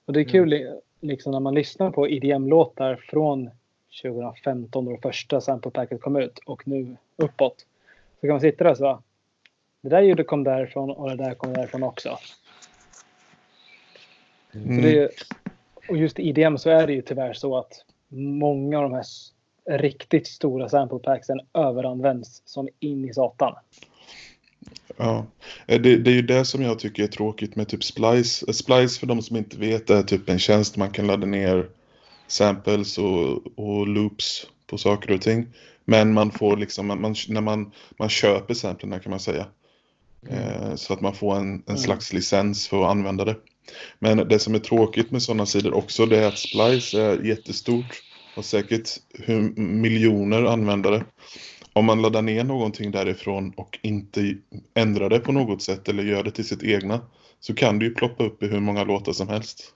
Och 0.05 0.13
det 0.13 0.19
är 0.19 0.23
kul 0.23 0.49
li- 0.49 0.79
liksom 1.01 1.31
när 1.31 1.39
man 1.39 1.53
lyssnar 1.53 1.91
på 1.91 2.07
EDM-låtar 2.07 2.95
från 2.95 3.49
2015 4.01 4.85
då 4.85 4.91
det 4.91 5.01
första 5.01 5.41
sample 5.41 5.71
packet 5.71 6.01
kom 6.01 6.15
ut 6.15 6.39
och 6.45 6.67
nu 6.67 6.97
uppåt. 7.15 7.65
Så 8.15 8.21
kan 8.21 8.29
man 8.29 8.41
sitta 8.41 8.63
där 8.63 8.71
och 8.71 8.77
så 8.77 9.01
det 9.89 9.95
där 9.95 10.01
ljudet 10.01 10.27
kom 10.27 10.43
därifrån 10.43 10.91
och 10.91 11.09
det 11.09 11.15
där 11.15 11.33
kom 11.33 11.53
därifrån 11.53 11.83
också. 11.83 12.17
Så 14.51 14.57
Mm. 14.57 14.85
är, 14.85 15.09
och 15.89 15.97
just 15.97 16.19
i 16.19 16.29
EDM 16.29 16.57
så 16.57 16.69
är 16.69 16.87
det 16.87 16.93
ju 16.93 17.01
tyvärr 17.01 17.33
så 17.33 17.57
att 17.57 17.85
många 18.09 18.77
av 18.77 18.83
de 18.83 18.93
här 18.93 19.05
riktigt 19.77 20.27
stora 20.27 20.69
sample 20.69 20.99
packsen 20.99 21.39
överanvänds 21.53 22.41
som 22.45 22.69
in 22.79 23.05
i 23.05 23.13
satan. 23.13 23.55
Ja, 24.97 25.25
Eh, 25.67 25.81
det, 25.81 25.97
det 25.97 26.11
är 26.11 26.15
ju 26.15 26.21
det 26.21 26.45
som 26.45 26.61
jag 26.61 26.79
tycker 26.79 27.03
är 27.03 27.07
tråkigt 27.07 27.55
med 27.55 27.67
typ 27.67 27.83
Splice. 27.83 28.43
Eh, 28.47 28.51
Splice 28.51 28.99
för 28.99 29.07
de 29.07 29.21
som 29.21 29.37
inte 29.37 29.57
vet 29.57 29.89
är 29.89 30.03
typ 30.03 30.29
en 30.29 30.39
tjänst 30.39 30.77
man 30.77 30.91
kan 30.91 31.07
ladda 31.07 31.25
ner 31.25 31.69
samples 32.27 32.97
och, 32.97 33.59
och 33.59 33.87
loops 33.87 34.47
på 34.67 34.77
saker 34.77 35.13
och 35.13 35.21
ting. 35.21 35.47
Men 35.85 36.13
man 36.13 36.31
får 36.31 36.57
liksom, 36.57 36.87
man, 36.87 37.01
man, 37.01 37.15
när 37.29 37.41
man, 37.41 37.71
man 37.99 38.09
köper 38.09 38.53
samplerna 38.53 38.99
kan 38.99 39.09
man 39.09 39.19
säga. 39.19 39.45
Eh, 40.29 40.75
så 40.75 40.93
att 40.93 41.01
man 41.01 41.13
får 41.15 41.35
en, 41.35 41.53
en 41.53 41.63
Mm. 41.67 41.77
slags 41.77 42.13
licens 42.13 42.67
för 42.67 42.83
att 42.83 42.91
använda 42.91 43.25
det. 43.25 43.35
Men 43.99 44.17
det 44.17 44.39
som 44.39 44.55
är 44.55 44.59
tråkigt 44.59 45.11
med 45.11 45.21
sådana 45.21 45.45
sidor 45.45 45.73
också 45.73 46.05
det 46.05 46.17
är 46.17 46.27
att 46.27 46.37
Splice 46.37 46.93
är 46.93 47.23
jättestort 47.25 48.01
och 48.37 48.45
säkert 48.45 48.89
hur, 49.13 49.41
miljoner 49.59 50.43
användare. 50.43 51.03
Om 51.73 51.85
man 51.85 52.01
laddar 52.01 52.21
ner 52.21 52.43
någonting 52.43 52.91
därifrån 52.91 53.53
och 53.57 53.79
inte 53.81 54.35
ändrar 54.73 55.09
det 55.09 55.19
på 55.19 55.31
något 55.31 55.61
sätt 55.61 55.89
eller 55.89 56.03
gör 56.03 56.23
det 56.23 56.31
till 56.31 56.47
sitt 56.47 56.63
egna 56.63 57.01
så 57.39 57.53
kan 57.53 57.79
det 57.79 57.85
ju 57.85 57.93
ploppa 57.93 58.23
upp 58.23 58.43
i 58.43 58.47
hur 58.47 58.59
många 58.59 58.83
låtar 58.83 59.13
som 59.13 59.27
helst. 59.27 59.73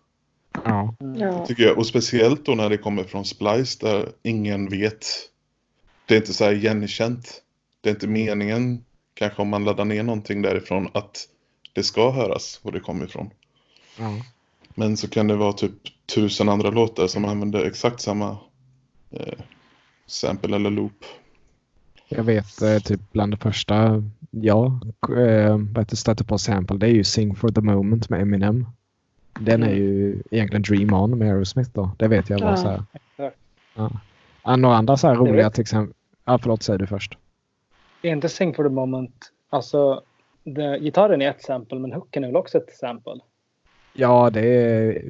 Ja. 0.65 0.95
Ja. 1.17 1.45
Tycker 1.45 1.63
jag. 1.63 1.77
Och 1.77 1.87
speciellt 1.87 2.45
då 2.45 2.55
när 2.55 2.69
det 2.69 2.77
kommer 2.77 3.03
från 3.03 3.25
Splice 3.25 3.79
där 3.79 4.09
ingen 4.23 4.69
vet. 4.69 5.05
Det 6.05 6.13
är 6.13 6.17
inte 6.17 6.33
så 6.33 6.43
här 6.43 6.53
igenkänt. 6.53 7.41
Det 7.81 7.89
är 7.89 7.93
inte 7.93 8.07
meningen 8.07 8.83
kanske 9.13 9.41
om 9.41 9.49
man 9.49 9.65
laddar 9.65 9.85
ner 9.85 10.03
någonting 10.03 10.41
därifrån 10.41 10.87
att 10.93 11.27
det 11.73 11.83
ska 11.83 12.11
höras 12.11 12.59
var 12.63 12.71
det 12.71 12.79
kommer 12.79 13.05
ifrån. 13.05 13.29
ja. 13.99 14.11
Men 14.75 14.97
så 14.97 15.07
kan 15.09 15.27
det 15.27 15.35
vara 15.35 15.53
typ 15.53 15.71
tusen 16.15 16.49
andra 16.49 16.69
låtar 16.69 17.07
som 17.07 17.25
använder 17.25 17.65
exakt 17.65 17.99
samma 18.01 18.37
eh, 19.11 19.33
sample 20.07 20.55
eller 20.55 20.69
loop. 20.69 21.05
Jag 22.09 22.23
vet 22.23 22.61
eh, 22.61 22.79
typ 22.79 22.99
bland 23.11 23.33
det 23.33 23.37
första 23.37 24.03
jag 24.31 24.71
eh, 25.17 25.85
stötte 25.93 26.23
på 26.23 26.37
sample 26.37 26.77
det 26.77 26.87
är 26.87 26.91
ju 26.93 27.03
Sing 27.03 27.35
for 27.35 27.49
the 27.49 27.61
moment 27.61 28.09
med 28.09 28.21
Eminem. 28.21 28.65
Den 29.39 29.63
är 29.63 29.67
Mm. 29.67 29.77
ju 29.79 30.21
egentligen 30.31 30.61
Dream 30.61 30.93
On 30.93 31.17
med 31.17 31.27
Aerosmith 31.31 31.69
då. 31.73 31.91
Det 31.97 32.07
vet 32.07 32.29
jag 32.29 32.39
var 32.39 32.49
Ja. 32.49 32.57
så 32.57 32.67
här. 32.69 32.83
Ja. 33.75 33.91
Ja, 34.43 34.55
Några 34.55 34.75
andra 34.75 34.97
så 34.97 35.07
här 35.07 35.15
roliga 35.15 35.49
till 35.49 35.61
exempel. 35.61 35.95
Ja, 36.25 36.37
förlåt, 36.37 36.63
säg 36.63 36.77
du 36.77 36.87
först. 36.87 37.17
Det 38.01 38.07
är 38.07 38.11
inte 38.11 38.29
Sing 38.29 38.53
for 38.53 38.63
the 38.63 38.69
moment. 38.69 39.31
Alltså, 39.49 40.01
det, 40.43 40.79
gitarren 40.79 41.21
är 41.21 41.29
ett 41.29 41.41
sample 41.43 41.79
men 41.79 41.93
hooken 41.93 42.23
är 42.23 42.27
väl 42.27 42.35
också 42.35 42.57
ett 42.57 42.75
sample? 42.75 43.13
Ja, 43.93 44.29
det 44.29 44.41
är, 44.47 45.01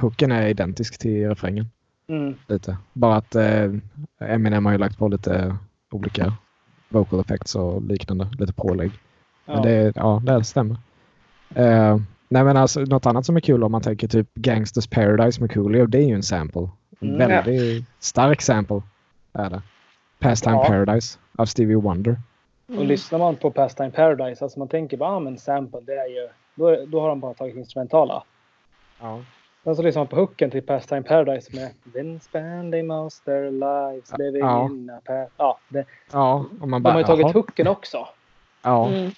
hooken 0.00 0.32
är 0.32 0.46
identisk 0.48 0.98
till 0.98 1.28
refrängen. 1.28 1.66
Mm. 2.08 2.34
Lite. 2.46 2.76
Bara 2.92 3.16
att 3.16 3.34
eh, 3.34 3.72
Eminem 4.20 4.66
har 4.66 4.72
ju 4.72 4.78
lagt 4.78 4.98
på 4.98 5.08
lite 5.08 5.56
olika 5.90 6.32
vocal 6.88 7.20
effects 7.20 7.54
och 7.54 7.82
liknande. 7.82 8.28
Lite 8.38 8.52
pålägg. 8.52 8.90
Men 9.46 9.56
Ja. 9.56 9.62
det, 9.62 9.92
ja, 9.96 10.22
det 10.26 10.44
stämmer. 10.44 10.76
Eh, 11.54 11.96
nej 12.28 12.44
men 12.44 12.56
alltså 12.56 12.80
något 12.80 13.06
annat 13.06 13.26
som 13.26 13.36
är 13.36 13.40
kul 13.40 13.64
om 13.64 13.72
man 13.72 13.82
tänker 13.82 14.08
typ 14.08 14.34
Gangsters 14.34 14.86
Paradise 14.86 15.40
med 15.40 15.52
Coolio. 15.52 15.86
Det 15.86 15.98
är 15.98 16.06
ju 16.08 16.14
en 16.14 16.22
sample. 16.22 16.68
En 17.00 17.14
Mm. 17.14 17.18
väldigt 17.28 17.84
stark 17.98 18.40
sample 18.42 18.82
är 19.32 19.50
det. 19.50 19.62
Pastime 20.18 20.56
Ja. 20.56 20.64
Paradise 20.66 21.18
av 21.38 21.46
Stevie 21.46 21.76
Wonder. 21.76 22.20
Och 22.78 22.84
lyssnar 22.84 23.18
man 23.18 23.36
på 23.36 23.50
Pastime 23.50 23.90
Paradise, 23.90 24.44
alltså 24.44 24.58
man 24.58 24.68
tänker 24.68 24.96
bara 24.96 25.10
ah, 25.10 25.20
men 25.20 25.38
sample, 25.38 25.80
det 25.80 25.92
är 25.94 26.06
ju, 26.06 26.28
då, 26.54 26.84
då 26.86 27.00
har 27.00 27.08
de 27.08 27.20
bara 27.20 27.34
tagit 27.34 27.56
instrumentala. 27.56 28.22
Ja. 29.00 29.22
Sen 29.64 29.76
så 29.76 29.82
lyssnar 29.82 30.00
man 30.00 30.06
på 30.08 30.16
hooken 30.16 30.50
till 30.50 30.62
Pastime 30.62 31.02
Paradise 31.02 31.56
med 31.56 31.70
Been 31.84 32.20
spending 32.20 32.86
most 32.86 33.24
their 33.24 33.50
lives 33.50 34.12
living 34.18 34.40
Ja. 34.40 34.64
in 34.66 34.90
a 34.90 35.00
pa-" 35.04 35.26
Ja, 35.36 35.58
det, 35.68 35.84
Ja, 36.12 36.44
och 36.60 36.68
man 36.68 36.82
de 36.82 36.82
bara... 36.82 36.92
har 36.92 37.00
ju 37.00 37.04
tagit 37.06 37.22
jaha. 37.22 37.32
hooken 37.32 37.66
också. 37.66 38.08
Ja. 38.62 38.88
Mm. 38.88 39.10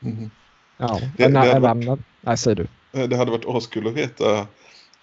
Mhm. 0.00 0.30
ja. 0.78 0.98
Det- 1.16 1.22
Men, 1.24 1.32
det 1.32 1.38
hade 1.38 1.50
eller 1.50 1.60
varit- 1.60 1.70
annat- 1.88 1.98
Nej, 2.20 2.36
säg 2.36 2.54
du. 2.54 2.66
Eh, 2.92 3.08
Det 3.08 3.16
hade 3.16 3.30
varit 3.30 3.46
askul 3.48 3.86
att 3.86 3.94
veta 3.94 4.46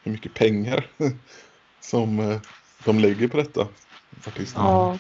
hur 0.03 0.11
mycket 0.11 0.33
pengar 0.33 0.85
som 1.79 2.19
eh, 2.19 2.37
de 2.85 2.99
lägger 2.99 3.27
på 3.27 3.37
detta. 3.37 3.67
Artisterna. 4.27 4.65
Ja. 4.65 4.97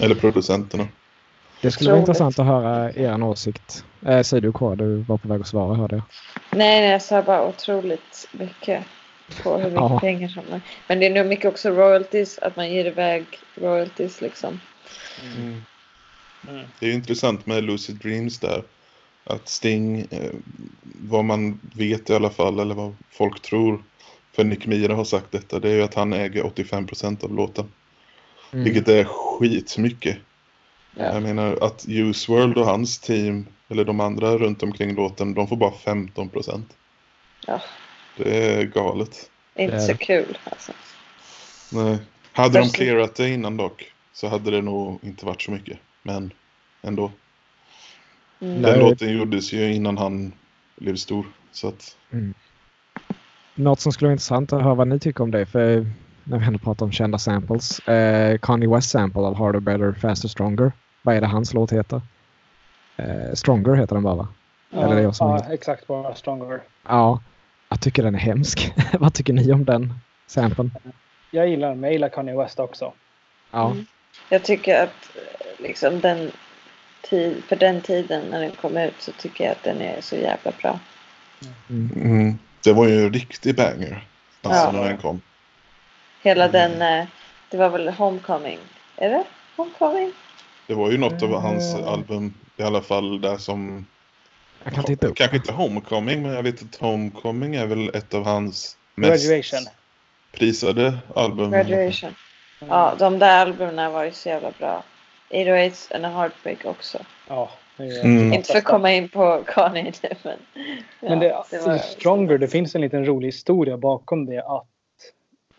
Eller 0.00 0.14
producenterna. 0.14 0.88
Det 1.60 1.70
skulle 1.70 1.90
vara 1.90 2.00
intressant 2.00 2.38
att 2.38 2.46
höra 2.46 2.92
er 2.92 3.22
åsikt. 3.22 3.84
Eh, 4.06 4.22
säg 4.22 4.40
du 4.40 4.52
K, 4.52 4.74
du 4.74 4.96
var 4.96 5.18
på 5.18 5.28
väg 5.28 5.40
att 5.40 5.46
svara 5.46 5.74
hörde 5.76 5.96
jag. 5.96 6.04
Nej, 6.58 6.80
nej, 6.80 6.90
jag 6.90 7.02
sa 7.02 7.22
bara 7.22 7.46
otroligt 7.48 8.28
mycket 8.32 8.84
på 9.42 9.56
hur 9.56 9.64
mycket 9.64 9.74
Ja. 9.80 10.00
pengar 10.00 10.28
som 10.28 10.42
är. 10.52 10.60
Men 10.88 11.00
det 11.00 11.06
är 11.06 11.14
nog 11.14 11.26
mycket 11.26 11.44
också 11.46 11.70
royalties, 11.70 12.38
att 12.38 12.56
man 12.56 12.70
ger 12.70 12.84
iväg 12.84 13.24
royalties 13.54 14.20
liksom. 14.20 14.60
Mm. 15.36 15.62
Det 16.78 16.86
är 16.86 16.90
ju 16.90 16.94
intressant 16.94 17.46
med 17.46 17.64
Lucid 17.64 17.96
Dreams 17.96 18.38
där. 18.40 18.62
Att 19.24 19.48
Sting, 19.48 20.00
eh, 20.10 20.30
vad 20.82 21.24
man 21.24 21.60
vet 21.74 22.10
i 22.10 22.14
alla 22.14 22.30
fall, 22.30 22.60
eller 22.60 22.74
vad 22.74 22.96
folk 23.10 23.42
tror, 23.42 23.82
för 24.36 24.44
Nick 24.44 24.66
Mira 24.66 24.94
har 24.94 25.04
sagt 25.04 25.32
detta, 25.32 25.58
det 25.60 25.70
är 25.70 25.74
ju 25.74 25.82
att 25.82 25.94
han 25.94 26.12
äger 26.12 26.42
85% 26.42 27.24
av 27.24 27.34
låten. 27.34 27.64
Mm. 28.52 28.64
Vilket 28.64 28.88
är 28.88 29.04
skitmycket. 29.04 30.18
Ja. 30.94 31.04
Jag 31.04 31.22
menar 31.22 31.58
att 31.60 31.84
Use 31.88 32.32
World 32.32 32.58
och 32.58 32.66
hans 32.66 32.98
team, 32.98 33.46
eller 33.68 33.84
de 33.84 34.00
andra 34.00 34.38
runt 34.38 34.62
omkring 34.62 34.94
låten, 34.94 35.34
de 35.34 35.48
får 35.48 35.56
bara 35.56 35.70
15%. 35.70 36.62
Ja. 37.46 37.60
Det 38.16 38.54
är 38.54 38.64
galet. 38.64 39.30
Inte 39.56 39.76
Det 39.76 39.82
är 39.82 39.86
så 39.86 39.96
kul 39.96 40.38
alltså. 40.44 40.72
Nej. 41.72 41.98
Hade 42.32 42.58
de 42.58 42.68
clearat 42.68 43.14
det 43.14 43.28
innan 43.28 43.56
dock 43.56 43.92
så 44.12 44.28
hade 44.28 44.50
det 44.50 44.62
nog 44.62 44.98
inte 45.02 45.26
varit 45.26 45.42
så 45.42 45.50
mycket. 45.50 45.78
Men 46.02 46.32
ändå. 46.82 47.12
Mm. 48.40 48.62
Den 48.62 48.78
låten 48.78 49.18
gjordes 49.18 49.52
ju 49.52 49.74
innan 49.74 49.98
han 49.98 50.32
blev 50.76 50.96
stor. 50.96 51.26
Så 51.52 51.68
att... 51.68 51.96
Mm. 52.12 52.34
Något 53.54 53.80
som 53.80 53.92
skulle 53.92 54.06
vara 54.06 54.12
intressant 54.12 54.52
att 54.52 54.62
höra 54.62 54.74
vad 54.74 54.88
ni 54.88 54.98
tycker 54.98 55.22
om 55.22 55.30
det. 55.30 55.46
För 55.46 55.86
när 56.28 56.38
vi 56.38 56.46
ändå 56.46 56.58
pratar 56.58 56.86
om 56.86 56.92
kända 56.92 57.18
samples. 57.18 57.88
Eh, 57.88 58.38
Kanye 58.38 58.68
West 58.68 58.90
sample 58.90 59.22
av 59.22 59.36
Harder, 59.36 59.60
Better, 59.60 59.92
Faster, 59.92 60.28
Stronger. 60.28 60.72
Vad 61.02 61.16
är 61.16 61.20
det 61.20 61.26
hans 61.26 61.54
låt 61.54 61.72
heter? 61.72 62.00
Eh, 62.96 63.34
Stronger 63.34 63.74
heter 63.74 63.94
den 63.94 64.02
bara 64.02 64.14
va? 64.14 64.28
Ja, 64.70 64.82
Eller 64.82 64.96
det 64.96 65.02
jag 65.02 65.14
som 65.14 65.30
ja 65.30 65.52
exakt 65.52 65.86
bara 65.86 66.14
Stronger. 66.14 66.60
Ja, 66.88 67.20
jag 67.68 67.80
tycker 67.80 68.02
den 68.02 68.14
är 68.14 68.18
hemsk. 68.18 68.72
vad 68.92 69.14
tycker 69.14 69.32
ni 69.32 69.52
om 69.52 69.64
den 69.64 69.94
samplen? 70.26 70.70
Jag 71.30 71.48
gillar 71.48 71.68
den, 71.68 71.80
men 71.80 71.88
jag 71.88 71.92
gillar 71.92 72.08
Kanye 72.08 72.36
West 72.36 72.60
också. 72.60 72.92
Ja. 73.50 73.70
Mm. 73.70 73.86
Jag 74.28 74.42
tycker 74.42 74.82
att 74.82 75.10
liksom 75.58 76.00
den 76.00 76.30
tid, 77.02 77.44
för 77.48 77.56
den 77.56 77.80
tiden 77.80 78.22
när 78.30 78.40
den 78.40 78.50
kom 78.50 78.76
ut 78.76 78.94
så 78.98 79.12
tycker 79.12 79.44
jag 79.44 79.52
att 79.52 79.62
den 79.62 79.80
är 79.80 80.00
så 80.00 80.16
jävla 80.16 80.52
bra. 80.62 80.78
Mm. 81.70 81.90
Mm. 81.94 82.38
Det 82.64 82.72
var 82.72 82.88
ju 82.88 83.04
en 83.04 83.12
riktig 83.12 83.56
banger. 83.56 84.04
Alltså 84.42 84.64
ja. 84.64 84.72
när 84.72 84.88
den 84.88 84.98
kom. 84.98 85.20
Hela 86.26 86.48
mm. 86.48 86.52
den, 86.52 87.00
eh, 87.00 87.06
det 87.50 87.56
var 87.56 87.68
väl 87.68 87.88
Homecoming? 87.88 88.58
Är 88.96 89.08
det 89.08 89.24
Homecoming? 89.56 90.12
Det 90.66 90.74
var 90.74 90.90
ju 90.90 90.98
något 90.98 91.22
av 91.22 91.40
hans 91.40 91.74
album 91.74 92.34
i 92.56 92.62
alla 92.62 92.82
fall 92.82 93.20
där 93.20 93.36
som... 93.36 93.86
Jag 94.64 94.74
kan 94.74 94.84
titta 94.84 95.06
upp. 95.06 95.16
Kanske 95.16 95.36
inte 95.36 95.52
Homecoming 95.52 96.22
men 96.22 96.32
jag 96.32 96.42
vet 96.42 96.62
att 96.62 96.76
Homecoming 96.76 97.54
är 97.54 97.66
väl 97.66 97.88
ett 97.88 98.14
av 98.14 98.24
hans 98.24 98.76
mest 98.94 99.28
Graduation. 99.28 99.60
prisade 100.32 100.98
album. 101.14 101.50
Graduation. 101.50 102.14
Ja, 102.68 102.94
de 102.98 103.18
där 103.18 103.38
albumen 103.38 103.92
var 103.92 104.04
ju 104.04 104.12
så 104.12 104.28
jävla 104.28 104.50
bra. 104.58 104.82
808 105.30 105.94
and 105.94 106.06
a 106.06 106.08
Heartbreak 106.08 106.64
också. 106.64 106.98
Ja. 107.28 107.50
Mm. 107.78 108.32
Inte 108.32 108.52
för 108.52 108.58
att 108.58 108.64
komma 108.64 108.92
in 108.92 109.08
på 109.08 109.42
Kanye 109.46 109.92
nu 110.02 110.08
men. 110.22 110.38
Ja, 111.00 111.08
men 111.08 111.18
det, 111.18 111.44
det 111.50 111.66
var, 111.66 111.78
Stronger, 111.78 112.38
det 112.38 112.48
finns 112.48 112.74
en 112.74 112.80
liten 112.80 113.06
rolig 113.06 113.28
historia 113.28 113.76
bakom 113.76 114.26
det 114.26 114.38
att 114.38 114.66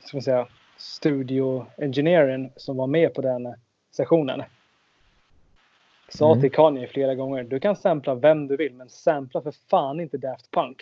ska 0.07 0.17
man 0.17 0.21
säga, 0.21 0.47
studio-engineeren 0.77 2.51
som 2.55 2.77
var 2.77 2.87
med 2.87 3.13
på 3.13 3.21
den 3.21 3.53
sessionen 3.91 4.43
sa 6.09 6.31
mm. 6.31 6.41
till 6.41 6.51
Kanye 6.51 6.87
flera 6.87 7.15
gånger 7.15 7.43
du 7.43 7.59
kan 7.59 7.75
sampla 7.75 8.15
vem 8.15 8.47
du 8.47 8.57
vill 8.57 8.73
men 8.73 8.89
sampla 8.89 9.41
för 9.41 9.53
fan 9.69 9.99
inte 9.99 10.17
Daft 10.17 10.51
Punk. 10.51 10.77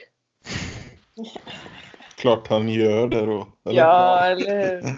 Klart 2.18 2.48
han 2.48 2.70
gör 2.70 3.08
det 3.08 3.26
då. 3.26 3.48
Eller? 3.66 3.82
Ja, 3.82 4.26
eller? 4.26 4.82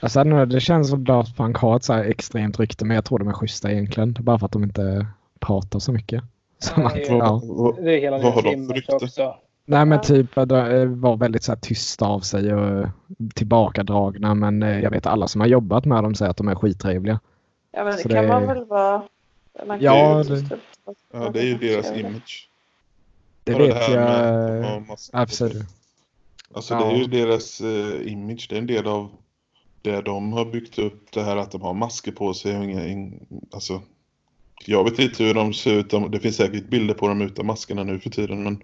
Alltså, 0.00 0.24
det 0.24 0.60
känns 0.60 0.90
som 0.90 1.04
Daft 1.04 1.36
Punk 1.36 1.56
har 1.56 1.76
ett 1.76 1.84
så 1.84 1.92
här 1.92 2.04
extremt 2.04 2.60
rykte 2.60 2.84
men 2.84 2.94
jag 2.94 3.04
tror 3.04 3.18
de 3.18 3.28
är 3.28 3.32
schyssta 3.32 3.72
egentligen. 3.72 4.16
Bara 4.20 4.38
för 4.38 4.46
att 4.46 4.52
de 4.52 4.64
inte 4.64 5.06
pratar 5.40 5.78
så 5.78 5.92
mycket. 5.92 6.22
Så 6.58 6.80
Nej, 6.80 7.02
att, 7.02 7.08
ja. 7.08 7.42
Det 7.78 7.96
är 7.96 8.00
hela 8.00 8.18
deras 8.18 8.44
image 8.44 8.84
också. 8.88 9.36
Nej 9.68 9.86
men 9.86 10.00
typ 10.00 10.34
de 10.34 10.50
eh, 10.50 10.86
var 10.86 11.16
väldigt 11.16 11.42
så 11.42 11.52
här 11.52 11.58
tysta 11.58 12.06
av 12.06 12.20
sig 12.20 12.54
och 12.54 12.88
tillbakadragna 13.34 14.34
men 14.34 14.62
eh, 14.62 14.80
jag 14.80 14.90
vet 14.90 15.06
alla 15.06 15.28
som 15.28 15.40
har 15.40 15.48
jobbat 15.48 15.84
med 15.84 16.02
dem 16.02 16.14
säger 16.14 16.30
att 16.30 16.36
de 16.36 16.48
är 16.48 16.54
skittrevliga. 16.54 17.20
Ja 17.72 17.84
men 17.84 17.92
det 17.92 18.02
så 18.02 18.08
kan 18.08 18.22
det... 18.22 18.28
man 18.28 18.46
väl 18.46 18.64
vara. 18.64 19.02
Man 19.66 19.80
ja, 19.80 20.24
det... 20.28 20.58
ja 21.12 21.30
det 21.30 21.40
är 21.40 21.44
ju 21.44 21.58
deras 21.58 21.96
image. 21.96 22.48
Det 23.44 23.52
Bara 23.52 23.62
vet 23.62 23.86
det 23.86 23.92
jag. 23.92 24.96
Absolut. 25.12 25.66
Alltså 26.52 26.74
ja. 26.74 26.80
det 26.80 26.86
är 26.86 26.96
ju 26.96 27.06
deras 27.06 27.60
uh, 27.60 28.12
image. 28.12 28.46
Det 28.48 28.56
är 28.56 28.58
en 28.58 28.66
del 28.66 28.86
av 28.86 29.10
det 29.82 30.00
de 30.00 30.32
har 30.32 30.44
byggt 30.44 30.78
upp. 30.78 31.12
Det 31.12 31.22
här 31.22 31.36
att 31.36 31.52
de 31.52 31.62
har 31.62 31.74
masker 31.74 32.12
på 32.12 32.34
sig 32.34 32.58
och 32.58 32.64
inga... 32.64 33.10
Alltså, 33.52 33.82
jag 34.64 34.84
vet 34.84 34.98
inte 34.98 35.24
hur 35.24 35.34
de 35.34 35.54
ser 35.54 35.72
ut. 35.72 35.94
Det 36.10 36.20
finns 36.20 36.36
säkert 36.36 36.68
bilder 36.68 36.94
på 36.94 37.08
dem 37.08 37.22
utan 37.22 37.46
maskerna 37.46 37.84
nu 37.84 37.98
för 38.00 38.10
tiden 38.10 38.42
men... 38.42 38.62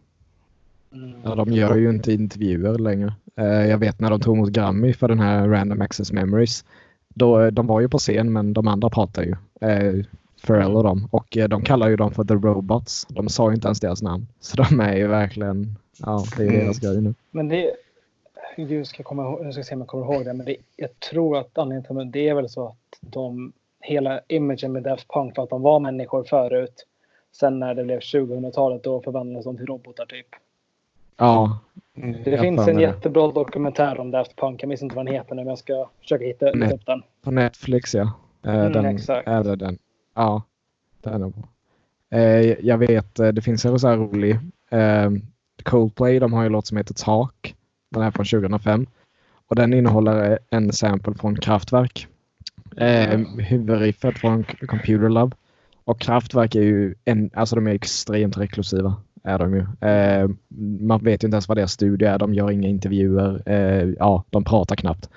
Ja, 1.24 1.34
de 1.34 1.52
gör 1.52 1.76
ju 1.76 1.90
inte 1.90 2.12
intervjuer 2.12 2.78
längre. 2.78 3.14
Eh, 3.36 3.46
jag 3.46 3.78
vet 3.78 4.00
när 4.00 4.10
de 4.10 4.20
tog 4.20 4.36
emot 4.36 4.50
Grammy 4.50 4.92
för 4.92 5.08
den 5.08 5.20
här 5.20 5.48
Random 5.48 5.80
Access 5.80 6.12
Memories. 6.12 6.64
Då, 7.08 7.50
de 7.50 7.66
var 7.66 7.80
ju 7.80 7.88
på 7.88 7.98
scen 7.98 8.32
men 8.32 8.52
de 8.52 8.68
andra 8.68 8.90
pratade 8.90 9.26
ju. 9.26 9.36
Eh, 9.68 10.04
Pharrell 10.46 10.76
och 10.76 10.84
dem. 10.84 11.08
Och 11.10 11.36
eh, 11.36 11.48
de 11.48 11.62
kallar 11.62 11.88
ju 11.88 11.96
dem 11.96 12.10
för 12.10 12.24
The 12.24 12.34
Robots. 12.34 13.06
De 13.08 13.28
sa 13.28 13.50
ju 13.50 13.54
inte 13.54 13.68
ens 13.68 13.80
deras 13.80 14.02
namn. 14.02 14.26
Så 14.40 14.56
de 14.56 14.80
är 14.80 14.96
ju 14.96 15.06
verkligen... 15.06 15.78
Ja, 15.98 16.24
det 16.36 16.44
är 16.44 16.50
deras 16.50 16.78
grej 16.78 17.00
nu. 17.00 17.14
Men 17.30 17.48
det... 17.48 17.72
Du 18.56 18.84
ska 18.84 19.02
komma 19.02 19.22
ihåg, 19.22 19.46
jag 19.46 19.54
ska 19.54 19.62
se 19.62 19.74
om 19.74 19.80
jag 19.80 19.88
kommer 19.88 20.14
ihåg 20.14 20.24
det. 20.24 20.32
Men 20.32 20.46
det, 20.46 20.56
jag 20.76 21.00
tror 21.00 21.38
att 21.38 21.58
anledningen 21.58 22.10
till 22.10 22.20
det 22.20 22.28
är 22.28 22.34
väl 22.34 22.48
så 22.48 22.66
att 22.66 22.98
de... 23.00 23.52
Hela 23.84 24.20
imagen 24.28 24.72
med 24.72 24.82
Daft 24.82 25.08
Punk 25.08 25.36
var 25.36 25.44
att 25.44 25.50
de 25.50 25.62
var 25.62 25.80
människor 25.80 26.24
förut. 26.24 26.86
Sen 27.32 27.58
när 27.58 27.74
det 27.74 27.84
blev 27.84 28.00
2000-talet 28.00 28.84
då 28.84 29.00
förvandlades 29.00 29.44
de 29.44 29.56
till 29.56 29.66
robotar 29.66 30.06
typ. 30.06 30.26
Ja. 31.16 31.58
Mm, 31.96 32.22
det 32.22 32.38
finns 32.38 32.68
en 32.68 32.80
jättebra 32.80 33.32
dokumentär 33.32 34.00
om 34.00 34.10
Daft 34.10 34.36
Punk. 34.36 34.62
Jag 34.62 34.68
minns 34.68 34.82
inte 34.82 34.96
vad 34.96 35.06
den 35.06 35.14
heter 35.14 35.34
nu 35.34 35.42
men 35.42 35.48
jag 35.48 35.58
ska 35.58 35.88
försöka 36.00 36.24
hitta 36.24 36.50
Net 36.54 36.72
upp 36.72 36.86
den. 36.86 37.02
På 37.22 37.30
Netflix 37.30 37.94
ja. 37.94 38.12
Eh, 38.46 38.54
mm, 38.54 38.72
den, 38.72 38.84
exakt. 38.84 39.28
Är 39.28 39.44
det 39.44 39.56
den? 39.56 39.78
Ja. 40.14 40.42
Den 41.02 41.22
är 41.22 41.28
bra. 41.28 41.48
Eh, 42.10 42.66
jag 42.66 42.78
vet, 42.78 43.18
eh, 43.18 43.28
det 43.28 43.42
finns 43.42 43.64
en 43.64 43.78
så 43.78 43.88
här 43.88 43.96
rolig. 43.96 44.38
Coldplay, 45.62 46.18
de 46.18 46.32
har 46.32 46.42
ju 46.42 46.46
en 46.46 46.52
låt 46.52 46.66
som 46.66 46.76
heter 46.76 46.94
Talk. 46.94 47.54
Den 47.90 48.02
är 48.02 48.10
från 48.10 48.26
2005. 48.26 48.86
Och 49.48 49.56
den 49.56 49.74
innehåller 49.74 50.38
en 50.50 50.72
sample 50.72 51.14
från 51.14 51.36
Kraftwerk. 51.36 52.06
Mm. 52.76 53.38
Huvudriffet 53.38 54.18
från 54.18 54.44
Computer 54.44 55.08
Love. 55.08 55.32
Och 55.84 56.00
Kraftwerk 56.00 56.54
är 56.54 56.62
ju 56.62 56.94
en, 57.04 57.30
alltså 57.34 57.56
de 57.56 57.66
är 57.66 57.74
extremt 57.74 58.38
reklusiva 58.38 58.94
är 59.24 59.38
de 59.38 59.54
ju. 59.54 59.88
Eh, 59.88 60.28
man 60.80 61.04
vet 61.04 61.24
ju 61.24 61.26
inte 61.26 61.34
ens 61.34 61.48
vad 61.48 61.58
deras 61.58 61.72
studie 61.72 62.04
är. 62.04 62.18
De 62.18 62.34
gör 62.34 62.50
inga 62.50 62.68
intervjuer. 62.68 63.42
Eh, 63.46 63.88
ja, 63.98 64.24
de 64.30 64.44
pratar 64.44 64.76
knappt. 64.76 65.08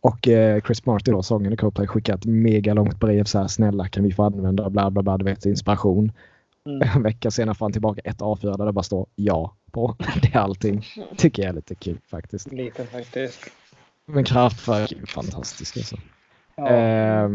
Och 0.00 0.28
eh, 0.28 0.62
Chris 0.62 0.86
Marty 0.86 1.10
då, 1.10 1.22
sången 1.22 1.52
i 1.52 1.56
Coldplay, 1.56 1.86
skickade 1.86 2.18
ett 2.18 2.24
mega 2.24 2.74
långt 2.74 3.00
brev 3.00 3.24
så 3.24 3.38
här 3.38 3.46
snälla 3.46 3.88
kan 3.88 4.04
vi 4.04 4.12
få 4.12 4.22
använda 4.22 4.70
bla 4.70 4.90
bla 4.90 5.02
bla, 5.02 5.18
du 5.18 5.24
vet 5.24 5.46
inspiration. 5.46 6.12
Mm. 6.66 6.88
En 6.94 7.02
vecka 7.02 7.30
senare 7.30 7.54
får 7.54 7.64
han 7.64 7.72
tillbaka 7.72 8.00
ett 8.04 8.20
A4 8.20 8.56
där 8.56 8.66
det 8.66 8.72
bara 8.72 8.82
står 8.82 9.06
ja 9.14 9.56
på. 9.72 9.96
Det 10.22 10.34
är 10.34 10.38
allting. 10.38 10.86
Tycker 11.16 11.42
jag 11.42 11.50
är 11.50 11.54
lite 11.54 11.74
kul 11.74 11.98
faktiskt. 12.06 12.52
Lite 12.52 12.84
faktiskt. 12.84 13.50
Men 14.06 14.24
Kraftwerk 14.24 14.92
är 14.92 14.96
ju 14.96 15.06
fantastiskt 15.06 15.76
alltså. 15.76 15.96
Ja. 16.56 17.28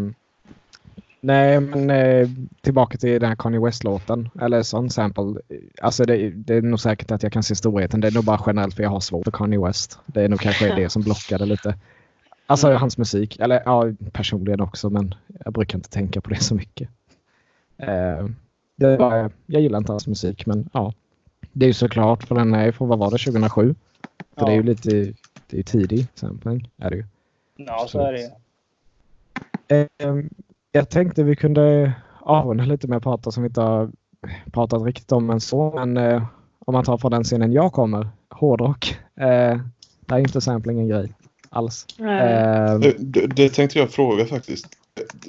Nej, 1.22 1.60
men 1.60 1.90
eh, 1.90 2.30
tillbaka 2.62 2.98
till 2.98 3.20
den 3.20 3.30
här 3.30 3.36
Kanye 3.36 3.60
West-låten. 3.60 4.30
Eller 4.42 4.64
sån 4.64 4.90
sample. 4.90 5.42
Alltså 5.82 6.04
det, 6.04 6.30
det, 6.30 6.56
är 6.56 6.62
nog 6.62 6.80
säkert 6.80 7.12
att 7.12 7.24
jag 7.24 7.32
kan 7.32 7.44
se 7.44 7.56
storheten. 7.56 8.02
Det 8.02 8.08
är 8.08 8.12
nog 8.12 8.24
bara 8.24 8.44
generellt 8.48 8.76
för 8.76 8.84
jag 8.84 8.90
har 8.90 9.00
svårt 9.00 9.24
för 9.24 9.32
Kanye 9.32 9.60
West. 9.60 10.00
Det 10.06 10.22
är 10.22 10.30
nog 10.30 10.40
kanske 10.40 10.76
det 10.76 10.90
som 10.90 11.02
blockade 11.02 11.46
lite. 11.46 11.76
Alltså 12.46 12.68
mm. 12.68 12.80
hans 12.80 12.98
musik. 12.98 13.40
Eller 13.40 13.62
ja, 13.66 13.86
personligen 14.12 14.62
också 14.62 14.90
men 14.90 15.16
jag 15.46 15.54
brukar 15.54 15.78
inte 15.78 15.90
tänka 15.90 16.22
på 16.22 16.30
det 16.30 16.44
så 16.44 16.56
mycket. 16.56 16.90
Eh, 17.78 18.28
det 18.76 18.98
var, 18.98 19.32
jag 19.46 19.62
gillar 19.62 19.78
inte 19.78 19.92
hans 19.92 20.08
musik 20.08 20.46
men 20.46 20.70
ja. 20.74 20.94
Det 21.52 21.66
är 21.66 21.68
ju 21.68 21.74
såklart 21.74 22.24
för 22.24 22.36
den 22.36 22.54
är 22.54 22.72
från, 22.72 22.88
vad 22.88 23.00
var 23.00 23.12
det, 23.12 23.18
2007? 23.18 23.76
För 24.36 24.42
ja. 24.42 24.46
det 24.46 24.52
är 24.52 24.56
ju 24.56 24.64
lite 24.64 25.14
det 25.50 25.60
är 25.60 25.64
tidig 25.64 26.08
sampling. 26.14 26.70
Är 26.78 26.90
det 26.90 26.96
ju. 26.96 27.06
Ja, 27.56 27.80
så, 27.82 27.88
så 27.88 28.00
är 28.00 28.14
det 28.14 28.20
ju. 28.20 28.28
Eh, 29.78 30.26
jag 30.78 30.90
tänkte 30.90 31.24
vi 31.24 31.36
kunde 31.36 31.94
avrunda 32.22 32.66
lite 32.66 32.88
med 32.88 32.98
att 32.98 33.04
prata 33.04 33.32
som 33.32 33.44
vi 33.44 33.48
inte 33.48 33.62
har 33.62 33.92
pratat 34.52 34.84
riktigt 34.84 35.12
om 35.12 35.30
än 35.30 35.40
så. 35.40 35.72
Men 35.76 35.98
eh, 35.98 36.24
om 36.60 36.74
man 36.74 36.84
tar 36.84 36.98
från 36.98 37.12
den 37.12 37.24
scenen 37.24 37.52
jag 37.52 37.74
kommer, 37.74 38.08
hårdrock. 38.30 38.98
Eh, 39.16 39.58
där 40.06 40.16
är 40.16 40.20
inte 40.20 40.42
sampling 40.42 40.80
en 40.80 40.88
grej 40.88 41.14
alls. 41.50 41.86
Eh, 42.00 42.80
det, 42.80 43.28
det, 43.28 43.50
tänkte 43.50 43.80
jag 43.80 43.92
fråga 43.92 44.26
faktiskt. 44.26 44.68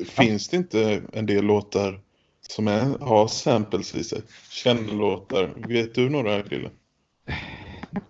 Finns 0.07 0.53
ja. 0.53 0.59
det 0.59 0.63
inte 0.63 1.03
en 1.13 1.27
del 1.27 1.45
låtar 1.45 2.01
som 2.49 2.69
är, 2.69 2.99
har 3.01 3.27
samples 3.27 3.95
i 3.95 4.05
sig? 4.05 4.23
Kända 4.51 4.93
låtar. 4.93 5.51
Vet 5.69 5.95
du 5.95 6.09
några 6.09 6.43
Krille? 6.43 6.71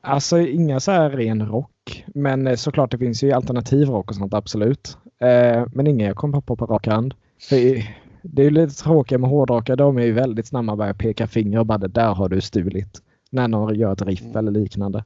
Alltså 0.00 0.38
inga 0.38 0.80
så 0.80 0.92
här 0.92 1.10
ren 1.10 1.48
rock. 1.48 2.04
Men 2.06 2.46
eh, 2.46 2.54
såklart 2.54 2.90
det 2.90 2.98
finns 2.98 3.22
ju 3.22 3.32
alternativrock 3.32 4.10
och 4.10 4.16
sånt 4.16 4.34
absolut. 4.34 4.98
Eh, 5.20 5.66
men 5.72 5.86
inga 5.86 6.06
jag 6.06 6.16
kommer 6.16 6.40
på 6.40 6.56
på 6.56 6.66
rak 6.66 6.86
hand. 6.86 7.14
För 7.40 7.84
det 8.22 8.42
är 8.42 8.50
lite 8.50 8.74
tråkigt 8.74 9.20
med 9.20 9.30
hårdrockare. 9.30 9.76
De 9.76 9.98
är 9.98 10.02
ju 10.02 10.12
väldigt 10.12 10.46
snabba 10.46 10.72
att 10.72 10.78
börja 10.78 10.94
peka 10.94 11.26
finger 11.26 11.58
och 11.58 11.66
bara 11.66 11.78
det 11.78 11.88
där 11.88 12.14
har 12.14 12.28
du 12.28 12.40
stulit. 12.40 13.02
När 13.30 13.48
någon 13.48 13.74
gör 13.74 13.92
ett 13.92 14.02
riff 14.02 14.22
mm. 14.22 14.36
eller 14.36 14.50
liknande. 14.50 15.04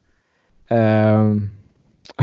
Uh, 0.73 1.43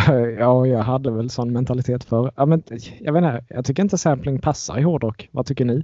ja, 0.40 0.68
jag 0.68 0.84
hade 0.84 1.12
väl 1.12 1.30
sån 1.30 1.54
mentalitet 1.54 2.04
för. 2.04 2.32
Ja, 2.36 2.46
men, 2.46 2.64
jag 3.00 3.14
vet 3.14 3.24
inte, 3.24 3.46
jag 3.50 3.66
tycker 3.66 3.84
inte 3.84 3.98
sampling 3.98 4.40
passar 4.40 4.78
i 4.78 4.82
hårdrock. 4.82 5.30
Vad 5.32 5.46
tycker 5.46 5.66
ni? 5.66 5.84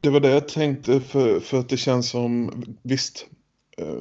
Det 0.00 0.10
var 0.10 0.20
det 0.20 0.30
jag 0.30 0.48
tänkte 0.48 1.00
för, 1.00 1.40
för 1.40 1.58
att 1.58 1.68
det 1.68 1.76
känns 1.76 2.08
som, 2.08 2.52
visst, 2.82 3.26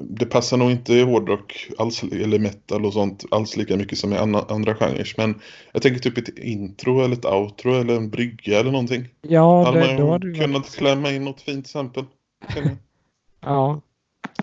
det 0.03 0.25
passar 0.25 0.57
nog 0.57 0.71
inte 0.71 0.93
i 0.93 1.01
hårdrock 1.01 1.69
alls, 1.77 2.03
eller 2.03 2.39
metal 2.39 2.85
och 2.85 2.93
sånt 2.93 3.25
alls 3.31 3.57
lika 3.57 3.77
mycket 3.77 3.97
som 3.97 4.13
i 4.13 4.17
andra, 4.17 4.45
andra 4.49 4.75
genrer. 4.75 5.13
Men 5.17 5.41
jag 5.71 5.81
tänker 5.81 5.99
typ 5.99 6.17
ett 6.17 6.39
intro 6.39 7.03
eller 7.03 7.15
ett 7.15 7.25
outro 7.25 7.73
eller 7.73 7.95
en 7.95 8.09
brygga 8.09 8.59
eller 8.59 8.71
någonting. 8.71 9.07
Ja, 9.21 9.63
Hade 9.63 9.79
det, 9.79 9.87
man 9.87 9.95
då 9.95 10.11
hade 10.11 10.33
kunnat 10.33 10.61
varit... 10.61 10.75
klämma 10.75 11.11
in 11.11 11.25
något 11.25 11.41
fint 11.41 11.65
exempel. 11.65 12.03
ja, 13.41 13.81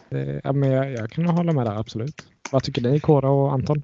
det, 0.09 0.41
ja 0.45 0.53
men 0.53 0.70
jag, 0.70 0.93
jag 0.93 1.11
kan 1.11 1.26
hålla 1.26 1.53
med 1.53 1.66
där 1.66 1.78
absolut. 1.78 2.26
Vad 2.51 2.62
tycker 2.62 2.82
ni 2.82 3.01
Kora 3.01 3.30
och 3.30 3.53
Anton? 3.53 3.82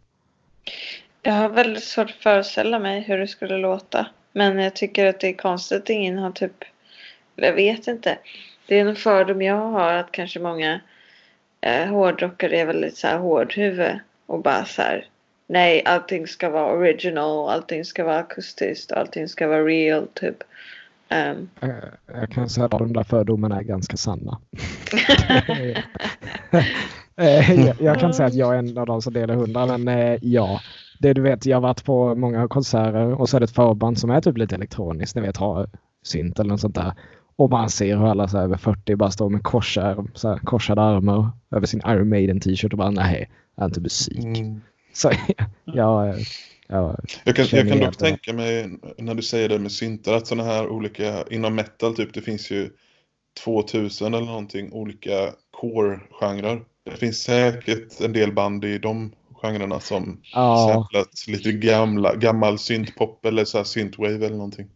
Jag 1.23 1.33
har 1.33 1.49
väldigt 1.49 1.85
svårt 1.85 2.11
att 2.11 2.23
föreställa 2.23 2.79
mig 2.79 3.01
hur 3.01 3.19
det 3.19 3.27
skulle 3.29 3.59
låta. 3.59 4.07
Men 4.33 4.59
jag 4.59 4.77
tycker 4.77 5.07
att 5.07 5.21
det 5.21 5.29
är 5.29 5.33
konstigt 5.37 5.83
att 5.83 5.91
ingen 5.91 6.19
har 6.19 6.31
typ... 6.31 6.65
Jag 7.37 7.53
vet 7.53 7.87
inte. 7.87 8.19
Det 8.67 8.79
är 8.79 8.87
en 8.87 8.97
fördom 8.97 9.43
jag 9.43 9.71
har 9.71 9.93
att 9.93 10.13
kanske 10.13 10.41
många 10.41 10.81
eh, 11.63 11.87
hårdrockare 11.87 12.61
är 12.61 12.67
väldigt 12.67 12.97
så 12.97 13.07
här 13.07 13.19
hårdhuvud. 13.19 13.99
Och 14.27 14.43
bara 14.43 14.65
så 14.65 14.83
här. 14.83 15.07
Nej, 15.47 15.83
allting 15.85 16.27
ska 16.27 16.51
vara 16.51 16.73
original. 16.73 17.49
Allting 17.49 17.85
ska 17.85 18.05
vara 18.05 18.19
akustiskt. 18.19 18.93
Allting 18.93 19.29
ska 19.29 19.49
vara 19.49 19.65
real 19.65 20.07
typ. 20.15 20.37
Um. 21.11 21.51
Jag 22.07 22.31
kan 22.31 22.49
säga 22.49 22.65
att 22.65 22.71
de 22.71 22.93
där 22.93 23.03
fördomarna 23.03 23.59
är 23.59 23.63
ganska 23.63 23.97
sanna. 23.97 24.39
Eh, 27.17 27.83
jag 27.83 28.01
kan 28.01 28.15
säga 28.15 28.27
att 28.27 28.35
jag 28.35 28.55
är 28.55 28.59
en 28.59 28.79
av 28.79 28.87
de 28.87 29.03
som 29.03 29.13
delar 29.13 29.35
hundra, 29.35 29.67
men 29.79 29.89
eh, 29.89 30.19
ja. 30.23 30.61
Det 30.99 31.13
du 31.13 31.21
vet, 31.23 31.47
jag 31.47 31.57
har 31.57 31.63
varit 31.63 31.85
på 31.85 32.15
många 32.15 32.49
konserter 32.49 33.21
och 33.21 33.29
så 33.29 33.37
är 33.37 33.41
det 33.41 33.45
ett 33.45 33.55
förband 33.55 33.99
som 33.99 34.11
är 34.11 34.21
typ 34.21 34.39
lite 34.39 34.55
elektroniskt, 34.55 35.17
ni 35.17 35.23
vet, 35.23 35.37
har 35.37 35.69
synt 36.03 36.39
eller 36.39 36.51
något 36.51 36.61
sånt 36.61 36.75
där. 36.75 36.93
Och 37.37 37.51
man 37.51 37.70
ser 37.70 37.97
hur 37.97 38.07
alla 38.07 38.28
så 38.28 38.39
över 38.39 38.57
40 38.57 38.97
bara 38.97 39.11
står 39.11 39.30
med 39.30 39.43
korsar, 39.43 40.05
så 40.14 40.28
här, 40.28 40.39
korsade 40.39 40.83
armar 40.83 41.30
över 41.51 41.66
sin 41.66 41.83
Iron 41.87 42.09
Maiden 42.09 42.41
t-shirt 42.41 42.72
och 42.72 42.78
bara 42.78 42.91
nej, 42.91 43.30
det 43.57 43.62
är 43.62 43.66
inte 43.66 43.80
musik. 43.80 44.24
Mm. 44.24 44.61
Så 44.93 45.11
ja, 45.64 46.14
ja, 46.68 46.99
jag 47.24 47.37
kan, 47.37 47.47
jag 47.51 47.68
kan 47.68 47.78
dock 47.78 47.97
tänka 47.97 48.33
mig 48.33 48.78
när 48.99 49.14
du 49.14 49.22
säger 49.22 49.49
det 49.49 49.59
med 49.59 49.72
syntar 49.72 50.14
att 50.14 50.26
sådana 50.26 50.51
här 50.51 50.68
olika, 50.68 51.24
inom 51.30 51.55
metal 51.55 51.97
typ, 51.97 52.14
det 52.14 52.20
finns 52.20 52.51
ju 52.51 52.70
2000 53.45 54.14
eller 54.14 54.26
någonting 54.26 54.72
olika 54.72 55.33
core-genrer. 55.51 56.62
Det 56.85 56.97
finns 56.97 57.22
säkert 57.22 58.01
en 58.01 58.12
del 58.12 58.33
band 58.33 58.64
i 58.64 58.78
de 58.78 59.12
genrerna 59.43 59.80
som 59.80 60.20
ja. 60.33 60.70
samplat 60.72 61.26
lite 61.28 61.53
gamla, 61.53 62.14
gammal 62.14 62.59
syntpop 62.59 63.24
eller 63.24 63.45
så 63.45 63.59
här 63.59 63.64
synthwave 63.64 64.26
eller 64.26 64.37
någonting. 64.37 64.68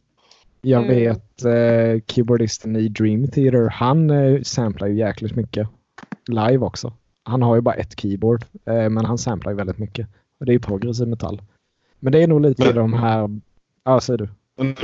Jag 0.66 0.84
mm. 0.84 0.96
vet 0.96 1.44
eh, 1.44 2.02
keyboardisten 2.06 2.76
i 2.76 2.88
Dream 2.88 3.28
Theater, 3.28 3.68
han 3.72 4.10
eh, 4.10 4.42
samplar 4.42 4.88
ju 4.88 4.94
jäkligt 4.94 5.36
mycket 5.36 5.68
live 6.28 6.58
också. 6.58 6.92
Han 7.22 7.42
har 7.42 7.54
ju 7.54 7.60
bara 7.60 7.74
ett 7.74 8.00
keyboard, 8.00 8.44
eh, 8.64 8.88
men 8.90 9.04
han 9.04 9.18
samplar 9.18 9.52
ju 9.52 9.56
väldigt 9.56 9.78
mycket. 9.78 10.08
Och 10.40 10.46
det 10.46 10.50
är 10.50 10.54
ju 10.54 10.60
progressiv 10.60 11.08
metall. 11.08 11.42
Men 11.98 12.12
det 12.12 12.22
är 12.22 12.26
nog 12.26 12.40
lite 12.40 12.64
men, 12.64 12.74
de 12.74 12.92
här... 12.92 13.40
Ja, 13.84 14.00
säger 14.00 14.18
du. 14.18 14.28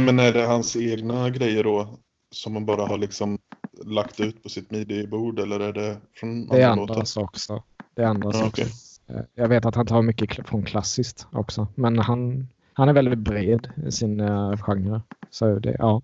Men 0.03 0.19
är 0.19 0.33
det 0.33 0.47
hans 0.47 0.77
egna 0.77 1.31
grejer 1.31 1.65
då 1.65 1.89
som 2.31 2.53
man 2.53 2.67
bara 2.67 2.87
har 2.87 2.99
liksom 2.99 3.39
lagt 3.85 4.21
ut 4.21 4.43
på 4.43 4.49
sitt 4.49 4.71
midi-bord 4.71 5.39
eller 5.39 5.61
är 5.61 5.73
det 5.73 5.97
från 6.15 6.31
andra 6.31 6.57
Det 6.57 6.63
är 6.63 6.69
andras 6.69 7.17
också. 7.17 7.63
Det 7.95 8.03
är 8.03 8.07
andras 8.07 8.37
ja, 8.41 8.47
okay. 8.47 8.65
också. 8.65 8.77
Eh, 9.09 9.23
jag 9.35 9.49
vet 9.49 9.67
att 9.67 9.75
han 9.75 9.87
tar 9.87 10.03
mycket 10.03 10.49
från 10.49 10.63
klassiskt 10.63 11.27
också. 11.33 11.67
Men 11.75 11.99
han, 11.99 12.49
han 12.83 12.89
är 12.89 12.93
väldigt 12.93 13.19
bred 13.19 13.69
i 13.87 13.93
sina 13.93 14.57
genrer. 14.57 15.01
Så 15.31 15.59
det, 15.59 15.77
ja. 15.79 16.03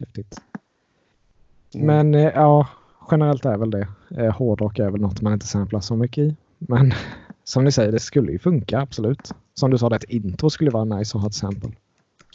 Häftigt. 0.00 0.40
Mm. 1.74 1.86
Men 1.86 2.14
eh, 2.14 2.32
ja, 2.34 2.68
generellt 3.10 3.44
är 3.44 3.56
väl 3.56 3.70
det. 3.70 3.88
Eh, 4.18 4.36
hårdrock 4.36 4.78
är 4.78 4.90
väl 4.90 5.00
något 5.00 5.20
man 5.20 5.32
inte 5.32 5.46
samplar 5.46 5.80
så 5.80 5.96
mycket 5.96 6.18
i. 6.18 6.36
Men 6.58 6.94
som 7.44 7.64
ni 7.64 7.72
säger, 7.72 7.92
det 7.92 8.00
skulle 8.00 8.32
ju 8.32 8.38
funka 8.38 8.80
absolut. 8.80 9.30
Som 9.54 9.70
du 9.70 9.78
sa, 9.78 9.96
ett 9.96 10.04
intro 10.04 10.50
skulle 10.50 10.70
vara 10.70 10.84
nice 10.84 11.16
att 11.16 11.22
ha 11.22 11.28
ett 11.28 11.34
sample. 11.34 11.72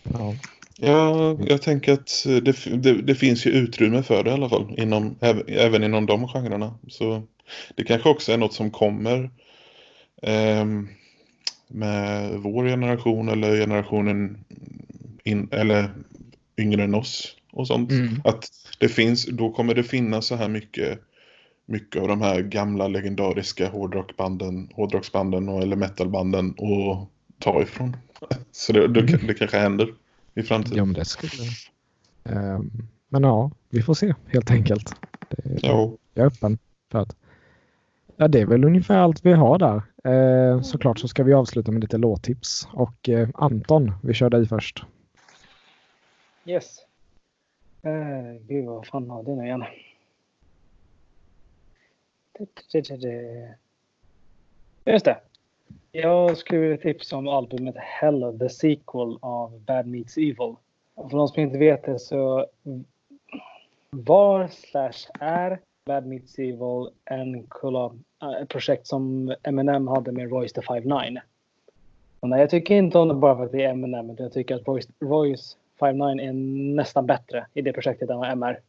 Ja. 0.04 0.36
Ja, 0.76 1.38
jag 1.40 1.62
tänker 1.62 1.94
att 1.94 2.24
det, 2.26 2.76
det, 2.78 3.02
det, 3.02 3.16
finns 3.16 3.46
ju 3.46 3.52
utrymme 3.52 4.04
för 4.04 4.24
det 4.24 4.30
i 4.30 4.34
alla 4.34 4.50
fall. 4.50 4.76
Inom, 4.78 5.16
även 5.48 5.84
inom 5.84 6.06
de 6.06 6.28
genrerna. 6.28 6.74
Så 6.88 7.24
det 7.76 7.84
kanske 7.84 8.10
också 8.10 8.32
är 8.32 8.38
något 8.38 8.54
som 8.54 8.72
kommer 8.72 9.30
eh, 10.22 10.66
med 11.70 12.40
vår 12.40 12.66
generation 12.66 13.30
eller 13.30 13.56
generationen 13.56 14.38
in, 15.24 15.48
eller 15.52 15.90
yngre 16.58 16.84
än 16.84 16.96
oss 16.96 17.36
och 17.52 17.68
sånt. 17.68 17.92
Mm. 17.92 18.22
Att 18.24 18.48
det 18.80 18.88
finns, 18.88 19.26
då 19.26 19.52
kommer 19.52 19.74
det 19.76 19.84
finnas 19.84 20.26
så 20.26 20.36
här 20.36 20.48
mycket 20.48 21.00
mycket 21.70 22.02
av 22.02 22.08
de 22.08 22.22
här 22.22 22.42
gamla 22.42 22.88
legendariska 22.88 23.70
hårdrockbanden, 23.70 24.70
hårdrocksbanden 24.74 25.50
och 25.50 25.62
eller 25.62 25.76
metalbanden 25.76 26.50
att 26.50 27.08
ta 27.40 27.62
ifrån. 27.62 27.98
Så 28.52 28.74
det, 28.74 28.88
det, 28.88 29.02
det 29.02 29.34
kanske 29.34 29.58
händer 29.58 29.94
i 30.36 30.44
framtiden. 30.44 30.78
Ja, 30.78 30.86
men 30.86 30.94
det 30.94 31.06
skulle... 31.06 31.44
Um, 32.24 32.88
men 33.10 33.24
ja, 33.24 33.52
vi 33.70 33.82
får 33.82 33.94
se 33.94 34.14
helt 34.28 34.52
enkelt. 34.52 34.96
Det, 35.30 35.60
ja. 35.62 35.92
Jag 36.14 36.24
är 36.24 36.28
öppen 36.28 36.58
för 36.92 37.00
att... 37.00 37.16
Ja, 38.18 38.28
det 38.28 38.42
är 38.42 38.46
väl 38.46 38.64
ungefär 38.64 38.98
allt 38.98 39.26
vi 39.26 39.34
har 39.34 39.60
där. 39.60 39.82
Eh, 40.04 40.62
såklart 40.62 41.00
så 41.00 41.08
ska 41.08 41.24
vi 41.24 41.34
avsluta 41.34 41.72
med 41.72 41.82
lite 41.82 41.98
låttips. 41.98 42.68
Och 42.74 43.10
eh, 43.10 43.30
Anton, 43.34 43.92
vi 44.04 44.14
kör 44.14 44.30
dig 44.30 44.46
först. 44.46 44.84
Yes. 46.46 46.78
Eh, 47.82 48.42
gud, 48.48 48.66
vad 48.66 48.88
fan 48.88 49.10
har 49.10 49.24
det 49.24 49.36
nu 49.36 49.46
igen? 49.46 49.64
Just 54.86 55.06
det. 55.06 55.18
Jag 55.92 56.38
skulle 56.38 56.62
vilja 56.62 56.78
tipsa 56.78 57.18
om 57.18 57.28
albumet 57.28 57.76
Hell, 57.78 58.40
the 58.40 58.50
sequel 58.50 59.18
av 59.22 59.60
Bad 59.60 59.88
Meets 59.88 60.18
Evil. 60.18 60.56
För 60.96 61.18
de 61.18 61.28
som 61.28 61.42
inte 61.42 61.58
vet 61.58 61.84
det 61.84 62.00
så 62.00 62.46
var 63.90 64.48
slash 64.48 65.12
är 65.20 65.60
Bad 65.90 66.06
Meets 66.06 66.40
Evil 66.40 66.90
en 67.06 67.44
collab, 67.48 68.04
äh, 68.22 68.42
ett 68.42 68.50
projekt 68.50 68.88
som 68.88 69.36
Eminem 69.44 69.88
hade 69.88 70.12
med 70.12 70.32
Royce 70.32 70.54
the 70.54 70.62
59. 70.62 71.22
Och 72.20 72.30
nej, 72.30 72.40
jag 72.40 72.50
tycker 72.50 72.76
inte 72.76 72.98
om 72.98 73.08
det 73.08 73.14
bara 73.14 73.36
för 73.36 73.46
att 73.46 73.52
det 73.52 73.64
är 73.64 73.70
Eminem, 73.70 74.10
utan 74.10 74.24
jag 74.24 74.34
tycker 74.34 74.56
att 74.56 74.68
Royce, 74.68 74.90
Royce 75.00 75.58
59 75.80 76.30
är 76.30 76.34
nästan 76.76 77.06
bättre 77.06 77.46
i 77.54 77.62
det 77.62 77.74
projektet 77.74 78.10
än 78.10 78.18
vad 78.18 78.32
MR. 78.32 78.60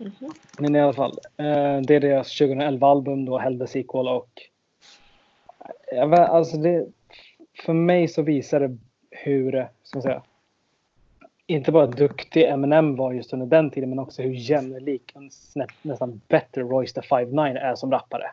Mm 0.00 0.12
-hmm. 0.18 0.32
Men 0.58 0.76
i 0.76 0.80
alla 0.80 0.92
fall, 0.92 1.18
eh, 1.36 1.80
det 1.80 1.94
är 1.94 2.00
deras 2.00 2.40
2011-album 2.40 3.24
då, 3.24 3.38
Hell 3.38 3.58
the 3.58 3.66
Sequel 3.66 4.08
och 4.08 4.42
Ja, 5.92 6.16
alltså 6.16 6.56
det, 6.56 6.86
för 7.66 7.72
mig 7.72 8.08
så 8.08 8.22
visar 8.22 8.60
det 8.60 8.78
hur, 9.10 9.68
ska 9.82 9.98
man 9.98 10.02
säga, 10.02 10.22
inte 11.52 11.72
bara 11.72 11.86
duktig 11.86 12.42
Eminem 12.42 12.96
var 12.96 13.12
just 13.12 13.32
under 13.32 13.46
den 13.46 13.70
tiden 13.70 13.88
men 13.88 13.98
också 13.98 14.22
hur 14.22 14.32
jämlik 14.32 15.14
nästan 15.82 16.20
bättre 16.28 16.62
Royce 16.62 16.94
the 16.94 17.02
59 17.02 17.56
är 17.56 17.74
som 17.74 17.90
rappare. 17.90 18.30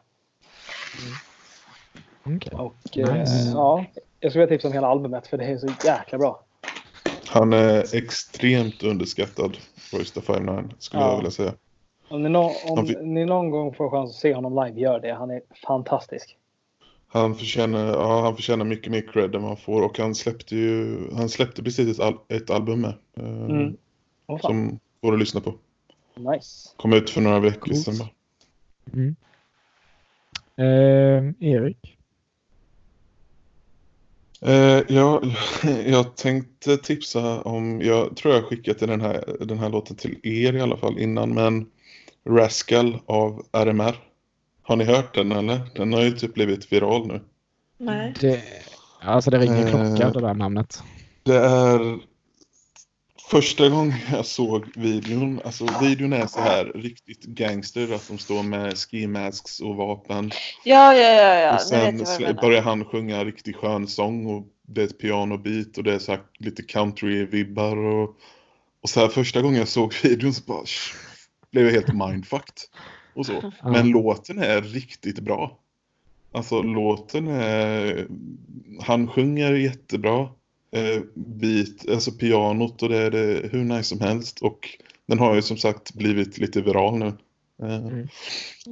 Mm. 2.25 2.37
Okay. 2.37 2.59
Och 2.59 2.75
nice. 2.95 3.47
eh, 3.47 3.51
ja, 3.53 3.85
jag 4.19 4.31
skulle 4.31 4.45
vilja 4.45 4.55
tipsa 4.57 4.67
om 4.67 4.73
hela 4.73 4.87
albumet 4.87 5.27
för 5.27 5.37
det 5.37 5.45
är 5.45 5.57
så 5.57 5.67
jäkla 5.85 6.17
bra. 6.17 6.43
Han 7.27 7.53
är 7.53 7.95
extremt 7.95 8.83
underskattad, 8.83 9.57
Royce 9.93 10.13
the 10.13 10.21
59 10.21 10.63
skulle 10.79 11.03
ja. 11.03 11.09
jag 11.09 11.17
vilja 11.17 11.31
säga. 11.31 11.53
Om, 12.09 12.23
ni, 12.23 12.29
no 12.29 12.51
om 12.67 12.85
ni 13.01 13.25
någon 13.25 13.49
gång 13.49 13.73
får 13.73 13.89
chans 13.89 14.09
att 14.09 14.15
se 14.15 14.33
honom 14.33 14.65
live, 14.65 14.79
gör 14.79 14.99
det. 14.99 15.13
Han 15.13 15.31
är 15.31 15.41
fantastisk. 15.67 16.38
Han 17.11 17.35
förtjänar, 17.35 17.87
ja, 17.87 18.21
han 18.21 18.35
förtjänar 18.35 18.65
mycket 18.65 18.91
mer 18.91 19.11
cred 19.13 19.35
än 19.35 19.41
man 19.41 19.57
får 19.57 19.81
och 19.81 19.99
han 19.99 20.15
släppte 20.15 20.55
ju, 20.55 20.97
han 21.13 21.29
släppte 21.29 21.63
precis 21.63 21.89
ett, 21.89 21.99
al 21.99 22.17
ett 22.27 22.49
album 22.49 22.81
med. 22.81 22.93
Eh, 23.17 23.45
mm. 23.45 23.77
oh, 24.27 24.39
som 24.41 24.79
går 25.01 25.13
att 25.13 25.19
lyssna 25.19 25.41
på. 25.41 25.53
Nice. 26.15 26.69
Kom 26.77 26.93
ut 26.93 27.09
för 27.09 27.21
några 27.21 27.39
veckor 27.39 27.73
sedan 27.73 27.97
bara. 27.97 28.09
Mm. 28.93 29.15
Eh, 30.55 31.49
Erik? 31.49 31.97
Eh, 34.41 34.83
ja, 34.87 35.21
jag 35.85 36.15
tänkte 36.15 36.77
tipsa 36.77 37.41
om, 37.41 37.81
jag 37.81 38.17
tror 38.17 38.33
jag 38.33 38.45
skickat 38.45 38.79
den 38.79 39.01
här, 39.01 39.35
den 39.39 39.59
här 39.59 39.69
låten 39.69 39.95
till 39.95 40.19
er 40.23 40.53
i 40.53 40.61
alla 40.61 40.77
fall 40.77 40.99
innan, 40.99 41.33
men 41.33 41.69
Rascal 42.25 42.99
av 43.05 43.45
RMR. 43.51 44.08
Har 44.69 44.75
ni 44.75 44.83
hört 44.83 45.15
den 45.15 45.31
eller? 45.31 45.61
Den 45.75 45.93
har 45.93 46.01
ju 46.01 46.11
typ 46.11 46.33
blivit 46.33 46.73
viral 46.73 47.07
nu. 47.07 47.21
Nej. 47.77 48.13
Det, 48.19 48.43
alltså 49.01 49.31
det 49.31 49.37
ringer 49.37 49.65
eh, 49.65 49.69
klocka 49.69 50.09
det 50.09 50.21
där 50.21 50.33
namnet. 50.33 50.83
Det 51.23 51.37
är 51.37 51.99
första 53.29 53.69
gången 53.69 53.97
jag 54.11 54.25
såg 54.25 54.65
videon. 54.75 55.41
Alltså 55.45 55.65
videon 55.81 56.13
är 56.13 56.27
så 56.27 56.39
här 56.39 56.65
riktigt 56.65 57.23
gangster. 57.23 57.95
Att 57.95 58.07
de 58.07 58.17
står 58.17 58.43
med 58.43 58.77
ski 58.77 59.07
masks 59.07 59.59
och 59.59 59.75
vapen. 59.75 60.31
Ja, 60.63 60.93
ja, 60.93 61.09
ja. 61.09 61.33
ja. 61.33 61.55
Och 61.55 61.61
sen 61.61 62.05
börjar 62.41 62.61
han 62.61 62.85
sjunga 62.85 63.25
riktigt 63.25 63.55
skön 63.55 63.87
sång. 63.87 64.25
Och 64.25 64.47
det 64.67 64.81
är 64.81 64.85
ett 64.85 64.99
pianobeat 64.99 65.77
och 65.77 65.83
det 65.83 65.93
är 65.93 65.99
så 65.99 66.11
här 66.11 66.21
lite 66.39 66.61
country-vibbar. 66.61 67.77
Och, 67.77 68.09
och 68.83 68.89
så 68.89 68.99
här 68.99 69.07
första 69.07 69.41
gången 69.41 69.59
jag 69.59 69.67
såg 69.67 69.93
videon 70.03 70.33
så 70.33 70.43
bara 70.45 70.63
blev 71.51 71.65
jag 71.65 71.73
helt 71.73 71.93
mindfucked 71.93 72.55
och 73.19 73.25
så. 73.25 73.51
Men 73.63 73.89
låten 73.89 74.39
är 74.39 74.61
riktigt 74.61 75.19
bra. 75.19 75.57
Alltså 76.31 76.61
låten 76.61 77.27
är... 77.27 78.07
Han 78.81 79.07
sjunger 79.07 79.53
jättebra. 79.53 80.29
Eh, 80.71 81.01
beat, 81.13 81.89
alltså 81.89 82.11
pianot 82.11 82.83
och 82.83 82.89
det 82.89 82.97
är 82.97 83.11
det 83.11 83.49
hur 83.51 83.63
nice 83.63 83.83
som 83.83 84.01
helst. 84.01 84.39
Och 84.41 84.69
den 85.05 85.19
har 85.19 85.35
ju 85.35 85.41
som 85.41 85.57
sagt 85.57 85.93
blivit 85.93 86.37
lite 86.37 86.61
viral 86.61 86.97
nu. 86.97 87.13
Eh, 87.63 87.75
mm. 87.75 88.07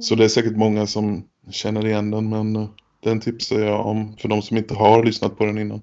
Så 0.00 0.14
det 0.14 0.24
är 0.24 0.28
säkert 0.28 0.56
många 0.56 0.86
som 0.86 1.24
känner 1.50 1.86
igen 1.86 2.10
den 2.10 2.28
men 2.28 2.56
eh, 2.56 2.68
den 3.00 3.20
tipsar 3.20 3.60
jag 3.60 3.86
om 3.86 4.16
för 4.16 4.28
de 4.28 4.42
som 4.42 4.56
inte 4.56 4.74
har 4.74 5.04
lyssnat 5.04 5.38
på 5.38 5.44
den 5.44 5.58
innan. 5.58 5.82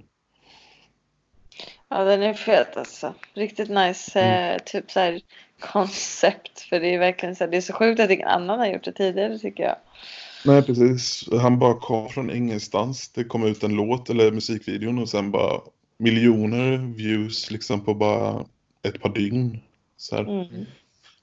Ja 1.95 2.03
den 2.03 2.23
är 2.23 2.33
fet 2.33 2.77
alltså. 2.77 3.13
Riktigt 3.33 3.69
nice 3.69 4.19
mm. 4.19 4.59
typ 4.65 4.91
så 4.91 4.99
här 4.99 5.21
koncept. 5.59 6.59
För 6.59 6.79
det 6.79 6.93
är 6.93 6.99
verkligen 6.99 7.35
så 7.35 7.43
här, 7.43 7.51
det 7.51 7.57
är 7.57 7.61
så 7.61 7.73
sjukt 7.73 7.99
att 7.99 8.09
ingen 8.09 8.27
annan 8.27 8.59
har 8.59 8.67
gjort 8.67 8.83
det 8.83 8.91
tidigare 8.91 9.39
tycker 9.39 9.63
jag. 9.63 9.75
Nej 10.45 10.61
precis. 10.63 11.29
Han 11.41 11.59
bara 11.59 11.73
kom 11.73 12.09
från 12.09 12.31
ingenstans. 12.31 13.09
Det 13.09 13.23
kom 13.23 13.43
ut 13.43 13.63
en 13.63 13.75
låt 13.75 14.09
eller 14.09 14.31
musikvideon 14.31 14.99
och 14.99 15.09
sen 15.09 15.31
bara 15.31 15.61
miljoner 15.97 16.77
views 16.77 17.51
liksom 17.51 17.85
på 17.85 17.93
bara 17.93 18.45
ett 18.83 19.01
par 19.01 19.09
dygn. 19.09 19.59
Så 19.97 20.17
mm. 20.17 20.65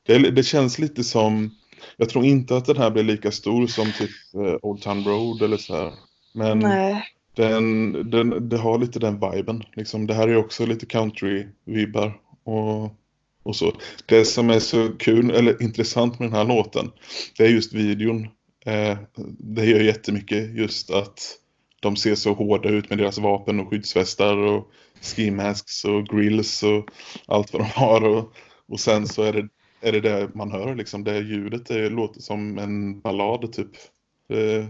det, 0.07 0.31
det, 0.31 0.43
känns 0.43 0.79
lite 0.79 1.05
som, 1.05 1.57
jag 1.97 2.09
tror 2.09 2.25
inte 2.25 2.57
att 2.57 2.67
den 2.67 2.77
här 2.77 2.91
blir 2.91 3.03
lika 3.03 3.31
stor 3.31 3.67
som 3.67 3.93
typ 3.93 4.11
uh, 4.37 4.57
Old 4.63 4.83
Town 4.83 5.05
Road 5.05 5.43
eller 5.43 5.57
så 5.57 5.77
här. 5.77 5.93
Men 6.35 6.59
Nej. 6.59 7.05
Den, 7.35 7.93
den, 8.11 8.49
det 8.49 8.57
har 8.59 8.79
lite 8.79 8.99
den 8.99 9.21
viben. 9.21 9.63
Liksom, 9.77 10.07
det 10.07 10.15
här 10.15 10.29
är 10.29 10.37
också 10.37 10.67
lite 10.67 10.87
country-vibbar 10.87 12.13
och, 12.45 12.97
och 13.43 13.57
så. 13.57 13.73
Det 14.07 14.25
som 14.25 14.51
är 14.51 14.59
så 14.59 14.89
kul, 14.99 15.31
eller 15.31 15.63
intressant 15.63 16.19
med 16.19 16.29
den 16.29 16.37
här 16.37 16.45
låten, 16.45 16.91
det 17.39 17.45
är 17.45 17.49
just 17.49 17.73
videon. 17.73 18.29
Eh, 18.67 18.99
det 19.39 19.65
gör 19.65 19.81
jättemycket 19.81 20.55
just 20.55 20.91
att 20.91 21.39
de 21.81 21.97
ser 21.97 22.15
så 22.15 22.33
hårda 22.33 22.69
ut 22.69 22.91
med 22.91 22.99
deras 22.99 23.19
vapen 23.19 23.61
och 23.61 23.71
skyddsvästar 23.71 24.37
och 24.37 24.71
ski 25.03 25.31
masks 25.31 25.85
och 25.85 26.07
grills 26.07 26.63
och 26.63 26.89
allt 27.27 27.53
vad 27.53 27.63
de 27.63 27.69
har. 27.69 28.05
Och, 28.05 28.33
och 28.69 28.81
sen 28.81 29.07
så 29.09 29.23
är 29.23 29.33
det, 29.33 29.49
är 29.81 29.93
det 29.93 30.01
det 30.01 30.31
man 30.35 30.53
hör 30.53 30.75
liksom. 30.75 31.05
Det 31.05 31.19
ljudet 31.19 31.67
det 31.67 31.89
låter 31.89 32.21
som 32.21 32.59
en 32.59 33.01
ballad 33.01 33.53
typ. 33.53 33.71
Det, 34.27 34.69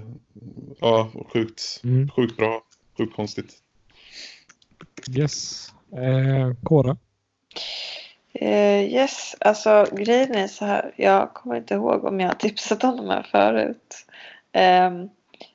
ja, 0.81 1.11
sjukt, 1.33 1.81
mm. 1.85 2.11
sjukt 2.11 2.37
bra. 2.37 2.63
Sjukt 2.99 3.17
konstigt. 3.17 3.59
Yes. 5.19 5.69
Eh, 5.97 6.55
Kora? 6.63 6.97
Uh, 8.43 8.83
yes, 8.83 9.37
alltså 9.41 9.87
grejen 9.93 10.35
är 10.35 10.47
så 10.47 10.65
här. 10.65 10.93
Jag 10.97 11.35
kommer 11.35 11.57
inte 11.57 11.75
ihåg 11.75 12.05
om 12.05 12.21
jag 12.21 12.29
har 12.29 12.35
tipsat 12.35 12.85
om 12.85 12.97
de 12.97 13.09
här 13.09 13.23
förut. 13.23 14.07
Um, 14.53 15.11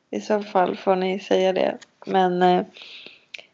I 0.10 0.22
så 0.22 0.44
fall 0.44 0.76
får 0.76 0.96
ni 0.96 1.20
säga 1.20 1.54
det. 1.54 1.78
Men 2.06 2.42
uh, 2.42 2.66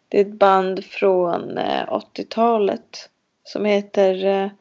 det 0.07 0.17
är 0.17 0.21
ett 0.21 0.39
band 0.39 0.85
från 0.85 1.57
uh, 1.57 1.81
eh, 1.81 1.87
80-talet 1.87 3.09
som 3.43 3.65
heter 3.65 4.51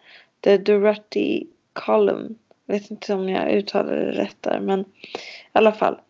The 0.40 0.58
Duratti 0.58 1.46
Column. 1.72 2.38
Jag 2.72 2.80
vet 2.80 2.90
inte 2.90 3.14
om 3.14 3.28
jag 3.28 3.52
uttalade 3.52 4.04
det 4.04 4.12
rätt 4.12 4.36
där 4.40 4.60
men 4.60 4.80
i 4.80 4.84
alla 5.52 5.72
fall. 5.72 6.00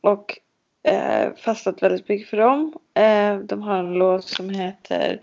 Och 0.00 0.38
eh, 0.82 1.34
fastnat 1.36 1.82
väldigt 1.82 2.08
mycket 2.08 2.28
för 2.28 2.36
dem. 2.36 2.74
Eh, 2.94 3.38
de 3.38 3.62
har 3.62 3.78
en 3.78 3.92
låt 3.92 4.24
som 4.24 4.50
heter 4.50 5.20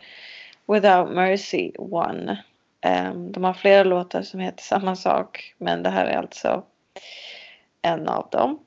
Without 0.67 1.15
Mercy 1.15 1.71
One. 1.77 2.43
Eh, 2.82 3.13
de 3.13 3.43
har 3.43 3.53
flera 3.53 3.84
låtar 3.84 4.21
som 4.21 4.39
heter 4.39 4.63
samma 4.63 4.95
sak 4.95 5.55
men 5.57 5.84
det 5.84 5.89
här 5.89 6.05
är 6.05 6.17
alltså 6.17 6.63
en 7.82 8.07
av 8.07 8.27
dem. 8.32 8.59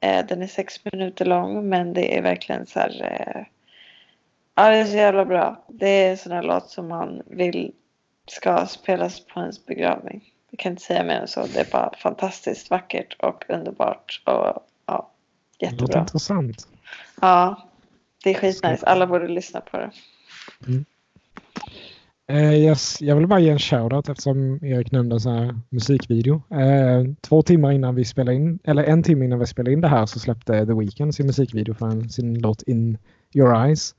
Eh, 0.00 0.26
den 0.26 0.42
är 0.42 0.46
sex 0.46 0.80
minuter 0.84 1.24
lång 1.24 1.68
men 1.68 1.92
det 1.92 2.18
är 2.18 2.22
verkligen 2.22 2.66
så 2.66 2.78
här. 2.78 3.02
Eh, 3.02 3.44
ja 4.54 4.70
det 4.70 4.76
är 4.76 4.84
så 4.84 4.96
jävla 4.96 5.24
bra. 5.24 5.64
Det 5.68 5.88
är 5.88 6.10
en 6.10 6.18
sån 6.18 6.32
här 6.32 6.42
låt 6.42 6.70
som 6.70 6.88
man 6.88 7.22
vill 7.26 7.72
ska 8.26 8.66
spelas 8.66 9.26
på 9.26 9.40
ens 9.40 9.66
begravning. 9.66 10.31
Jag 10.52 10.58
kan 10.58 10.72
inte 10.72 10.82
säga 10.82 11.04
mer 11.04 11.20
än 11.20 11.28
så. 11.28 11.46
Det 11.46 11.60
är 11.60 11.72
bara 11.72 11.92
fantastiskt 11.98 12.70
vackert 12.70 13.16
och 13.18 13.44
underbart 13.48 14.22
och 14.26 14.66
ja, 14.86 15.10
jättebra. 15.58 15.86
Det 15.86 15.98
intressant. 15.98 16.68
Ja, 17.20 17.68
det 18.24 18.30
är 18.30 18.34
skitnice. 18.34 18.86
Alla 18.86 19.06
borde 19.06 19.28
lyssna 19.28 19.60
på 19.60 19.76
det. 19.76 19.90
Mm. 20.66 20.84
Uh, 22.32 22.54
yes, 22.54 23.00
jag 23.00 23.16
vill 23.16 23.26
bara 23.26 23.40
ge 23.40 23.50
en 23.50 23.58
shoutout 23.58 24.08
eftersom 24.08 24.64
Erik 24.64 24.92
nämnde 24.92 25.16
en 25.16 25.20
sån 25.20 25.32
här 25.32 25.60
musikvideo. 25.68 26.34
Uh, 26.34 27.14
två 27.20 27.42
timmar 27.42 27.72
innan 27.72 27.94
vi 27.94 28.04
spelade 28.04 28.36
in, 28.36 28.58
eller 28.64 28.84
en 28.84 29.02
timme 29.02 29.24
innan 29.24 29.38
vi 29.38 29.46
spelade 29.46 29.72
in 29.72 29.80
det 29.80 29.88
här 29.88 30.06
så 30.06 30.18
släppte 30.18 30.66
The 30.66 30.72
Weeknd 30.72 31.14
sin 31.14 31.26
musikvideo 31.26 31.74
för 31.74 31.86
en, 31.86 32.08
sin 32.08 32.38
låt 32.38 32.62
In 32.62 32.98
Your 33.34 33.64
Eyes. 33.64 33.94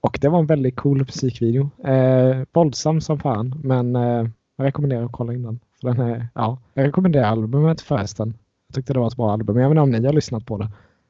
Och 0.00 0.18
det 0.20 0.28
var 0.28 0.38
en 0.38 0.46
väldigt 0.46 0.76
cool 0.76 0.98
musikvideo. 0.98 1.70
Uh, 1.88 2.44
våldsam 2.52 3.00
som 3.00 3.18
fan 3.18 3.60
men 3.64 3.96
uh, 3.96 4.28
jag 4.56 4.64
rekommenderar 4.64 5.04
att 5.04 5.12
kolla 5.12 5.32
in 5.32 5.42
den. 5.42 5.60
Så 5.80 5.88
den 5.88 6.00
är, 6.00 6.28
ja, 6.34 6.58
jag 6.74 6.86
rekommenderar 6.86 7.24
albumet 7.24 7.80
förresten. 7.80 8.34
Jag 8.68 8.74
tyckte 8.74 8.92
det 8.92 8.98
var 8.98 9.06
ett 9.06 9.16
bra 9.16 9.32
album. 9.32 9.56
Jag 9.56 9.68
vet 9.68 9.72
inte 9.72 9.80
om 9.80 9.90
ni 9.90 10.06
har 10.06 10.12
lyssnat 10.12 10.46
på 10.46 10.58
det. 10.58 10.68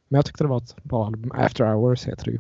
Men 0.09 0.19
jag 0.19 0.27
tyckte 0.27 0.45
det 0.45 0.49
var 0.49 0.57
ett 0.57 0.83
bra 0.83 1.07
album. 1.07 1.33
After 1.35 1.65
Hours 1.65 2.07
heter 2.07 2.25
det 2.25 2.31
ju. 2.31 2.39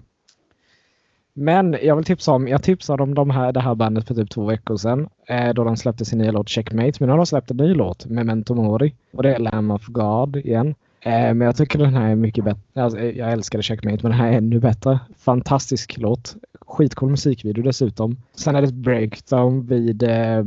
Men 1.33 1.77
jag 1.83 1.97
vill 1.97 2.05
tipsa 2.05 2.33
om, 2.33 2.49
jag 2.49 2.63
tipsade 2.63 3.03
om 3.03 3.15
de 3.15 3.31
här, 3.31 3.53
det 3.53 3.61
här 3.61 3.75
bandet 3.75 4.09
för 4.09 4.15
typ 4.15 4.31
två 4.31 4.45
veckor 4.45 4.77
sedan. 4.77 5.09
Eh, 5.27 5.55
då 5.55 5.65
de 5.65 5.77
släppte 5.77 6.05
sin 6.05 6.19
nya 6.19 6.33
låt 6.33 6.49
Checkmate. 6.49 6.93
Men 7.01 7.07
nu 7.07 7.11
har 7.11 7.17
de 7.17 7.27
släppt 7.27 7.51
en 7.51 7.57
ny 7.57 7.75
låt, 7.75 8.07
Memento 8.07 8.55
Mori. 8.55 8.95
Och 9.13 9.23
det 9.23 9.35
är 9.35 9.39
Lamb 9.39 9.73
of 9.73 9.87
God 9.87 10.37
igen. 10.37 10.75
Eh, 11.01 11.11
men 11.11 11.41
jag 11.41 11.57
tycker 11.57 11.79
den 11.79 11.95
här 11.95 12.11
är 12.11 12.15
mycket 12.15 12.45
bättre. 12.45 12.83
Alltså, 12.83 12.99
eh, 12.99 13.19
jag 13.19 13.33
älskade 13.33 13.63
Checkmate 13.63 13.99
men 14.03 14.11
den 14.11 14.21
här 14.21 14.33
är 14.33 14.37
ännu 14.37 14.61
bättre. 14.61 15.01
Fantastisk 15.19 15.99
låt. 15.99 16.37
Skitcool 16.61 17.11
musikvideo 17.11 17.63
dessutom. 17.63 18.17
Sen 18.35 18.57
är 18.57 18.63
det 18.63 18.69
ett 18.69 18.75
breakdown 18.75 19.67
vid 19.67 20.03
eh, 20.03 20.45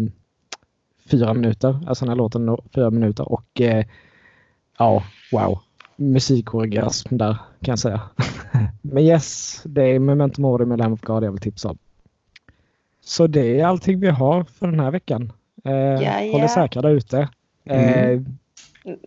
fyra 1.06 1.34
minuter. 1.34 1.80
Alltså 1.88 2.06
den 2.06 2.10
här 2.10 2.16
låten 2.16 2.58
fyra 2.76 2.90
minuter 2.90 3.32
och 3.32 3.62
eh, 3.62 3.86
ja, 4.78 5.04
wow 5.32 5.60
musikorgasm 5.96 7.18
där 7.18 7.34
kan 7.34 7.72
jag 7.72 7.80
säga. 7.80 8.02
Men 8.82 9.04
yes, 9.04 9.62
det 9.66 9.84
är 9.84 10.00
Memento 10.00 10.42
Mori 10.42 10.66
med 10.66 10.80
Lamb 10.80 10.94
of 10.94 11.02
God 11.02 11.24
jag 11.24 11.32
vill 11.32 11.42
tipsa 11.42 11.70
om. 11.70 11.78
Så 13.02 13.28
det 13.28 13.60
är 13.60 13.66
allting 13.66 14.00
vi 14.00 14.10
har 14.10 14.44
för 14.44 14.68
den 14.68 14.80
här 14.80 14.92
veckan. 14.92 15.34
Eh, 15.66 15.74
ja, 15.74 16.22
ja. 16.22 16.32
Håll 16.32 16.42
er 16.42 16.48
säkra 16.48 16.82
där 16.82 16.90
ute. 16.90 17.30
Eh, 17.66 18.10
mm. 18.10 18.38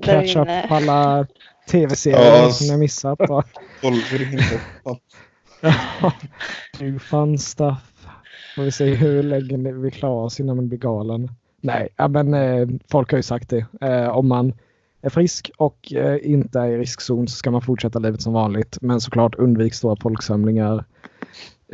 Catch 0.03 0.37
up 0.37 0.49
på 0.69 0.75
alla 0.75 1.27
tv-serier 1.71 2.43
ja, 2.43 2.51
som 2.51 2.67
jag 2.67 2.79
missat. 2.79 3.19
du 6.79 6.99
fun 6.99 7.39
stuff. 7.39 7.93
Får 8.57 8.63
vi 8.63 8.73
se 8.73 8.95
hur 8.95 9.23
länge 9.23 9.73
vi 9.73 9.91
klarar 9.91 10.25
oss 10.25 10.41
innan 10.41 10.57
man 10.57 10.69
blir 10.69 10.79
galen. 10.79 11.31
Nej, 11.67 11.89
men 12.09 12.35
eh, 12.35 12.69
folk 12.91 13.11
har 13.11 13.19
ju 13.19 13.23
sagt 13.23 13.51
det. 13.51 13.67
Eh, 13.81 14.09
om 14.09 14.29
man 14.29 14.53
är 15.03 15.11
frisk 15.11 15.51
och 15.57 15.93
eh, 15.93 16.19
inte 16.23 16.61
är 16.61 16.67
i 16.67 16.79
riskzon 16.79 17.29
så 17.29 17.37
ska 17.37 17.51
man 17.51 17.63
fortsätta 17.63 17.99
livet 17.99 18.23
som 18.23 18.33
vanligt. 18.33 18.79
Men 18.81 19.01
såklart 19.01 19.35
undvik 19.35 19.75
stora 19.75 19.97
folksamlingar. 19.97 20.85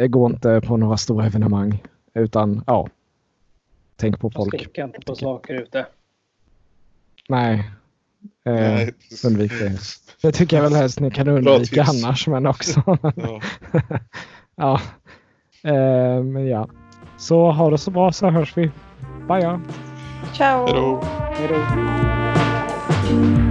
Gå 0.08 0.26
inte 0.26 0.60
på 0.60 0.76
några 0.76 0.96
stora 0.96 1.26
evenemang. 1.26 1.82
Utan 2.14 2.64
ja, 2.66 2.88
tänk 3.96 4.20
på 4.20 4.30
folk. 4.30 4.54
Sticka 4.54 4.84
inte 4.84 5.00
på 5.06 5.14
saker 5.14 5.54
ute. 5.54 5.86
Nej. 7.28 7.70
Eh, 8.44 8.52
Nej. 8.54 8.94
Undvik 9.26 9.52
det. 9.58 9.78
Det 10.22 10.32
tycker 10.32 10.56
jag 10.56 10.64
väl 10.64 10.74
helst 10.74 11.00
ni 11.00 11.10
kan 11.10 11.28
undvika 11.28 11.82
annars 11.82 12.28
men 12.28 12.46
också. 12.46 12.82
ja. 13.16 13.40
ja. 14.56 14.80
Eh, 15.62 16.22
men 16.22 16.46
ja. 16.46 16.68
Så 17.22 17.50
ha 17.50 17.70
det 17.70 17.78
så 17.78 17.90
bra 17.90 18.12
så 18.12 18.30
hörs 18.30 18.56
vi. 18.56 18.70
Bye 19.28 19.40
ja. 19.40 19.60
Ciao. 20.32 20.66
Hej 21.36 21.48
då. 21.48 23.41